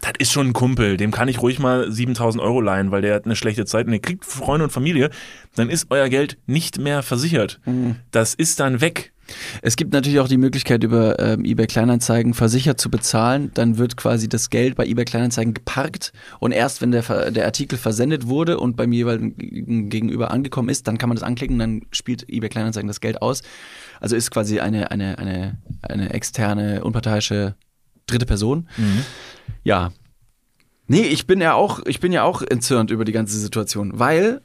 das 0.00 0.12
ist 0.18 0.32
schon 0.32 0.48
ein 0.48 0.52
Kumpel, 0.52 0.96
dem 0.96 1.10
kann 1.10 1.28
ich 1.28 1.40
ruhig 1.40 1.58
mal 1.58 1.90
7000 1.90 2.42
Euro 2.42 2.60
leihen, 2.60 2.90
weil 2.90 3.02
der 3.02 3.14
hat 3.14 3.24
eine 3.24 3.36
schlechte 3.36 3.64
Zeit 3.64 3.86
und 3.86 3.92
ihr 3.92 4.00
kriegt 4.00 4.24
Freunde 4.24 4.64
und 4.64 4.70
Familie, 4.70 5.10
dann 5.54 5.70
ist 5.70 5.86
euer 5.90 6.08
Geld 6.08 6.36
nicht 6.46 6.78
mehr 6.78 7.02
versichert. 7.02 7.60
Mhm. 7.64 7.96
Das 8.10 8.34
ist 8.34 8.60
dann 8.60 8.80
weg. 8.80 9.14
Es 9.62 9.76
gibt 9.76 9.92
natürlich 9.92 10.20
auch 10.20 10.28
die 10.28 10.36
Möglichkeit, 10.36 10.84
über 10.84 11.18
ähm, 11.18 11.44
eBay 11.44 11.66
Kleinanzeigen 11.66 12.34
versichert 12.34 12.80
zu 12.80 12.90
bezahlen. 12.90 13.50
Dann 13.54 13.78
wird 13.78 13.96
quasi 13.96 14.28
das 14.28 14.50
Geld 14.50 14.76
bei 14.76 14.86
eBay 14.86 15.04
Kleinanzeigen 15.04 15.54
geparkt 15.54 16.12
und 16.40 16.52
erst 16.52 16.82
wenn 16.82 16.90
der, 16.90 17.30
der 17.30 17.46
Artikel 17.46 17.78
versendet 17.78 18.26
wurde 18.26 18.58
und 18.58 18.76
beim 18.76 18.92
jeweiligen 18.92 19.88
Gegenüber 19.88 20.30
angekommen 20.30 20.68
ist, 20.68 20.86
dann 20.86 20.98
kann 20.98 21.08
man 21.08 21.16
das 21.16 21.22
anklicken, 21.22 21.58
dann 21.58 21.82
spielt 21.90 22.28
eBay 22.28 22.48
Kleinanzeigen 22.48 22.88
das 22.88 23.00
Geld 23.00 23.22
aus. 23.22 23.42
Also 24.00 24.16
ist 24.16 24.30
quasi 24.30 24.60
eine, 24.60 24.90
eine, 24.90 25.18
eine, 25.18 25.58
eine 25.82 26.12
externe, 26.12 26.84
unparteiische 26.84 27.54
dritte 28.06 28.26
Person. 28.26 28.68
Ja. 29.62 29.92
Nee, 30.86 31.02
ich 31.02 31.26
bin 31.26 31.40
ja 31.40 31.54
auch, 31.54 31.80
ich 31.86 32.00
bin 32.00 32.12
ja 32.12 32.24
auch 32.24 32.42
entzürnt 32.42 32.90
über 32.90 33.04
die 33.04 33.12
ganze 33.12 33.38
Situation, 33.38 33.92
weil 33.94 34.42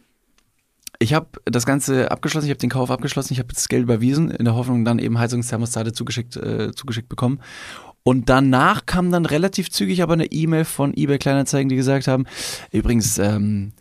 ich 1.00 1.14
habe 1.14 1.28
das 1.46 1.66
Ganze 1.66 2.12
abgeschlossen, 2.12 2.46
ich 2.46 2.52
habe 2.52 2.60
den 2.60 2.70
Kauf 2.70 2.92
abgeschlossen, 2.92 3.34
ich 3.34 3.40
habe 3.40 3.54
das 3.54 3.70
Geld 3.70 3.84
überwiesen, 3.84 4.32
in 4.32 4.46
der 4.46 4.56
Hoffnung 4.56 4.84
dann 4.84 5.00
eben 5.00 5.18
Heizungsthermostate 5.18 5.94
zugeschickt, 5.94 6.36
äh, 6.36 6.72
zugeschickt 6.74 7.10
bekommen. 7.10 7.40
Und 8.04 8.30
danach 8.30 8.86
kam 8.86 9.12
dann 9.12 9.26
relativ 9.26 9.70
zügig 9.70 10.02
aber 10.02 10.14
eine 10.14 10.32
E-Mail 10.32 10.66
von 10.66 10.94
eBay 10.96 11.18
Kleinanzeigen, 11.18 11.70
die 11.70 11.76
gesagt 11.76 12.08
haben, 12.08 12.26
übrigens, 12.72 13.18
ähm, 13.18 13.74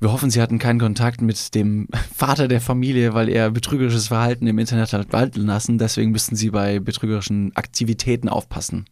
wir 0.00 0.12
hoffen, 0.12 0.30
Sie 0.30 0.42
hatten 0.42 0.58
keinen 0.58 0.78
Kontakt 0.78 1.20
mit 1.22 1.54
dem 1.54 1.88
Vater 2.14 2.48
der 2.48 2.60
Familie, 2.60 3.14
weil 3.14 3.28
er 3.28 3.50
betrügerisches 3.50 4.08
Verhalten 4.08 4.46
im 4.46 4.58
Internet 4.58 4.92
hat 4.92 5.12
walten 5.12 5.46
lassen. 5.46 5.78
Deswegen 5.78 6.10
müssten 6.10 6.36
Sie 6.36 6.50
bei 6.50 6.78
betrügerischen 6.78 7.54
Aktivitäten 7.56 8.28
aufpassen. 8.28 8.86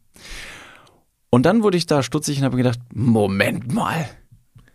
Und 1.30 1.44
dann 1.46 1.62
wurde 1.62 1.76
ich 1.76 1.86
da 1.86 2.02
stutzig 2.02 2.38
und 2.38 2.44
habe 2.44 2.56
gedacht, 2.56 2.78
Moment 2.94 3.72
mal. 3.72 4.08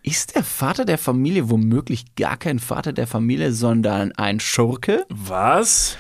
Ist 0.02 0.36
der 0.36 0.44
Vater 0.44 0.86
der 0.86 0.98
Familie 0.98 1.50
womöglich 1.50 2.16
gar 2.16 2.38
kein 2.38 2.60
Vater 2.60 2.94
der 2.94 3.08
Familie, 3.08 3.52
sondern 3.52 4.12
ein 4.14 4.40
Schurke? 4.40 5.06
Was? 5.10 5.98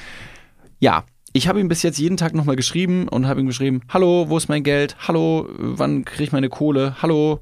Ja, 0.79 1.03
ich 1.33 1.47
habe 1.47 1.59
ihm 1.59 1.67
bis 1.67 1.83
jetzt 1.83 1.99
jeden 1.99 2.17
Tag 2.17 2.33
nochmal 2.33 2.55
geschrieben 2.55 3.07
und 3.07 3.27
habe 3.27 3.39
ihm 3.39 3.47
geschrieben, 3.47 3.81
hallo, 3.89 4.25
wo 4.29 4.37
ist 4.37 4.47
mein 4.49 4.63
Geld? 4.63 4.95
Hallo, 5.07 5.47
wann 5.57 6.05
kriege 6.05 6.23
ich 6.23 6.31
meine 6.31 6.49
Kohle? 6.49 6.95
Hallo, 7.01 7.41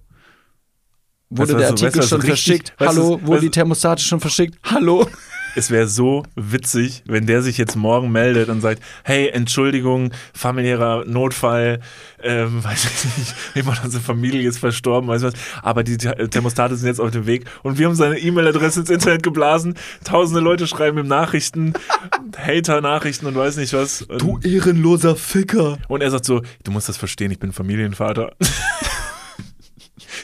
wurde 1.30 1.54
Weißt 1.54 1.60
der 1.62 1.70
Artikel 1.70 1.88
weißt 1.88 1.96
du, 1.98 2.02
schon 2.16 2.22
richtig- 2.22 2.44
verschickt? 2.46 2.74
weißt 2.78 2.98
du, 2.98 3.02
Hallo, 3.04 3.20
was- 3.22 3.28
wurden 3.28 3.42
die 3.42 3.50
Thermostate 3.52 4.02
schon 4.04 4.20
verschickt? 4.20 4.58
Hallo? 4.64 5.08
Es 5.56 5.72
wäre 5.72 5.88
so 5.88 6.22
witzig, 6.36 7.02
wenn 7.08 7.26
der 7.26 7.42
sich 7.42 7.58
jetzt 7.58 7.76
morgen 7.76 8.12
meldet 8.12 8.50
und 8.50 8.62
sagt, 8.62 8.80
hey, 9.04 9.30
Entschuldigung, 9.30 10.12
familiärer 10.32 11.04
Notfall, 11.06 11.80
ähm, 12.22 12.64
weiß 12.64 12.86
ich 12.86 13.18
nicht, 13.18 13.36
jemand 13.56 13.84
aus 13.84 13.90
der 13.90 14.02
Familie 14.02 14.48
ist 14.48 14.60
verstorben, 14.60 15.10
weiß 15.10 15.24
was, 15.24 15.34
aber 15.64 15.84
die 15.84 15.98
Th- 15.98 16.30
Thermostate 16.30 16.76
sind 16.76 16.88
jetzt 16.88 17.02
auf 17.02 17.10
dem 17.10 17.26
Weg 17.26 17.46
und 17.64 17.80
wir 17.80 17.88
haben 17.88 17.96
seine 17.96 18.20
E-Mail-Adresse 18.20 18.82
ins 18.82 18.92
Internet 18.92 19.24
geblasen, 19.24 19.74
tausende 20.04 20.42
Leute 20.42 20.68
schreiben 20.68 21.00
ihm 21.00 21.08
Nachrichten, 21.08 21.74
Hater-Nachrichten 22.38 23.26
und 23.26 23.36
weiß 23.36 23.58
nicht 23.58 23.74
was. 23.74 24.06
Du 24.20 24.38
ehrenloser 24.44 25.16
Ficker. 25.16 25.80
und 25.88 26.02
er 26.02 26.12
sagt 26.12 26.26
so, 26.26 26.42
du 26.66 26.72
musst 26.72 26.88
das 26.88 26.98
verstehen, 26.98 27.32
ich 27.32 27.40
bin 27.40 27.52
Familienvater. 27.52 28.34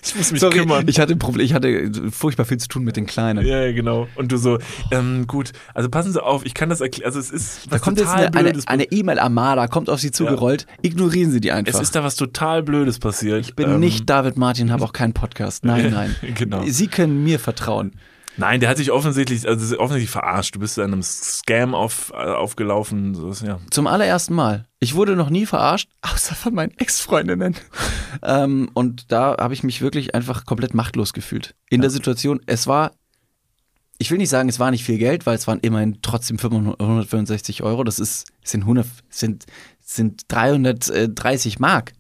ich 0.06 0.16
muss 0.16 0.32
mich 0.32 0.42
Sorry, 0.42 0.60
kümmern. 0.60 0.86
ich 0.88 1.00
hatte 1.00 1.16
Problem, 1.16 1.46
ich 1.46 1.54
hatte 1.54 1.92
furchtbar 2.12 2.46
viel 2.46 2.58
zu 2.58 2.68
tun 2.68 2.84
mit 2.84 2.96
den 2.96 3.06
Kleinen. 3.06 3.46
Ja, 3.46 3.62
ja, 3.66 3.72
genau. 3.72 4.08
Und 4.16 4.32
du 4.32 4.38
so, 4.38 4.60
ähm, 4.92 5.26
gut, 5.28 5.52
also 5.74 5.90
passen 5.90 6.12
Sie 6.12 6.24
auf, 6.24 6.46
ich 6.46 6.54
kann 6.54 6.70
das 6.70 6.82
erklären. 6.82 7.08
Also 7.08 7.20
es 7.20 7.30
ist 7.32 7.72
Da 7.72 7.80
kommt 7.80 8.00
jetzt 8.00 8.10
total 8.10 8.54
eine 8.66 8.92
E-Mail-Armada, 8.92 9.68
kommt 9.68 9.90
auf 9.90 10.00
Sie 10.00 10.12
zugerollt, 10.12 10.66
ignorieren 10.82 11.32
Sie 11.32 11.40
die 11.42 11.52
einfach. 11.52 11.74
es 11.74 11.80
ist 11.82 11.96
da 11.96 12.04
was 12.04 12.16
total 12.16 12.64
Blödes 12.64 13.00
passiert. 13.00 13.42
ich 13.42 13.56
bin 13.56 13.70
Ähm, 13.72 13.80
nicht 13.80 14.10
David 14.10 14.38
Martin, 14.38 14.72
habe 14.72 14.84
auch 14.84 14.94
keinen 14.94 15.14
Podcast. 15.14 15.66
Nein, 15.66 15.92
nein. 15.94 16.16
Genau. 16.36 16.64
Sie 16.66 16.88
können 16.88 17.24
mir 17.24 17.40
vertrauen. 17.40 17.92
Nein, 18.38 18.60
der 18.60 18.70
hat 18.70 18.78
sich 18.78 18.92
offensichtlich, 18.92 19.48
also 19.48 19.78
offensichtlich 19.80 20.10
verarscht. 20.10 20.56
Du 20.56 20.60
bist 20.60 20.78
in 20.78 20.86
einem 20.86 21.04
Scam 21.04 21.76
auf, 21.76 22.12
äh, 22.14 22.16
aufgelaufen. 22.16 23.14
So, 23.14 23.30
ist- 23.30 23.44
ja. 23.44 23.60
Zum 23.70 23.86
allerersten 23.88 24.34
Mal. 24.34 24.68
Ich 24.80 24.96
wurde 24.96 25.16
noch 25.16 25.30
nie 25.30 25.46
verarscht, 25.46 25.90
außer 26.02 26.34
von 26.36 26.54
meinen 26.56 26.72
Ex-Freundinnen. 26.78 27.56
ähm, 28.24 28.70
und 28.74 29.12
da 29.12 29.38
habe 29.40 29.54
ich 29.54 29.64
mich 29.64 29.82
wirklich 29.82 30.16
einfach 30.16 30.46
komplett 30.46 30.74
machtlos 30.74 31.14
gefühlt. 31.14 31.56
In 31.70 31.82
der 31.82 31.90
Situation, 31.92 32.42
es 32.48 32.66
war, 32.66 32.92
ich 34.00 34.10
will 34.10 34.18
nicht 34.18 34.30
sagen, 34.30 34.50
es 34.50 34.60
war 34.60 34.72
nicht 34.72 34.84
viel 34.84 34.98
Geld, 34.98 35.26
weil 35.28 35.36
es 35.36 35.48
waren 35.48 35.60
immerhin 35.60 36.00
trotzdem 36.02 36.40
565 36.40 37.62
Euro. 37.62 37.84
Das 37.84 38.00
ist, 38.00 38.26
sind 38.44 38.62
100, 38.62 38.88
sind, 39.10 39.46
sind 39.80 40.24
330 40.30 41.60
Mark. 41.60 41.94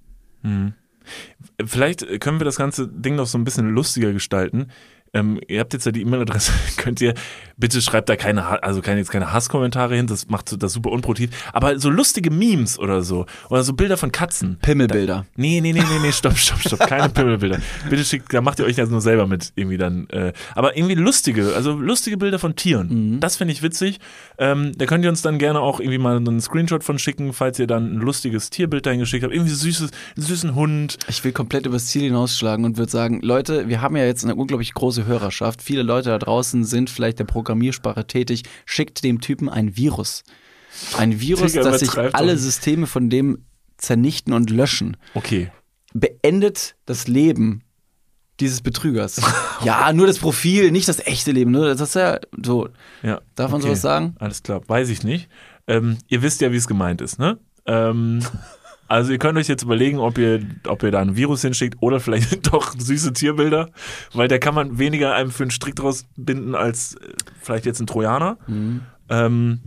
Vielleicht 1.63 2.19
können 2.21 2.39
wir 2.39 2.45
das 2.45 2.55
ganze 2.55 2.88
Ding 2.88 3.15
noch 3.15 3.27
so 3.27 3.38
ein 3.38 3.43
bisschen 3.43 3.69
lustiger 3.69 4.11
gestalten. 4.13 4.67
Ähm, 5.14 5.39
ihr 5.47 5.59
habt 5.59 5.74
jetzt 5.74 5.86
ja 5.86 5.91
die 5.91 6.01
E-Mail-Adresse, 6.01 6.51
könnt 6.78 6.99
ihr, 7.01 7.14
bitte 7.58 7.82
schreibt 7.82 8.10
da 8.10 8.16
keine, 8.16 8.64
also 8.64 8.82
keine, 8.82 8.99
jetzt 8.99 9.12
keine 9.12 9.34
Hasskommentare 9.34 9.95
hin, 9.95 10.08
das 10.08 10.28
macht 10.30 10.62
das 10.62 10.74
super 10.74 10.91
unproduktiv, 10.91 11.30
aber 11.54 11.80
so 11.80 11.89
lustige 11.89 12.32
Memes 12.32 12.80
oder 12.80 13.01
so, 13.01 13.26
oder 13.49 13.64
so 13.64 13.74
Bilder 13.74 13.97
von 13.97 14.12
Katzen. 14.12 14.58
Pimmelbilder. 14.62 15.26
Nee, 15.36 15.62
nee, 15.62 15.74
nee, 15.74 15.82
nee, 15.82 15.99
nee, 16.01 16.12
stopp, 16.12 16.38
stopp, 16.38 16.60
stopp, 16.60 16.80
keine 16.88 17.10
Pimmelbilder. 17.14 17.60
Bitte 17.89 18.04
schickt, 18.04 18.34
da 18.34 18.41
macht 18.41 18.60
ihr 18.60 18.66
euch 18.66 18.76
das 18.76 18.89
nur 18.89 19.01
selber 19.01 19.28
mit, 19.28 19.51
irgendwie 19.56 19.78
dann. 19.78 20.08
Äh, 20.10 20.34
aber 20.56 20.78
irgendwie 20.78 20.95
lustige, 20.95 21.54
also 21.56 21.74
lustige 21.74 22.18
Bilder 22.18 22.39
von 22.39 22.56
Tieren. 22.56 23.20
Das 23.20 23.38
finde 23.38 23.54
ich 23.54 23.64
witzig. 23.64 23.99
Ähm, 24.38 24.72
da 24.78 24.86
könnt 24.86 25.04
ihr 25.04 25.10
uns 25.10 25.22
dann 25.22 25.38
gerne 25.38 25.60
auch 25.60 25.80
irgendwie 25.80 25.97
mal 25.97 26.18
einen 26.18 26.41
Screenshot 26.41 26.84
von 26.84 26.99
schicken, 26.99 27.34
falls 27.34 27.60
ihr 27.60 27.68
dann 27.68 27.95
ein 27.95 27.99
lustiges 27.99 28.49
Tierbild 28.49 28.86
dahin 28.86 28.99
geschickt 28.99 29.24
habt. 29.24 29.34
Irgendwie 29.34 29.54
süßes, 29.54 29.91
süßen 30.16 30.56
Hund. 30.56 30.97
Ich 31.08 31.24
will 31.24 31.32
komplett 31.32 31.66
übers 31.66 31.88
Ziel 31.88 32.04
hinausschlagen 32.04 32.66
und 32.66 32.78
würde 32.78 32.91
sagen, 32.91 33.22
Leute, 33.22 33.68
wir 33.68 33.82
haben 33.82 33.95
ja 33.95 34.06
jetzt 34.06 34.24
eine 34.24 34.36
unglaublich 34.36 34.74
große 34.74 35.06
Hörerschaft. 35.06 35.62
Viele 35.62 35.84
Leute 35.84 36.10
da 36.10 36.20
draußen 36.20 36.64
sind 36.64 36.89
vielleicht 36.89 37.20
der 37.20 37.26
Programmiersprache 37.43 38.07
tätig. 38.07 38.43
Schickt 38.65 39.03
dem 39.03 39.21
Typen 39.21 39.49
ein 39.49 39.75
Virus. 39.75 40.23
Ein 40.97 41.19
Virus, 41.19 41.53
das 41.53 41.79
sich 41.81 41.97
alle. 41.97 42.37
Systeme 42.37 42.87
von 42.87 43.09
dem 43.09 43.45
zernichten 43.77 44.33
und 44.33 44.49
löschen. 44.49 44.97
Okay. 45.13 45.51
Beendet 45.93 46.75
das 46.85 47.07
Leben 47.07 47.63
dieses 48.39 48.61
Betrügers. 48.61 49.21
ja, 49.63 49.93
nur 49.93 50.07
das 50.07 50.17
Profil, 50.17 50.71
nicht 50.71 50.87
das 50.87 50.99
echte 50.99 51.31
Leben. 51.31 51.51
Ne? 51.51 51.61
Das 51.65 51.81
ist 51.81 51.95
ja 51.95 52.19
so. 52.43 52.69
Ja. 53.03 53.21
Darf 53.35 53.51
man 53.51 53.59
okay. 53.61 53.69
sowas 53.69 53.81
sagen? 53.81 54.15
Alles 54.19 54.41
klar, 54.41 54.61
weiß 54.67 54.89
ich 54.89 55.03
nicht. 55.03 55.29
Ähm, 55.67 55.97
ihr 56.07 56.21
wisst 56.21 56.41
ja, 56.41 56.51
wie 56.51 56.57
es 56.57 56.67
gemeint 56.67 57.01
ist, 57.01 57.19
ne? 57.19 57.37
Ähm, 57.65 58.21
also 58.93 59.11
ihr 59.11 59.17
könnt 59.17 59.39
euch 59.39 59.47
jetzt 59.47 59.63
überlegen, 59.63 59.97
ob 59.97 60.19
ihr, 60.19 60.39
ob 60.67 60.83
ihr 60.83 60.91
da 60.91 60.99
ein 60.99 61.15
Virus 61.15 61.41
hinschickt 61.41 61.77
oder 61.79 61.99
vielleicht 61.99 62.45
doch 62.53 62.75
süße 62.77 63.13
Tierbilder, 63.13 63.71
weil 64.13 64.27
da 64.27 64.37
kann 64.37 64.53
man 64.53 64.77
weniger 64.77 65.15
einem 65.15 65.31
für 65.31 65.41
einen 65.41 65.49
Strick 65.49 65.75
draus 65.75 66.05
binden 66.15 66.53
als 66.53 66.93
äh, 66.97 67.13
vielleicht 67.41 67.65
jetzt 67.65 67.79
ein 67.79 67.87
Trojaner. 67.87 68.37
Ähm, 69.09 69.61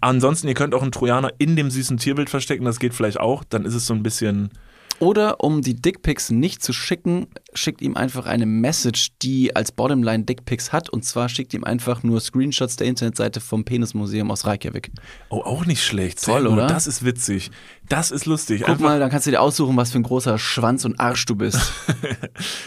ansonsten, 0.00 0.46
ihr 0.46 0.54
könnt 0.54 0.76
auch 0.76 0.82
einen 0.82 0.92
Trojaner 0.92 1.32
in 1.38 1.56
dem 1.56 1.72
süßen 1.72 1.96
Tierbild 1.96 2.30
verstecken, 2.30 2.64
das 2.64 2.78
geht 2.78 2.94
vielleicht 2.94 3.18
auch. 3.18 3.42
Dann 3.42 3.64
ist 3.64 3.74
es 3.74 3.86
so 3.86 3.94
ein 3.94 4.04
bisschen, 4.04 4.50
Oder 5.00 5.42
um 5.42 5.60
die 5.60 5.74
Dickpics 5.74 6.30
nicht 6.30 6.62
zu 6.62 6.72
schicken, 6.72 7.26
schickt 7.54 7.82
ihm 7.82 7.96
einfach 7.96 8.26
eine 8.26 8.46
Message, 8.46 9.08
die 9.22 9.54
als 9.56 9.72
Bottomline 9.72 10.24
Dickpics 10.24 10.72
hat. 10.72 10.88
Und 10.88 11.04
zwar 11.04 11.28
schickt 11.28 11.52
ihm 11.54 11.64
einfach 11.64 12.02
nur 12.02 12.20
Screenshots 12.20 12.76
der 12.76 12.86
Internetseite 12.86 13.40
vom 13.40 13.64
Penismuseum 13.64 14.30
aus 14.30 14.46
Reykjavik. 14.46 14.90
oh, 15.30 15.40
auch 15.42 15.66
nicht 15.66 15.84
schlecht. 15.84 16.24
Toll, 16.24 16.42
Sehr 16.42 16.50
gut. 16.50 16.58
oder? 16.58 16.66
Das 16.66 16.86
ist 16.86 17.04
witzig. 17.04 17.50
Das 17.88 18.12
ist 18.12 18.26
lustig. 18.26 18.62
Guck 18.64 18.78
mal, 18.78 19.00
dann 19.00 19.10
kannst 19.10 19.26
du 19.26 19.32
dir 19.32 19.40
aussuchen, 19.40 19.76
was 19.76 19.90
für 19.90 19.98
ein 19.98 20.04
großer 20.04 20.38
Schwanz 20.38 20.84
und 20.84 21.00
Arsch 21.00 21.26
du 21.26 21.34
bist. 21.36 21.60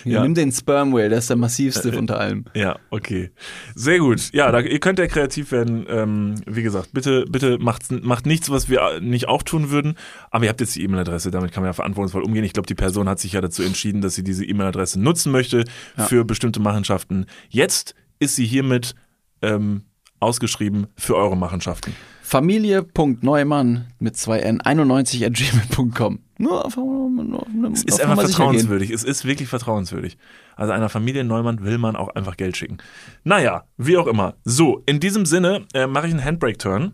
Ja. 0.04 0.22
Nimm 0.22 0.34
den 0.36 0.52
Sperm 0.52 0.94
Whale, 0.94 1.10
der 1.10 1.20
ist 1.20 1.30
der 1.30 1.38
massivste 1.38 1.98
unter 1.98 2.20
allem. 2.20 2.46
Ja, 2.54 2.78
okay. 2.90 3.32
Sehr 3.74 4.00
gut. 4.00 4.32
Ja, 4.34 4.52
da, 4.52 4.60
ihr 4.60 4.80
könnt 4.80 5.00
ja 5.00 5.08
kreativ 5.08 5.52
werden. 5.52 5.86
Ähm, 5.88 6.36
wie 6.46 6.62
gesagt, 6.62 6.90
bitte, 6.94 7.26
bitte 7.30 7.58
macht, 7.58 7.90
macht 8.04 8.26
nichts, 8.26 8.50
was 8.50 8.70
wir 8.70 9.00
nicht 9.00 9.28
auch 9.28 9.44
tun 9.44 9.70
würden. 9.70 9.96
Aber 10.30 10.44
ihr 10.44 10.50
habt 10.50 10.60
jetzt 10.62 10.76
die 10.76 10.84
E-Mail-Adresse, 10.84 11.32
damit 11.32 11.52
kann 11.52 11.64
man 11.64 11.70
ja 11.70 11.74
verantwortungsvoll 11.74 12.22
umgehen. 12.24 12.44
Ich 12.44 12.54
glaube, 12.54 12.68
die 12.68 12.76
Person 12.76 13.08
hat 13.08 13.20
sich 13.20 13.34
ja 13.34 13.42
dazu 13.42 13.64
entschieden, 13.64 14.02
dass 14.02 14.16
sie 14.16 14.24
diese 14.24 14.46
E-Mail-Adresse 14.46 14.73
nutzen 14.96 15.32
möchte 15.32 15.66
für 16.08 16.26
bestimmte 16.26 16.60
Machenschaften. 16.60 17.26
Jetzt 17.50 17.96
ist 18.20 18.36
sie 18.36 18.46
hiermit 18.46 18.96
ähm, 19.42 19.84
ausgeschrieben 20.20 20.88
für 20.98 21.16
eure 21.16 21.38
Machenschaften. 21.38 21.96
Familie.neumann 22.24 23.88
mit 24.00 24.18
zwei 24.18 24.40
N 24.40 24.62
91 24.62 25.26
at 25.26 25.34
gmail.com. 25.34 26.20
Nur 26.40 26.66
einfach 26.66 26.82
nur, 26.82 27.10
nur, 27.10 27.72
Es 27.74 27.84
ist 27.84 28.02
auf 28.02 28.10
einfach 28.10 28.24
vertrauenswürdig. 28.24 28.90
Es 28.90 29.04
ist 29.04 29.26
wirklich 29.26 29.50
vertrauenswürdig. 29.50 30.18
Also 30.56 30.74
einer 30.74 30.90
Familie 30.90 31.24
Neumann 31.24 31.64
will 31.64 31.78
man 31.78 31.96
auch 31.96 32.10
einfach 32.16 32.38
Geld 32.38 32.58
schicken. 32.58 32.78
Naja, 33.24 33.66
wie 33.78 33.98
auch 33.98 34.08
immer. 34.08 34.36
So, 34.44 34.82
in 34.86 35.00
diesem 35.00 35.26
Sinne 35.26 35.66
äh, 35.74 35.86
mache 35.86 36.08
ich 36.08 36.14
einen 36.14 36.24
Handbrake-Turn 36.24 36.94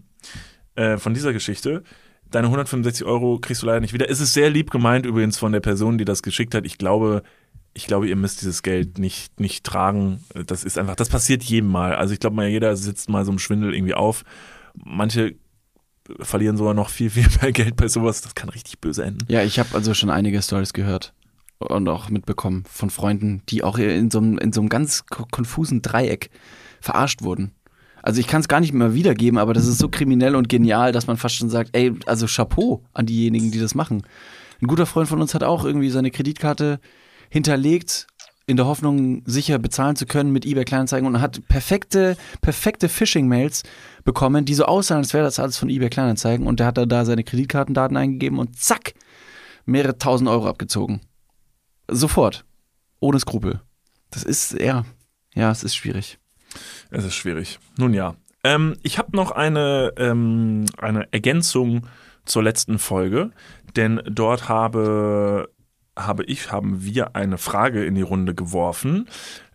äh, 0.75 0.97
von 0.97 1.13
dieser 1.13 1.31
Geschichte. 1.31 1.83
Deine 2.31 2.47
165 2.47 3.05
Euro 3.07 3.39
kriegst 3.39 3.61
du 3.61 3.67
leider 3.67 3.79
nicht 3.79 3.93
wieder. 3.93 4.09
Es 4.09 4.19
ist 4.19 4.33
sehr 4.33 4.49
lieb 4.49 4.71
gemeint 4.71 5.05
übrigens 5.05 5.37
von 5.37 5.51
der 5.51 5.61
Person, 5.61 5.97
die 5.97 6.05
das 6.05 6.21
geschickt 6.21 6.53
hat. 6.53 6.65
Ich 6.65 6.77
glaube, 6.77 7.23
ich 7.73 7.87
glaube, 7.87 8.07
ihr 8.07 8.15
müsst 8.15 8.41
dieses 8.41 8.63
Geld 8.63 8.97
nicht, 8.99 9.39
nicht 9.39 9.63
tragen. 9.63 10.23
Das 10.47 10.63
ist 10.63 10.77
einfach, 10.77 10.95
das 10.95 11.09
passiert 11.09 11.43
jedem 11.43 11.69
Mal. 11.69 11.95
Also 11.95 12.13
ich 12.13 12.19
glaube 12.19 12.35
mal, 12.35 12.47
jeder 12.47 12.75
sitzt 12.75 13.09
mal 13.09 13.25
so 13.25 13.31
im 13.31 13.39
Schwindel 13.39 13.73
irgendwie 13.73 13.93
auf. 13.93 14.23
Manche 14.73 15.35
verlieren 16.19 16.57
sogar 16.57 16.73
noch 16.73 16.89
viel, 16.89 17.09
viel 17.09 17.27
mehr 17.41 17.51
Geld 17.51 17.75
bei 17.75 17.87
sowas. 17.87 18.21
Das 18.21 18.35
kann 18.35 18.49
richtig 18.49 18.79
böse 18.79 19.03
enden. 19.03 19.25
Ja, 19.27 19.43
ich 19.43 19.59
habe 19.59 19.69
also 19.73 19.93
schon 19.93 20.09
einige 20.09 20.41
Stories 20.41 20.73
gehört 20.73 21.13
und 21.59 21.87
auch 21.87 22.09
mitbekommen 22.09 22.63
von 22.69 22.89
Freunden, 22.89 23.43
die 23.49 23.63
auch 23.63 23.77
in 23.77 24.09
so 24.09 24.19
einem, 24.19 24.37
in 24.37 24.51
so 24.51 24.61
einem 24.61 24.69
ganz 24.69 25.05
ko- 25.05 25.27
konfusen 25.31 25.81
Dreieck 25.81 26.29
verarscht 26.81 27.21
wurden. 27.21 27.51
Also 28.01 28.21
ich 28.21 28.27
kann 28.27 28.39
es 28.41 28.47
gar 28.47 28.61
nicht 28.61 28.73
mehr 28.73 28.93
wiedergeben, 28.93 29.37
aber 29.37 29.53
das 29.53 29.67
ist 29.67 29.77
so 29.77 29.89
kriminell 29.89 30.35
und 30.35 30.47
genial, 30.47 30.93
dass 30.93 31.07
man 31.07 31.17
fast 31.17 31.35
schon 31.35 31.49
sagt, 31.49 31.71
ey, 31.73 31.93
also 32.05 32.27
Chapeau 32.27 32.81
an 32.93 33.05
diejenigen, 33.05 33.51
die 33.51 33.59
das 33.59 33.75
machen. 33.75 34.03
Ein 34.61 34.67
guter 34.67 34.85
Freund 34.85 35.09
von 35.09 35.21
uns 35.21 35.33
hat 35.35 35.43
auch 35.43 35.65
irgendwie 35.65 35.89
seine 35.89 36.09
Kreditkarte 36.09 36.79
hinterlegt, 37.29 38.07
in 38.47 38.57
der 38.57 38.65
Hoffnung, 38.65 39.21
sicher 39.25 39.59
bezahlen 39.59 39.95
zu 39.95 40.07
können 40.07 40.31
mit 40.31 40.45
eBay 40.45 40.65
Kleinanzeigen 40.65 41.07
und 41.07 41.21
hat 41.21 41.47
perfekte, 41.47 42.17
perfekte 42.41 42.89
Phishing-Mails 42.89 43.63
bekommen, 44.03 44.45
die 44.45 44.55
so 44.55 44.65
aussahen, 44.65 44.99
als 44.99 45.13
wäre 45.13 45.23
das 45.23 45.39
alles 45.39 45.57
von 45.57 45.69
eBay 45.69 45.89
Kleinanzeigen 45.89 46.47
und 46.47 46.59
der 46.59 46.67
hat 46.67 46.77
da, 46.77 47.05
seine 47.05 47.23
Kreditkartendaten 47.23 47.95
eingegeben 47.95 48.39
und 48.39 48.57
zack, 48.57 48.95
mehrere 49.65 49.97
tausend 49.99 50.29
Euro 50.29 50.47
abgezogen. 50.47 51.01
Sofort. 51.87 52.43
Ohne 52.99 53.19
Skrupel. 53.19 53.61
Das 54.09 54.23
ist, 54.23 54.53
ja, 54.59 54.83
ja, 55.35 55.51
es 55.51 55.63
ist 55.63 55.75
schwierig. 55.75 56.17
Es 56.89 57.05
ist 57.05 57.13
schwierig. 57.13 57.59
Nun 57.77 57.93
ja. 57.93 58.15
Ähm, 58.43 58.75
ich 58.83 58.97
habe 58.97 59.15
noch 59.15 59.31
eine, 59.31 59.93
ähm, 59.97 60.65
eine 60.77 61.11
Ergänzung 61.11 61.87
zur 62.25 62.43
letzten 62.43 62.79
Folge, 62.79 63.31
denn 63.75 64.01
dort 64.05 64.49
habe, 64.49 65.49
habe 65.97 66.23
ich, 66.25 66.51
haben 66.51 66.83
wir 66.83 67.15
eine 67.15 67.37
Frage 67.37 67.85
in 67.85 67.95
die 67.95 68.01
Runde 68.01 68.33
geworfen, 68.35 69.07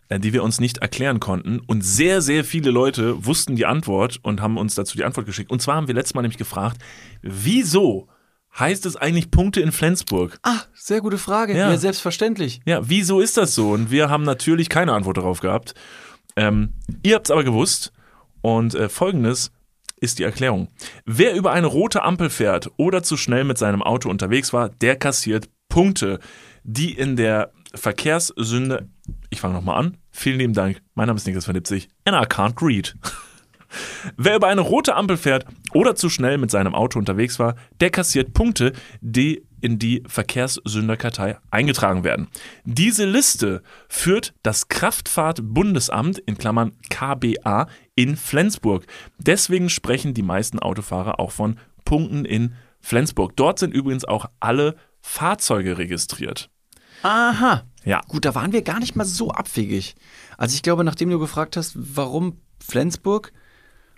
äh, 0.09 0.19
die 0.19 0.33
wir 0.33 0.43
uns 0.43 0.59
nicht 0.59 0.79
erklären 0.79 1.19
konnten. 1.19 1.59
Und 1.59 1.83
sehr, 1.83 2.21
sehr 2.21 2.43
viele 2.43 2.71
Leute 2.71 3.25
wussten 3.25 3.55
die 3.55 3.65
Antwort 3.65 4.19
und 4.21 4.41
haben 4.41 4.57
uns 4.57 4.75
dazu 4.75 4.97
die 4.97 5.03
Antwort 5.03 5.25
geschickt. 5.25 5.51
Und 5.51 5.61
zwar 5.61 5.75
haben 5.75 5.87
wir 5.87 5.95
letztes 5.95 6.13
Mal 6.13 6.21
nämlich 6.21 6.37
gefragt, 6.37 6.81
wieso 7.21 8.07
heißt 8.57 8.85
es 8.85 8.95
eigentlich 8.95 9.31
Punkte 9.31 9.61
in 9.61 9.71
Flensburg? 9.71 10.37
Ah, 10.43 10.61
sehr 10.73 11.01
gute 11.01 11.17
Frage. 11.17 11.57
Ja. 11.57 11.71
Ja, 11.71 11.77
selbstverständlich. 11.77 12.61
Ja, 12.65 12.87
wieso 12.87 13.19
ist 13.19 13.37
das 13.37 13.55
so? 13.55 13.71
Und 13.71 13.91
wir 13.91 14.09
haben 14.09 14.23
natürlich 14.23 14.69
keine 14.69 14.93
Antwort 14.93 15.17
darauf 15.17 15.39
gehabt. 15.39 15.73
Ähm, 16.35 16.73
ihr 17.03 17.15
habt 17.15 17.27
es 17.27 17.31
aber 17.31 17.43
gewusst. 17.43 17.91
Und 18.41 18.75
äh, 18.75 18.89
folgendes 18.89 19.51
ist 19.99 20.19
die 20.19 20.23
Erklärung. 20.23 20.67
Wer 21.05 21.33
über 21.33 21.51
eine 21.51 21.67
rote 21.67 22.03
Ampel 22.03 22.29
fährt 22.29 22.69
oder 22.77 23.01
zu 23.01 23.17
schnell 23.17 23.43
mit 23.43 23.57
seinem 23.57 23.81
Auto 23.81 24.09
unterwegs 24.09 24.53
war, 24.53 24.69
der 24.69 24.95
kassiert 24.97 25.49
Punkte, 25.75 26.19
die 26.63 26.93
in 26.93 27.17
der 27.17 27.51
Verkehrssünde. 27.73 28.87
Ich 29.29 29.41
fange 29.41 29.55
nochmal 29.55 29.77
an. 29.77 29.97
Vielen 30.09 30.39
lieben 30.39 30.53
Dank. 30.53 30.81
Mein 30.93 31.07
Name 31.07 31.17
ist 31.17 31.27
Niklas 31.27 31.43
von 31.43 31.53
Lipzig. 31.53 31.89
And 32.05 32.15
I 32.15 32.25
can't 32.25 32.65
read. 32.65 32.95
Wer 34.15 34.37
über 34.37 34.47
eine 34.47 34.61
rote 34.61 34.95
Ampel 34.95 35.17
fährt 35.17 35.45
oder 35.73 35.95
zu 35.95 36.09
schnell 36.09 36.37
mit 36.37 36.49
seinem 36.49 36.73
Auto 36.73 36.97
unterwegs 36.97 37.39
war, 37.39 37.55
der 37.81 37.89
kassiert 37.89 38.33
Punkte, 38.33 38.71
die 39.01 39.43
in 39.59 39.77
die 39.77 40.01
Verkehrssünderkartei 40.07 41.39
eingetragen 41.51 42.05
werden. 42.05 42.29
Diese 42.63 43.03
Liste 43.03 43.61
führt 43.89 44.33
das 44.43 44.69
Kraftfahrtbundesamt 44.69 46.19
in 46.19 46.37
Klammern 46.37 46.71
KBA 46.89 47.67
in 47.95 48.15
Flensburg. 48.15 48.85
Deswegen 49.17 49.67
sprechen 49.67 50.13
die 50.13 50.23
meisten 50.23 50.59
Autofahrer 50.59 51.19
auch 51.19 51.31
von 51.31 51.57
Punkten 51.83 52.23
in 52.23 52.53
Flensburg. 52.79 53.35
Dort 53.35 53.59
sind 53.59 53.73
übrigens 53.73 54.05
auch 54.05 54.27
alle 54.39 54.75
Fahrzeuge 55.07 55.77
registriert. 55.77 56.49
Aha. 57.03 57.63
Ja. 57.85 58.01
Gut, 58.07 58.25
da 58.25 58.35
waren 58.35 58.51
wir 58.51 58.63
gar 58.63 58.79
nicht 58.79 58.95
mal 58.95 59.05
so 59.05 59.31
abwegig. 59.31 59.95
Also 60.37 60.55
ich 60.55 60.63
glaube, 60.63 60.83
nachdem 60.83 61.09
du 61.09 61.19
gefragt 61.19 61.55
hast, 61.55 61.73
warum 61.75 62.41
Flensburg, 62.59 63.31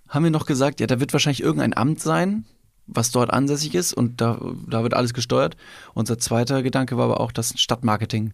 haben 0.10 0.26
wir 0.26 0.32
noch 0.32 0.46
gesagt, 0.46 0.80
ja, 0.80 0.86
da 0.86 1.00
wird 1.00 1.14
wahrscheinlich 1.14 1.42
irgendein 1.42 1.76
Amt 1.76 2.02
sein, 2.02 2.46
was 2.86 3.12
dort 3.12 3.32
ansässig 3.32 3.74
ist 3.74 3.94
und 3.94 4.22
da, 4.22 4.40
da 4.68 4.84
wird 4.84 4.94
alles 4.94 5.14
gesteuert. 5.14 5.56
Unser 5.94 6.20
zweiter 6.20 6.62
Gedanke 6.62 6.98
war 6.98 7.06
aber 7.06 7.22
auch, 7.22 7.32
dass 7.32 7.60
Stadtmarketing 7.60 8.34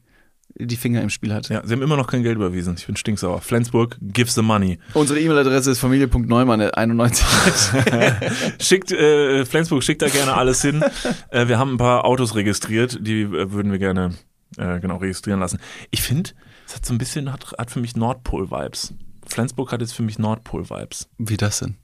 die 0.55 0.75
Finger 0.75 1.01
im 1.01 1.09
Spiel 1.09 1.33
hat. 1.33 1.49
Ja, 1.49 1.65
sie 1.65 1.73
haben 1.73 1.81
immer 1.81 1.97
noch 1.97 2.07
kein 2.07 2.23
Geld 2.23 2.35
überwiesen. 2.35 2.75
Ich 2.77 2.85
bin 2.85 2.95
stinksauer. 2.95 3.41
Flensburg, 3.41 3.97
give 4.01 4.31
the 4.31 4.41
money. 4.41 4.79
Unsere 4.93 5.19
E-Mail-Adresse 5.19 5.71
ist 5.71 5.79
familie.neumann91. 5.79 8.59
Schickt, 8.61 8.91
äh, 8.91 9.45
Flensburg 9.45 9.83
schickt 9.83 10.01
da 10.01 10.09
gerne 10.09 10.35
alles 10.35 10.61
hin. 10.61 10.83
äh, 11.29 11.47
wir 11.47 11.57
haben 11.57 11.73
ein 11.73 11.77
paar 11.77 12.05
Autos 12.05 12.35
registriert, 12.35 12.99
die 13.01 13.21
äh, 13.21 13.51
würden 13.51 13.71
wir 13.71 13.79
gerne 13.79 14.13
äh, 14.57 14.79
genau 14.79 14.97
registrieren 14.97 15.39
lassen. 15.39 15.59
Ich 15.91 16.01
finde, 16.01 16.31
es 16.67 16.75
hat 16.75 16.85
so 16.85 16.93
ein 16.93 16.97
bisschen, 16.97 17.33
hat, 17.33 17.53
hat 17.57 17.71
für 17.71 17.79
mich 17.79 17.95
Nordpol-Vibes. 17.95 18.93
Flensburg 19.25 19.71
hat 19.71 19.81
jetzt 19.81 19.93
für 19.93 20.03
mich 20.03 20.19
Nordpol-Vibes. 20.19 21.09
Wie 21.17 21.37
das 21.37 21.59
denn? 21.59 21.77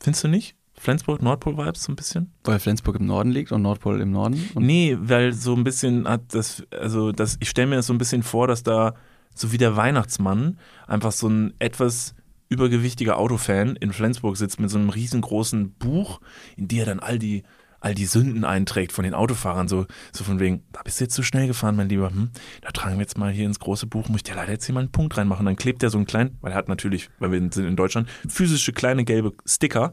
Findest 0.00 0.24
du 0.24 0.28
nicht? 0.28 0.56
Flensburg, 0.84 1.22
Nordpol-Vibes 1.22 1.84
so 1.84 1.92
ein 1.92 1.96
bisschen? 1.96 2.30
Weil 2.44 2.58
Flensburg 2.58 2.96
im 2.96 3.06
Norden 3.06 3.30
liegt 3.30 3.52
und 3.52 3.62
Nordpol 3.62 4.02
im 4.02 4.10
Norden. 4.10 4.50
Nee, 4.54 4.98
weil 5.00 5.32
so 5.32 5.54
ein 5.54 5.64
bisschen 5.64 6.06
hat 6.06 6.34
das, 6.34 6.62
also 6.70 7.10
das, 7.10 7.38
ich 7.40 7.48
stelle 7.48 7.68
mir 7.68 7.76
das 7.76 7.86
so 7.86 7.94
ein 7.94 7.98
bisschen 7.98 8.22
vor, 8.22 8.46
dass 8.46 8.62
da 8.62 8.94
so 9.34 9.50
wie 9.50 9.58
der 9.58 9.76
Weihnachtsmann, 9.76 10.58
einfach 10.86 11.12
so 11.12 11.26
ein 11.28 11.54
etwas 11.58 12.14
übergewichtiger 12.50 13.18
Autofan 13.18 13.76
in 13.76 13.92
Flensburg 13.92 14.36
sitzt 14.36 14.60
mit 14.60 14.68
so 14.68 14.78
einem 14.78 14.90
riesengroßen 14.90 15.72
Buch, 15.72 16.20
in 16.56 16.68
dem 16.68 16.80
er 16.80 16.84
dann 16.84 17.00
all 17.00 17.18
die 17.18 17.44
all 17.84 17.94
die 17.94 18.06
Sünden 18.06 18.44
einträgt 18.44 18.92
von 18.92 19.04
den 19.04 19.12
Autofahrern, 19.12 19.68
so, 19.68 19.84
so 20.10 20.24
von 20.24 20.40
wegen, 20.40 20.62
da 20.72 20.80
bist 20.82 20.98
du 20.98 21.04
jetzt 21.04 21.14
zu 21.14 21.22
schnell 21.22 21.46
gefahren, 21.46 21.76
mein 21.76 21.90
Lieber, 21.90 22.08
hm, 22.08 22.30
da 22.62 22.70
tragen 22.70 22.96
wir 22.96 23.02
jetzt 23.02 23.18
mal 23.18 23.30
hier 23.30 23.44
ins 23.44 23.60
große 23.60 23.86
Buch, 23.86 24.08
muss 24.08 24.20
ich 24.20 24.22
dir 24.22 24.34
leider 24.34 24.52
jetzt 24.52 24.64
hier 24.64 24.74
mal 24.74 24.80
einen 24.80 24.90
Punkt 24.90 25.18
reinmachen. 25.18 25.44
Dann 25.44 25.56
klebt 25.56 25.82
er 25.82 25.90
so 25.90 25.98
einen 25.98 26.06
kleinen, 26.06 26.38
weil 26.40 26.52
er 26.52 26.56
hat 26.56 26.68
natürlich, 26.68 27.10
weil 27.18 27.30
wir 27.30 27.38
sind 27.38 27.58
in 27.58 27.76
Deutschland, 27.76 28.08
physische 28.26 28.72
kleine 28.72 29.04
gelbe 29.04 29.34
Sticker, 29.44 29.92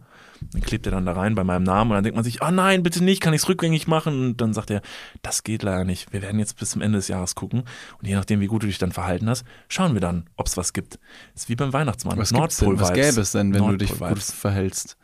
dann 0.51 0.61
klebt 0.61 0.85
er 0.85 0.91
dann 0.91 1.05
da 1.05 1.13
rein 1.13 1.35
bei 1.35 1.43
meinem 1.43 1.63
Namen 1.63 1.91
und 1.91 1.95
dann 1.95 2.03
denkt 2.03 2.15
man 2.15 2.23
sich, 2.23 2.41
oh 2.41 2.51
nein, 2.51 2.83
bitte 2.83 3.03
nicht, 3.03 3.21
kann 3.21 3.33
ich 3.33 3.41
es 3.41 3.49
rückgängig 3.49 3.87
machen? 3.87 4.25
Und 4.25 4.37
dann 4.41 4.53
sagt 4.53 4.71
er, 4.71 4.81
das 5.21 5.43
geht 5.43 5.63
leider 5.63 5.85
nicht. 5.85 6.11
Wir 6.11 6.21
werden 6.21 6.39
jetzt 6.39 6.57
bis 6.57 6.71
zum 6.71 6.81
Ende 6.81 6.97
des 6.97 7.07
Jahres 7.07 7.35
gucken 7.35 7.63
und 7.99 8.07
je 8.07 8.15
nachdem, 8.15 8.39
wie 8.39 8.47
gut 8.47 8.63
du 8.63 8.67
dich 8.67 8.77
dann 8.77 8.91
verhalten 8.91 9.29
hast, 9.29 9.45
schauen 9.69 9.93
wir 9.93 10.01
dann, 10.01 10.29
ob 10.35 10.47
es 10.47 10.57
was 10.57 10.73
gibt. 10.73 10.99
ist 11.35 11.49
wie 11.49 11.55
beim 11.55 11.73
Weihnachtsmann. 11.73 12.17
Was, 12.17 12.29
denn? 12.29 12.39
was 12.79 12.93
gäbe 12.93 13.21
es 13.21 13.31
denn, 13.31 13.53
wenn 13.53 13.65
du 13.65 13.77
dich 13.77 13.97
gut 13.97 14.19
verhältst? 14.19 14.97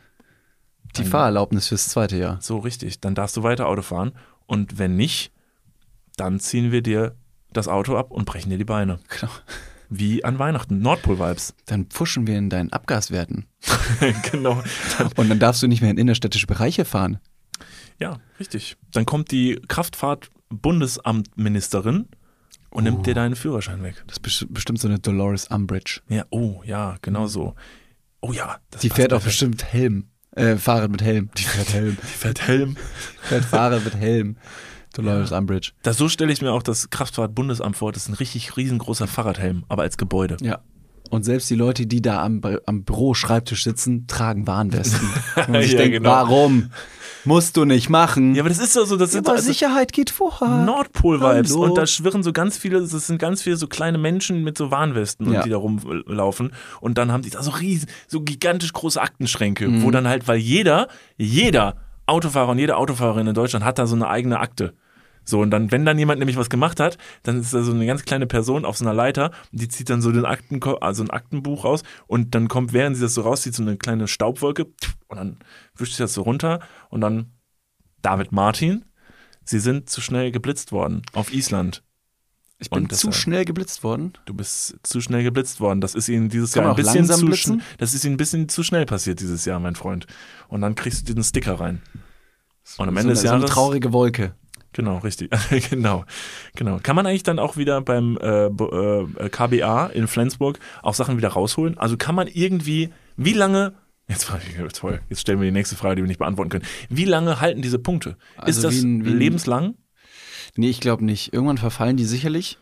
Die 0.96 1.02
Dann- 1.02 1.10
Fahrerlaubnis 1.10 1.68
fürs 1.68 1.88
zweite 1.88 2.16
Jahr. 2.16 2.38
So 2.40 2.58
richtig. 2.58 3.00
Dann 3.00 3.14
darfst 3.14 3.36
du 3.36 3.42
weiter 3.42 3.66
Auto 3.66 3.82
fahren. 3.82 4.12
Und 4.46 4.78
wenn 4.78 4.96
nicht, 4.96 5.32
dann 6.16 6.40
ziehen 6.40 6.72
wir 6.72 6.82
dir 6.82 7.14
das 7.52 7.68
Auto 7.68 7.96
ab 7.96 8.10
und 8.10 8.24
brechen 8.24 8.50
dir 8.50 8.58
die 8.58 8.64
Beine. 8.64 8.98
Genau. 9.08 9.32
Wie 9.90 10.22
an 10.24 10.38
Weihnachten. 10.38 10.80
Nordpol-Vibes. 10.80 11.54
Dann 11.66 11.86
pfuschen 11.86 12.26
wir 12.26 12.36
in 12.36 12.50
deinen 12.50 12.70
Abgaswerten. 12.72 13.46
genau. 14.30 14.62
Dann, 14.98 15.10
Und 15.16 15.28
dann 15.30 15.38
darfst 15.38 15.62
du 15.62 15.66
nicht 15.66 15.80
mehr 15.80 15.90
in 15.90 15.98
innerstädtische 15.98 16.46
Bereiche 16.46 16.84
fahren. 16.84 17.18
ja, 17.98 18.18
richtig. 18.38 18.76
Dann 18.92 19.06
kommt 19.06 19.30
die 19.30 19.58
Kraftfahrt-Bundesamtministerin 19.68 22.06
und 22.70 22.84
nimmt 22.84 22.98
Oh. 22.98 23.02
dir 23.02 23.14
deinen 23.14 23.36
Führerschein 23.36 23.82
weg. 23.82 24.02
Das 24.06 24.18
ist 24.18 24.24
besti- 24.26 24.52
bestimmt 24.52 24.78
so 24.80 24.88
eine 24.88 24.98
Dolores 24.98 25.46
Umbridge. 25.48 26.00
Ja, 26.08 26.24
oh, 26.30 26.62
ja, 26.64 26.96
genau 27.02 27.26
so. 27.26 27.54
Oh 28.20 28.32
ja. 28.32 28.58
Das 28.70 28.80
Die 28.82 28.90
fährt 28.90 29.12
auch 29.12 29.22
bestimmt 29.22 29.72
Helm. 29.72 30.08
Äh, 30.32 30.56
Fahrrad 30.56 30.90
mit 30.90 31.02
Helm. 31.02 31.30
Die 31.36 31.42
fährt 31.44 31.72
Helm. 31.72 31.96
Die 32.02 32.06
fährt 32.06 32.46
Helm. 32.46 32.76
fährt 33.22 33.44
Fahrrad 33.44 33.84
mit 33.84 33.96
Helm. 33.96 34.36
Dolores 34.94 35.32
Umbridge. 35.32 35.72
Das, 35.82 35.96
so 35.96 36.08
stelle 36.08 36.32
ich 36.32 36.42
mir 36.42 36.52
auch 36.52 36.62
das 36.62 36.90
Kraftfahrt-Bundesamt 36.90 37.76
vor. 37.76 37.92
Das 37.92 38.02
ist 38.04 38.08
ein 38.08 38.14
richtig 38.14 38.56
riesengroßer 38.56 39.06
Fahrradhelm, 39.06 39.64
aber 39.68 39.82
als 39.82 39.96
Gebäude. 39.96 40.36
Ja. 40.40 40.60
Und 41.10 41.24
selbst 41.24 41.48
die 41.48 41.54
Leute, 41.54 41.86
die 41.86 42.02
da 42.02 42.22
am, 42.22 42.42
am 42.66 42.84
Büro-Schreibtisch 42.84 43.64
sitzen, 43.64 44.06
tragen 44.08 44.46
Warnwesten. 44.46 45.08
Und 45.48 45.62
sich 45.62 45.72
Ja, 45.72 45.78
denkt, 45.78 45.94
genau. 45.94 46.10
warum? 46.10 46.70
Musst 47.24 47.56
du 47.56 47.64
nicht 47.64 47.88
machen. 47.88 48.34
Ja, 48.34 48.42
aber 48.42 48.50
das 48.50 48.58
ist 48.58 48.74
so, 48.74 48.84
so 48.84 48.96
das 48.96 49.12
sind 49.12 49.26
aber 49.26 49.36
also- 49.36 49.46
Sicherheit 49.48 49.92
geht 49.92 50.10
vorher. 50.10 50.48
Nordpol-Vibes. 50.64 51.52
Und 51.52 51.76
da 51.78 51.86
schwirren 51.86 52.22
so 52.22 52.32
ganz 52.34 52.58
viele, 52.58 52.80
das 52.80 53.06
sind 53.06 53.18
ganz 53.18 53.42
viele 53.42 53.56
so 53.56 53.66
kleine 53.68 53.96
Menschen 53.96 54.44
mit 54.44 54.58
so 54.58 54.70
Warnwesten, 54.70 55.26
und 55.28 55.32
Ja. 55.32 55.42
die 55.42 55.50
da 55.50 55.56
rumlaufen. 55.56 56.52
Und 56.80 56.98
dann 56.98 57.10
haben 57.10 57.22
die 57.22 57.30
da 57.30 57.42
so 57.42 57.52
riesen, 57.52 57.88
so 58.06 58.20
gigantisch 58.20 58.72
große 58.74 59.00
Aktenschränke, 59.00 59.66
Mhm. 59.66 59.82
wo 59.84 59.90
dann 59.90 60.06
halt, 60.06 60.28
weil 60.28 60.38
jeder, 60.38 60.88
jeder 61.16 61.76
Autofahrer 62.08 62.50
und 62.50 62.58
jede 62.58 62.76
Autofahrerin 62.76 63.26
in 63.26 63.34
Deutschland 63.34 63.64
hat 63.64 63.78
da 63.78 63.86
so 63.86 63.96
eine 63.96 64.08
eigene 64.08 64.40
Akte. 64.40 64.74
So, 65.24 65.40
und 65.40 65.50
dann, 65.50 65.70
wenn 65.70 65.84
dann 65.84 65.98
jemand 65.98 66.20
nämlich 66.20 66.38
was 66.38 66.48
gemacht 66.48 66.80
hat, 66.80 66.96
dann 67.22 67.40
ist 67.40 67.52
da 67.52 67.62
so 67.62 67.72
eine 67.72 67.84
ganz 67.84 68.06
kleine 68.06 68.26
Person 68.26 68.64
auf 68.64 68.78
so 68.78 68.84
einer 68.86 68.94
Leiter, 68.94 69.30
die 69.52 69.68
zieht 69.68 69.90
dann 69.90 70.00
so 70.00 70.10
den 70.10 70.24
Akten, 70.24 70.58
also 70.80 71.02
ein 71.02 71.10
Aktenbuch 71.10 71.66
raus 71.66 71.82
und 72.06 72.34
dann 72.34 72.48
kommt, 72.48 72.72
während 72.72 72.96
sie 72.96 73.02
das 73.02 73.12
so 73.12 73.20
rauszieht, 73.20 73.54
so 73.54 73.62
eine 73.62 73.76
kleine 73.76 74.08
Staubwolke 74.08 74.64
und 75.08 75.16
dann 75.18 75.38
wischt 75.76 75.96
sie 75.96 76.02
das 76.02 76.14
so 76.14 76.22
runter 76.22 76.60
und 76.88 77.02
dann 77.02 77.32
David 78.00 78.32
Martin, 78.32 78.86
sie 79.44 79.58
sind 79.58 79.90
zu 79.90 80.00
schnell 80.00 80.30
geblitzt 80.30 80.72
worden 80.72 81.02
auf 81.12 81.30
Island. 81.30 81.82
Ich 82.60 82.70
bin 82.70 82.84
Und 82.84 82.96
zu 82.96 83.12
schnell 83.12 83.44
geblitzt 83.44 83.84
worden. 83.84 84.14
Du 84.24 84.34
bist 84.34 84.76
zu 84.82 85.00
schnell 85.00 85.22
geblitzt 85.22 85.60
worden. 85.60 85.80
Das 85.80 85.94
ist 85.94 86.08
ihnen 86.08 86.28
dieses 86.28 86.52
Kann 86.54 86.64
Jahr 86.64 86.72
ein 86.72 86.76
bisschen 86.76 87.06
zu 87.06 87.24
blitzen? 87.26 87.62
Das 87.78 87.94
ist 87.94 88.04
ihnen 88.04 88.14
ein 88.14 88.16
bisschen 88.16 88.48
zu 88.48 88.64
schnell 88.64 88.84
passiert 88.84 89.20
dieses 89.20 89.44
Jahr, 89.44 89.60
mein 89.60 89.76
Freund. 89.76 90.06
Und 90.48 90.60
dann 90.62 90.74
kriegst 90.74 91.02
du 91.02 91.06
diesen 91.06 91.22
Sticker 91.22 91.60
rein. 91.60 91.82
Und 92.76 92.88
am 92.88 92.96
Ende 92.96 93.14
so, 93.14 93.22
des 93.22 93.30
eine, 93.30 93.40
so 93.40 93.44
eine 93.46 93.52
traurige 93.52 93.92
Wolke. 93.92 94.34
Genau, 94.72 94.98
richtig. 94.98 95.30
genau. 95.70 96.04
Genau. 96.56 96.78
Kann 96.82 96.96
man 96.96 97.06
eigentlich 97.06 97.22
dann 97.22 97.38
auch 97.38 97.56
wieder 97.56 97.80
beim 97.80 98.18
äh, 98.20 98.50
B- 98.50 98.64
äh, 98.64 99.28
KBA 99.30 99.86
in 99.86 100.08
Flensburg 100.08 100.58
auch 100.82 100.94
Sachen 100.94 101.16
wieder 101.16 101.28
rausholen? 101.28 101.78
Also 101.78 101.96
kann 101.96 102.14
man 102.16 102.26
irgendwie, 102.26 102.90
wie 103.16 103.32
lange, 103.32 103.74
jetzt 104.08 104.24
frage 104.24 104.42
ich, 104.46 104.72
toll, 104.72 105.00
jetzt 105.08 105.20
stellen 105.20 105.40
wir 105.40 105.46
die 105.46 105.52
nächste 105.52 105.76
Frage, 105.76 105.96
die 105.96 106.02
wir 106.02 106.08
nicht 106.08 106.18
beantworten 106.18 106.50
können. 106.50 106.64
Wie 106.90 107.04
lange 107.06 107.40
halten 107.40 107.62
diese 107.62 107.78
Punkte? 107.78 108.16
Also 108.36 108.50
Ist 108.58 108.64
das 108.64 108.74
wie 108.74 108.86
ein- 108.86 109.04
wie 109.04 109.10
lebenslang? 109.10 109.74
Nee, 110.58 110.70
ich 110.70 110.80
glaube 110.80 111.04
nicht. 111.04 111.32
Irgendwann 111.32 111.56
verfallen 111.58 111.96
die 111.96 112.04
sicherlich. 112.04 112.58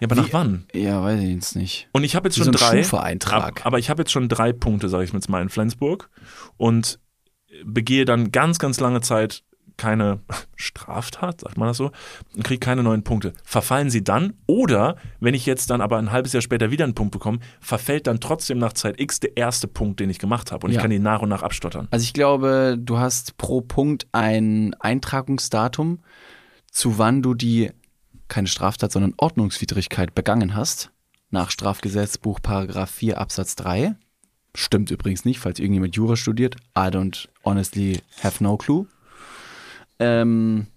Ja, 0.00 0.06
aber 0.08 0.16
Wie- 0.16 0.20
nach 0.20 0.32
wann? 0.32 0.64
Ja, 0.74 1.02
weiß 1.02 1.20
ich 1.22 1.28
jetzt 1.30 1.54
nicht. 1.54 1.88
Und 1.92 2.02
ich 2.02 2.16
habe 2.16 2.28
jetzt 2.28 2.36
Wie 2.38 2.42
schon 2.44 2.52
so 2.52 2.58
drei. 2.58 2.82
Schufa-Eintrag. 2.82 3.60
Ab, 3.60 3.66
aber 3.66 3.78
ich 3.78 3.88
habe 3.88 4.02
jetzt 4.02 4.10
schon 4.10 4.28
drei 4.28 4.52
Punkte, 4.52 4.88
sage 4.88 5.04
ich 5.04 5.12
jetzt 5.12 5.28
mal, 5.28 5.40
in 5.40 5.48
Flensburg 5.48 6.10
und 6.56 6.98
begehe 7.64 8.04
dann 8.04 8.32
ganz, 8.32 8.58
ganz 8.58 8.80
lange 8.80 9.00
Zeit 9.00 9.44
keine 9.76 10.18
Straftat, 10.56 11.42
sagt 11.42 11.56
man 11.56 11.68
das 11.68 11.76
so, 11.76 11.92
und 12.34 12.42
kriege 12.42 12.58
keine 12.58 12.82
neuen 12.82 13.04
Punkte. 13.04 13.32
Verfallen 13.44 13.90
sie 13.90 14.02
dann? 14.02 14.34
Oder, 14.46 14.96
wenn 15.20 15.34
ich 15.34 15.46
jetzt 15.46 15.70
dann 15.70 15.80
aber 15.80 15.98
ein 15.98 16.10
halbes 16.10 16.32
Jahr 16.32 16.42
später 16.42 16.72
wieder 16.72 16.84
einen 16.84 16.94
Punkt 16.96 17.12
bekomme, 17.12 17.38
verfällt 17.60 18.08
dann 18.08 18.18
trotzdem 18.18 18.58
nach 18.58 18.72
Zeit 18.72 19.00
X 19.00 19.20
der 19.20 19.36
erste 19.36 19.68
Punkt, 19.68 20.00
den 20.00 20.10
ich 20.10 20.18
gemacht 20.18 20.50
habe 20.50 20.66
und 20.66 20.72
ich 20.72 20.76
Ja. 20.76 20.82
kann 20.82 20.90
ihn 20.90 21.02
nach 21.02 21.22
und 21.22 21.28
nach 21.28 21.44
abstottern. 21.44 21.86
Also 21.92 22.02
ich 22.02 22.12
glaube, 22.12 22.76
du 22.76 22.98
hast 22.98 23.36
pro 23.36 23.60
Punkt 23.60 24.08
ein 24.10 24.74
Eintragungsdatum, 24.80 26.00
zu 26.78 26.96
wann 26.96 27.22
du 27.22 27.34
die, 27.34 27.72
keine 28.28 28.46
Straftat, 28.46 28.92
sondern 28.92 29.14
Ordnungswidrigkeit 29.16 30.14
begangen 30.14 30.54
hast. 30.54 30.92
Nach 31.28 31.50
Strafgesetzbuch 31.50 32.40
Paragraph 32.40 32.90
4 32.90 33.18
Absatz 33.18 33.56
3. 33.56 33.96
Stimmt 34.54 34.92
übrigens 34.92 35.24
nicht, 35.24 35.40
falls 35.40 35.58
irgendjemand 35.58 35.96
Jura 35.96 36.14
studiert. 36.14 36.54
I 36.76 36.82
don't 36.82 37.28
honestly 37.44 38.00
have 38.22 38.44
no 38.44 38.56
clue. 38.56 38.86
Ähm, 39.98 40.68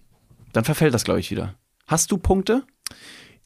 dann 0.54 0.64
verfällt 0.64 0.96
das, 0.96 1.04
glaube 1.04 1.20
ich, 1.20 1.30
wieder. 1.30 1.54
Hast 1.86 2.12
du 2.12 2.18
Punkte? 2.18 2.64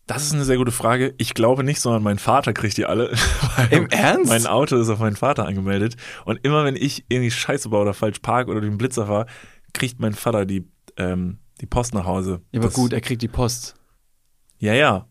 Das 0.07 0.23
ist 0.23 0.31
eine 0.31 0.45
sehr 0.45 0.57
gute 0.57 0.71
Frage. 0.71 1.13
Ich 1.17 1.33
glaube 1.33 1.65
nicht, 1.65 1.81
sondern 1.81 2.03
mein 2.03 2.19
Vater 2.19 2.53
kriegt 2.53 2.77
die 2.77 2.85
alle. 2.85 3.13
Im 3.69 3.87
Ernst? 3.87 4.29
Mein 4.29 4.47
Auto 4.47 4.77
ist 4.77 4.87
auf 4.87 4.99
meinen 4.99 5.17
Vater 5.17 5.45
angemeldet. 5.45 5.97
Und 6.23 6.39
immer 6.43 6.63
wenn 6.63 6.77
ich 6.77 7.03
irgendwie 7.09 7.31
Scheiße 7.31 7.67
baue 7.67 7.81
oder 7.81 7.93
falsch 7.93 8.19
park 8.19 8.47
oder 8.47 8.61
den 8.61 8.77
Blitzer 8.77 9.07
fahre, 9.07 9.25
kriegt 9.73 9.99
mein 9.99 10.13
Vater 10.13 10.45
die, 10.45 10.65
ähm, 10.95 11.39
die 11.61 11.65
Post 11.65 11.93
nach 11.93 12.05
Hause. 12.05 12.41
Ja, 12.51 12.59
aber 12.59 12.67
Das- 12.67 12.75
gut, 12.75 12.93
er 12.93 13.01
kriegt 13.01 13.21
die 13.21 13.27
Post. 13.27 13.75
Ja, 14.59 14.73
ja. 14.73 15.07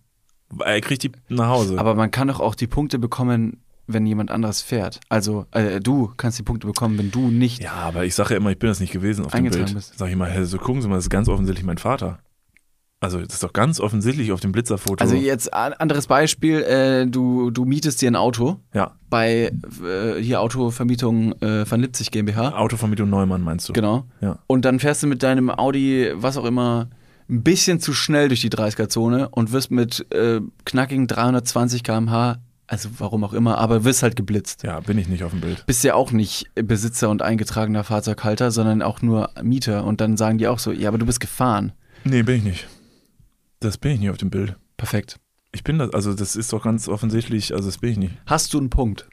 Er 0.64 0.80
kriegt 0.80 1.02
die 1.02 1.12
nach 1.28 1.48
Hause. 1.48 1.78
Aber 1.78 1.94
man 1.94 2.10
kann 2.10 2.28
doch 2.28 2.40
auch 2.40 2.54
die 2.54 2.66
Punkte 2.66 2.98
bekommen, 2.98 3.62
wenn 3.86 4.06
jemand 4.06 4.30
anderes 4.30 4.62
fährt. 4.62 5.00
Also 5.08 5.46
äh, 5.50 5.80
du 5.80 6.12
kannst 6.16 6.38
die 6.38 6.42
Punkte 6.42 6.66
bekommen, 6.66 6.96
wenn 6.98 7.10
du 7.10 7.28
nicht. 7.30 7.62
ja, 7.62 7.72
aber 7.72 8.04
ich 8.04 8.14
sage 8.14 8.30
ja 8.30 8.36
immer, 8.38 8.50
ich 8.50 8.58
bin 8.58 8.68
das 8.68 8.80
nicht 8.80 8.92
gewesen 8.92 9.24
auf 9.26 9.32
dem 9.32 9.50
Bild. 9.50 9.74
bist. 9.74 9.98
Sag 9.98 10.08
ich 10.10 10.16
mal, 10.16 10.30
hey, 10.30 10.44
so 10.44 10.58
gucken 10.58 10.80
Sie 10.80 10.88
mal, 10.88 10.94
das 10.96 11.04
ist 11.06 11.10
ganz 11.10 11.28
offensichtlich 11.28 11.66
mein 11.66 11.78
Vater. 11.78 12.18
Also, 13.04 13.20
das 13.20 13.34
ist 13.34 13.42
doch 13.42 13.52
ganz 13.52 13.80
offensichtlich 13.80 14.32
auf 14.32 14.40
dem 14.40 14.52
Blitzerfoto. 14.52 15.02
Also 15.02 15.14
jetzt 15.14 15.52
ein 15.52 15.74
anderes 15.74 16.06
Beispiel, 16.06 16.62
äh, 16.62 17.06
du, 17.06 17.50
du 17.50 17.66
mietest 17.66 18.00
dir 18.00 18.10
ein 18.10 18.16
Auto 18.16 18.60
ja, 18.72 18.92
bei 19.10 19.52
äh, 19.84 20.22
hier 20.22 20.40
Autovermietung 20.40 21.32
äh, 21.42 21.66
von 21.66 21.80
Lipzig 21.80 22.10
GmbH. 22.10 22.56
Autovermietung 22.58 23.10
Neumann 23.10 23.42
meinst 23.42 23.68
du? 23.68 23.74
Genau. 23.74 24.06
Ja. 24.22 24.38
Und 24.46 24.64
dann 24.64 24.80
fährst 24.80 25.02
du 25.02 25.06
mit 25.06 25.22
deinem 25.22 25.50
Audi, 25.50 26.12
was 26.14 26.38
auch 26.38 26.46
immer, 26.46 26.88
ein 27.28 27.42
bisschen 27.42 27.78
zu 27.78 27.92
schnell 27.92 28.28
durch 28.28 28.40
die 28.40 28.48
30er-Zone 28.48 29.28
und 29.28 29.52
wirst 29.52 29.70
mit 29.70 30.10
äh, 30.10 30.40
knackigen 30.64 31.06
320 31.06 31.82
km/h, 31.82 32.38
also 32.66 32.88
warum 32.96 33.22
auch 33.24 33.34
immer, 33.34 33.58
aber 33.58 33.84
wirst 33.84 34.02
halt 34.02 34.16
geblitzt. 34.16 34.62
Ja, 34.62 34.80
bin 34.80 34.96
ich 34.96 35.08
nicht 35.08 35.24
auf 35.24 35.32
dem 35.32 35.42
Bild. 35.42 35.66
Bist 35.66 35.84
ja 35.84 35.94
auch 35.94 36.10
nicht 36.10 36.46
Besitzer 36.54 37.10
und 37.10 37.20
eingetragener 37.20 37.84
Fahrzeughalter, 37.84 38.50
sondern 38.50 38.80
auch 38.80 39.02
nur 39.02 39.28
Mieter. 39.42 39.84
Und 39.84 40.00
dann 40.00 40.16
sagen 40.16 40.38
die 40.38 40.48
auch 40.48 40.58
so, 40.58 40.72
ja, 40.72 40.88
aber 40.88 40.96
du 40.96 41.04
bist 41.04 41.20
gefahren. 41.20 41.72
Nee, 42.04 42.22
bin 42.22 42.36
ich 42.36 42.44
nicht. 42.44 42.68
Das 43.60 43.78
bin 43.78 43.92
ich 43.92 44.00
nicht 44.00 44.10
auf 44.10 44.16
dem 44.16 44.30
Bild. 44.30 44.56
Perfekt. 44.76 45.18
Ich 45.52 45.64
bin 45.64 45.78
das, 45.78 45.92
also 45.94 46.14
das 46.14 46.36
ist 46.36 46.52
doch 46.52 46.64
ganz 46.64 46.88
offensichtlich, 46.88 47.54
also 47.54 47.68
das 47.68 47.78
bin 47.78 47.90
ich 47.90 47.98
nicht. 47.98 48.14
Hast 48.26 48.52
du 48.52 48.58
einen 48.58 48.70
Punkt? 48.70 49.08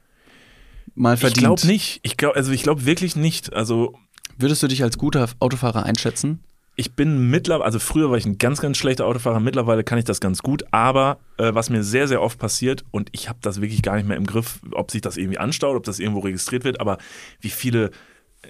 Mal 0.96 1.18
verdient. 1.18 1.38
Ich 1.38 1.44
glaube 1.44 1.68
nicht. 1.68 2.00
Ich 2.04 2.18
glaube, 2.18 2.36
also 2.36 2.52
ich 2.52 2.64
glaube 2.64 2.86
wirklich 2.86 3.16
nicht. 3.16 3.54
Also 3.54 3.98
Würdest 4.38 4.64
du 4.64 4.68
dich 4.68 4.82
als 4.84 4.98
guter 4.98 5.30
Autofahrer 5.40 5.84
einschätzen? 5.86 6.44
ich 6.76 6.96
bin 6.96 7.30
mittlerweile, 7.30 7.66
also 7.66 7.80
früher 7.80 8.10
war 8.10 8.18
ich 8.18 8.26
ein 8.26 8.38
ganz, 8.38 8.62
ganz 8.62 8.78
schlechter 8.78 9.06
Autofahrer, 9.06 9.40
mittlerweile 9.40 9.84
kann 9.84 10.00
ich 10.00 10.06
das 10.06 10.20
ganz 10.20 10.42
gut, 10.42 10.64
aber 10.72 11.20
äh, 11.38 11.54
was 11.54 11.70
mir 11.70 11.84
sehr, 11.84 12.08
sehr 12.08 12.22
oft 12.22 12.40
passiert 12.40 12.86
und 12.92 13.10
ich 13.12 13.30
habe 13.30 13.40
das 13.42 13.62
wirklich 13.62 13.82
gar 13.82 13.98
nicht 13.98 14.08
mehr 14.08 14.18
im 14.18 14.26
Griff, 14.26 14.60
ob 14.72 14.90
sich 14.90 15.02
das 15.02 15.18
irgendwie 15.18 15.38
anstaut, 15.38 15.76
ob 15.76 15.84
das 15.84 16.00
irgendwo 16.00 16.22
registriert 16.22 16.64
wird, 16.64 16.80
aber 16.80 16.98
wie 17.40 17.50
viele, 17.50 17.92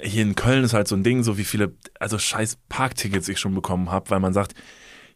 hier 0.02 0.22
in 0.22 0.36
Köln 0.36 0.64
ist 0.64 0.74
halt 0.74 0.88
so 0.88 0.96
ein 0.96 1.04
Ding, 1.04 1.24
so 1.24 1.38
wie 1.38 1.44
viele, 1.44 1.74
also 2.00 2.18
scheiß 2.18 2.58
Parktickets 2.70 3.28
ich 3.28 3.40
schon 3.40 3.56
bekommen 3.56 3.92
habe, 3.92 4.10
weil 4.12 4.20
man 4.20 4.34
sagt, 4.34 4.54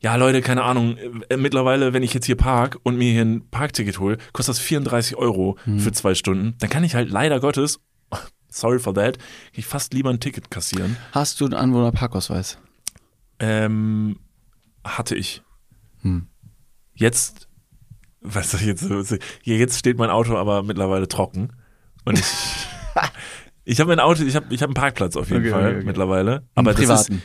ja 0.06 0.16
Leute, 0.18 0.42
keine 0.42 0.62
Ahnung, 0.64 0.98
äh, 1.30 1.36
mittlerweile, 1.38 1.92
wenn 1.94 2.04
ich 2.04 2.14
jetzt 2.14 2.28
hier 2.28 2.38
park 2.38 2.78
und 2.84 2.96
mir 2.98 3.12
hier 3.12 3.24
ein 3.24 3.50
Parkticket 3.50 4.00
hole, 4.00 4.18
kostet 4.34 4.54
das 4.56 4.60
34 4.60 5.16
Euro 5.18 5.58
für 5.78 5.92
zwei 5.92 6.14
Stunden, 6.14 6.54
dann 6.60 6.70
kann 6.70 6.84
ich 6.84 6.94
halt 6.94 7.10
leider 7.10 7.40
Gottes, 7.40 7.80
sorry 8.50 8.78
for 8.78 8.94
that, 8.94 9.18
ich 9.52 9.66
fast 9.66 9.94
lieber 9.96 10.12
ein 10.12 10.20
Ticket 10.20 10.52
kassieren. 10.52 10.96
Hast 11.12 11.42
du 11.42 11.46
einen 11.46 11.56
Anwohnerparkausweis? 11.56 12.60
Ähm, 13.40 14.20
hatte 14.84 15.16
ich. 15.16 15.42
Hm. 16.02 16.28
Jetzt 16.94 17.48
was 18.28 18.52
soll 18.52 18.62
ich 18.62 18.68
jetzt 18.68 18.90
jetzt 19.44 19.80
steht 19.80 19.98
mein 19.98 20.10
Auto 20.10 20.36
aber 20.38 20.64
mittlerweile 20.64 21.08
trocken. 21.08 21.54
Und 22.06 22.20
ich, 22.20 22.26
ich 23.66 23.80
habe 23.80 23.92
ein 23.94 24.00
Auto, 24.00 24.24
ich 24.24 24.36
habe 24.36 24.48
ich 24.54 24.62
hab 24.62 24.70
einen 24.70 24.74
Parkplatz 24.76 25.16
auf 25.16 25.30
jeden 25.30 25.42
Okay, 25.42 25.52
Fall 25.52 25.66
okay, 25.68 25.76
okay. 25.78 25.86
mittlerweile. 25.86 26.44
Aber 26.56 26.72
Einen 26.72 26.78
privaten. 26.78 27.22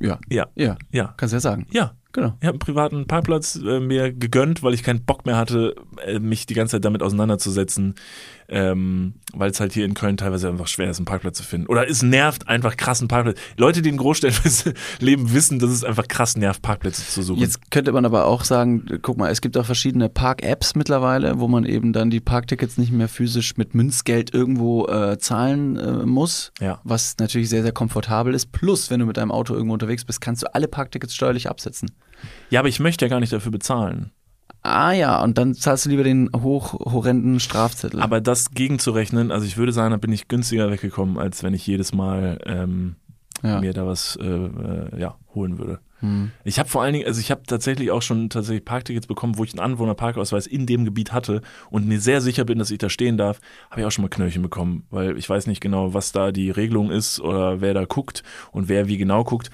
ja. 0.00 0.14
ist, 0.14 0.20
ja, 0.30 0.46
Ja. 0.56 0.76
ja, 0.92 1.14
Kannst 1.16 1.32
du 1.32 1.36
ja 1.36 1.40
sagen. 1.40 1.66
ja. 1.70 1.94
Genau. 2.12 2.34
Ich 2.40 2.46
habe 2.46 2.54
einen 2.54 2.58
privaten 2.58 3.06
Parkplatz 3.06 3.56
äh, 3.56 3.78
mir 3.80 4.12
gegönnt, 4.12 4.62
weil 4.62 4.74
ich 4.74 4.82
keinen 4.82 5.04
Bock 5.04 5.26
mehr 5.26 5.36
hatte, 5.36 5.76
äh, 6.04 6.18
mich 6.18 6.44
die 6.46 6.54
ganze 6.54 6.76
Zeit 6.76 6.84
damit 6.84 7.02
auseinanderzusetzen, 7.02 7.94
ähm, 8.48 9.14
weil 9.32 9.50
es 9.50 9.60
halt 9.60 9.72
hier 9.72 9.84
in 9.84 9.94
Köln 9.94 10.16
teilweise 10.16 10.48
einfach 10.48 10.66
schwer 10.66 10.90
ist, 10.90 10.98
einen 10.98 11.04
Parkplatz 11.06 11.36
zu 11.36 11.44
finden. 11.44 11.68
Oder 11.68 11.88
es 11.88 12.02
nervt 12.02 12.48
einfach 12.48 12.76
krass, 12.76 13.00
einen 13.00 13.06
Parkplatz. 13.06 13.38
Leute, 13.56 13.80
die 13.80 13.90
in 13.90 13.96
Großstädten 13.96 14.74
leben, 14.98 15.32
wissen, 15.32 15.60
dass 15.60 15.70
es 15.70 15.84
einfach 15.84 16.08
krass 16.08 16.36
nervt, 16.36 16.62
Parkplätze 16.62 17.06
zu 17.06 17.22
suchen. 17.22 17.40
Jetzt 17.40 17.70
könnte 17.70 17.92
man 17.92 18.04
aber 18.04 18.26
auch 18.26 18.42
sagen, 18.42 18.86
guck 19.02 19.16
mal, 19.16 19.30
es 19.30 19.40
gibt 19.40 19.56
auch 19.56 19.66
verschiedene 19.66 20.08
Park-Apps 20.08 20.74
mittlerweile, 20.74 21.38
wo 21.38 21.46
man 21.46 21.64
eben 21.64 21.92
dann 21.92 22.10
die 22.10 22.20
Parktickets 22.20 22.76
nicht 22.76 22.90
mehr 22.90 23.08
physisch 23.08 23.56
mit 23.56 23.74
Münzgeld 23.76 24.34
irgendwo 24.34 24.86
äh, 24.88 25.16
zahlen 25.18 25.76
äh, 25.76 26.06
muss, 26.06 26.52
Ja. 26.60 26.80
was 26.82 27.16
natürlich 27.20 27.48
sehr, 27.48 27.62
sehr 27.62 27.72
komfortabel 27.72 28.34
ist. 28.34 28.50
Plus, 28.50 28.90
wenn 28.90 28.98
du 28.98 29.06
mit 29.06 29.16
deinem 29.16 29.30
Auto 29.30 29.54
irgendwo 29.54 29.74
unterwegs 29.74 30.04
bist, 30.04 30.20
kannst 30.20 30.42
du 30.42 30.52
alle 30.54 30.66
Parktickets 30.66 31.14
steuerlich 31.14 31.48
absetzen. 31.48 31.92
Ja, 32.50 32.60
aber 32.60 32.68
ich 32.68 32.80
möchte 32.80 33.04
ja 33.04 33.08
gar 33.08 33.20
nicht 33.20 33.32
dafür 33.32 33.52
bezahlen. 33.52 34.12
Ah 34.62 34.92
ja, 34.92 35.22
und 35.22 35.38
dann 35.38 35.54
zahlst 35.54 35.86
du 35.86 35.90
lieber 35.90 36.04
den 36.04 36.30
hoch 36.36 36.74
horrenden 36.74 37.40
Strafzettel. 37.40 38.00
Aber 38.00 38.20
das 38.20 38.50
gegenzurechnen, 38.50 39.30
also 39.30 39.46
ich 39.46 39.56
würde 39.56 39.72
sagen, 39.72 39.90
da 39.90 39.96
bin 39.96 40.12
ich 40.12 40.28
günstiger 40.28 40.70
weggekommen, 40.70 41.18
als 41.18 41.42
wenn 41.42 41.54
ich 41.54 41.66
jedes 41.66 41.94
Mal 41.94 42.38
ähm, 42.44 42.96
ja. 43.42 43.60
mir 43.60 43.72
da 43.72 43.86
was 43.86 44.16
äh, 44.16 44.26
äh, 44.26 45.00
ja, 45.00 45.16
holen 45.34 45.58
würde. 45.58 45.80
Hm. 46.00 46.30
Ich 46.44 46.58
habe 46.58 46.68
vor 46.68 46.82
allen 46.82 46.94
Dingen, 46.94 47.06
also 47.06 47.20
ich 47.20 47.30
habe 47.30 47.42
tatsächlich 47.46 47.90
auch 47.90 48.02
schon 48.02 48.30
tatsächlich 48.30 48.64
Parktickets 48.64 49.06
bekommen, 49.06 49.38
wo 49.38 49.44
ich 49.44 49.52
einen 49.52 49.60
Anwohnerparkausweis 49.60 50.46
in 50.46 50.66
dem 50.66 50.84
Gebiet 50.84 51.12
hatte 51.12 51.42
und 51.70 51.86
mir 51.86 52.00
sehr 52.00 52.20
sicher 52.20 52.44
bin, 52.44 52.58
dass 52.58 52.70
ich 52.70 52.78
da 52.78 52.88
stehen 52.88 53.16
darf, 53.16 53.40
habe 53.70 53.82
ich 53.82 53.86
auch 53.86 53.90
schon 53.90 54.02
mal 54.02 54.08
Knöllchen 54.08 54.42
bekommen, 54.42 54.84
weil 54.90 55.16
ich 55.16 55.28
weiß 55.28 55.46
nicht 55.46 55.60
genau, 55.60 55.94
was 55.94 56.12
da 56.12 56.32
die 56.32 56.50
Regelung 56.50 56.90
ist 56.90 57.20
oder 57.20 57.60
wer 57.60 57.74
da 57.74 57.84
guckt 57.84 58.22
und 58.52 58.68
wer 58.68 58.88
wie 58.88 58.98
genau 58.98 59.24
guckt. 59.24 59.50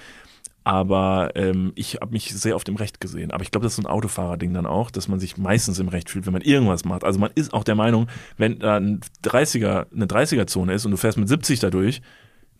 Aber 0.67 1.31
ähm, 1.37 1.71
ich 1.77 1.99
habe 2.01 2.11
mich 2.11 2.35
sehr 2.35 2.57
auf 2.57 2.65
dem 2.65 2.75
Recht 2.75 3.01
gesehen. 3.01 3.31
Aber 3.31 3.45
ich 3.45 3.53
glaube, 3.53 3.63
das 3.63 3.75
ist 3.75 3.77
so 3.77 3.83
ein 3.83 3.87
Autofahrerding 3.87 4.53
dann 4.53 4.67
auch, 4.67 4.91
dass 4.91 5.07
man 5.07 5.21
sich 5.21 5.37
meistens 5.37 5.79
im 5.79 5.87
Recht 5.87 6.11
fühlt, 6.11 6.27
wenn 6.27 6.33
man 6.33 6.43
irgendwas 6.43 6.85
macht. 6.85 7.05
Also 7.05 7.21
man 7.21 7.31
ist 7.37 7.55
auch 7.55 7.63
der 7.63 7.77
Meinung, 7.77 8.09
wenn 8.37 8.59
da 8.59 8.75
ein 8.79 8.99
30er, 9.23 9.87
eine 9.95 10.07
30er-Zone 10.07 10.75
ist 10.75 10.85
und 10.85 10.91
du 10.91 10.97
fährst 10.97 11.19
mit 11.19 11.29
70 11.29 11.61
dadurch, 11.61 12.03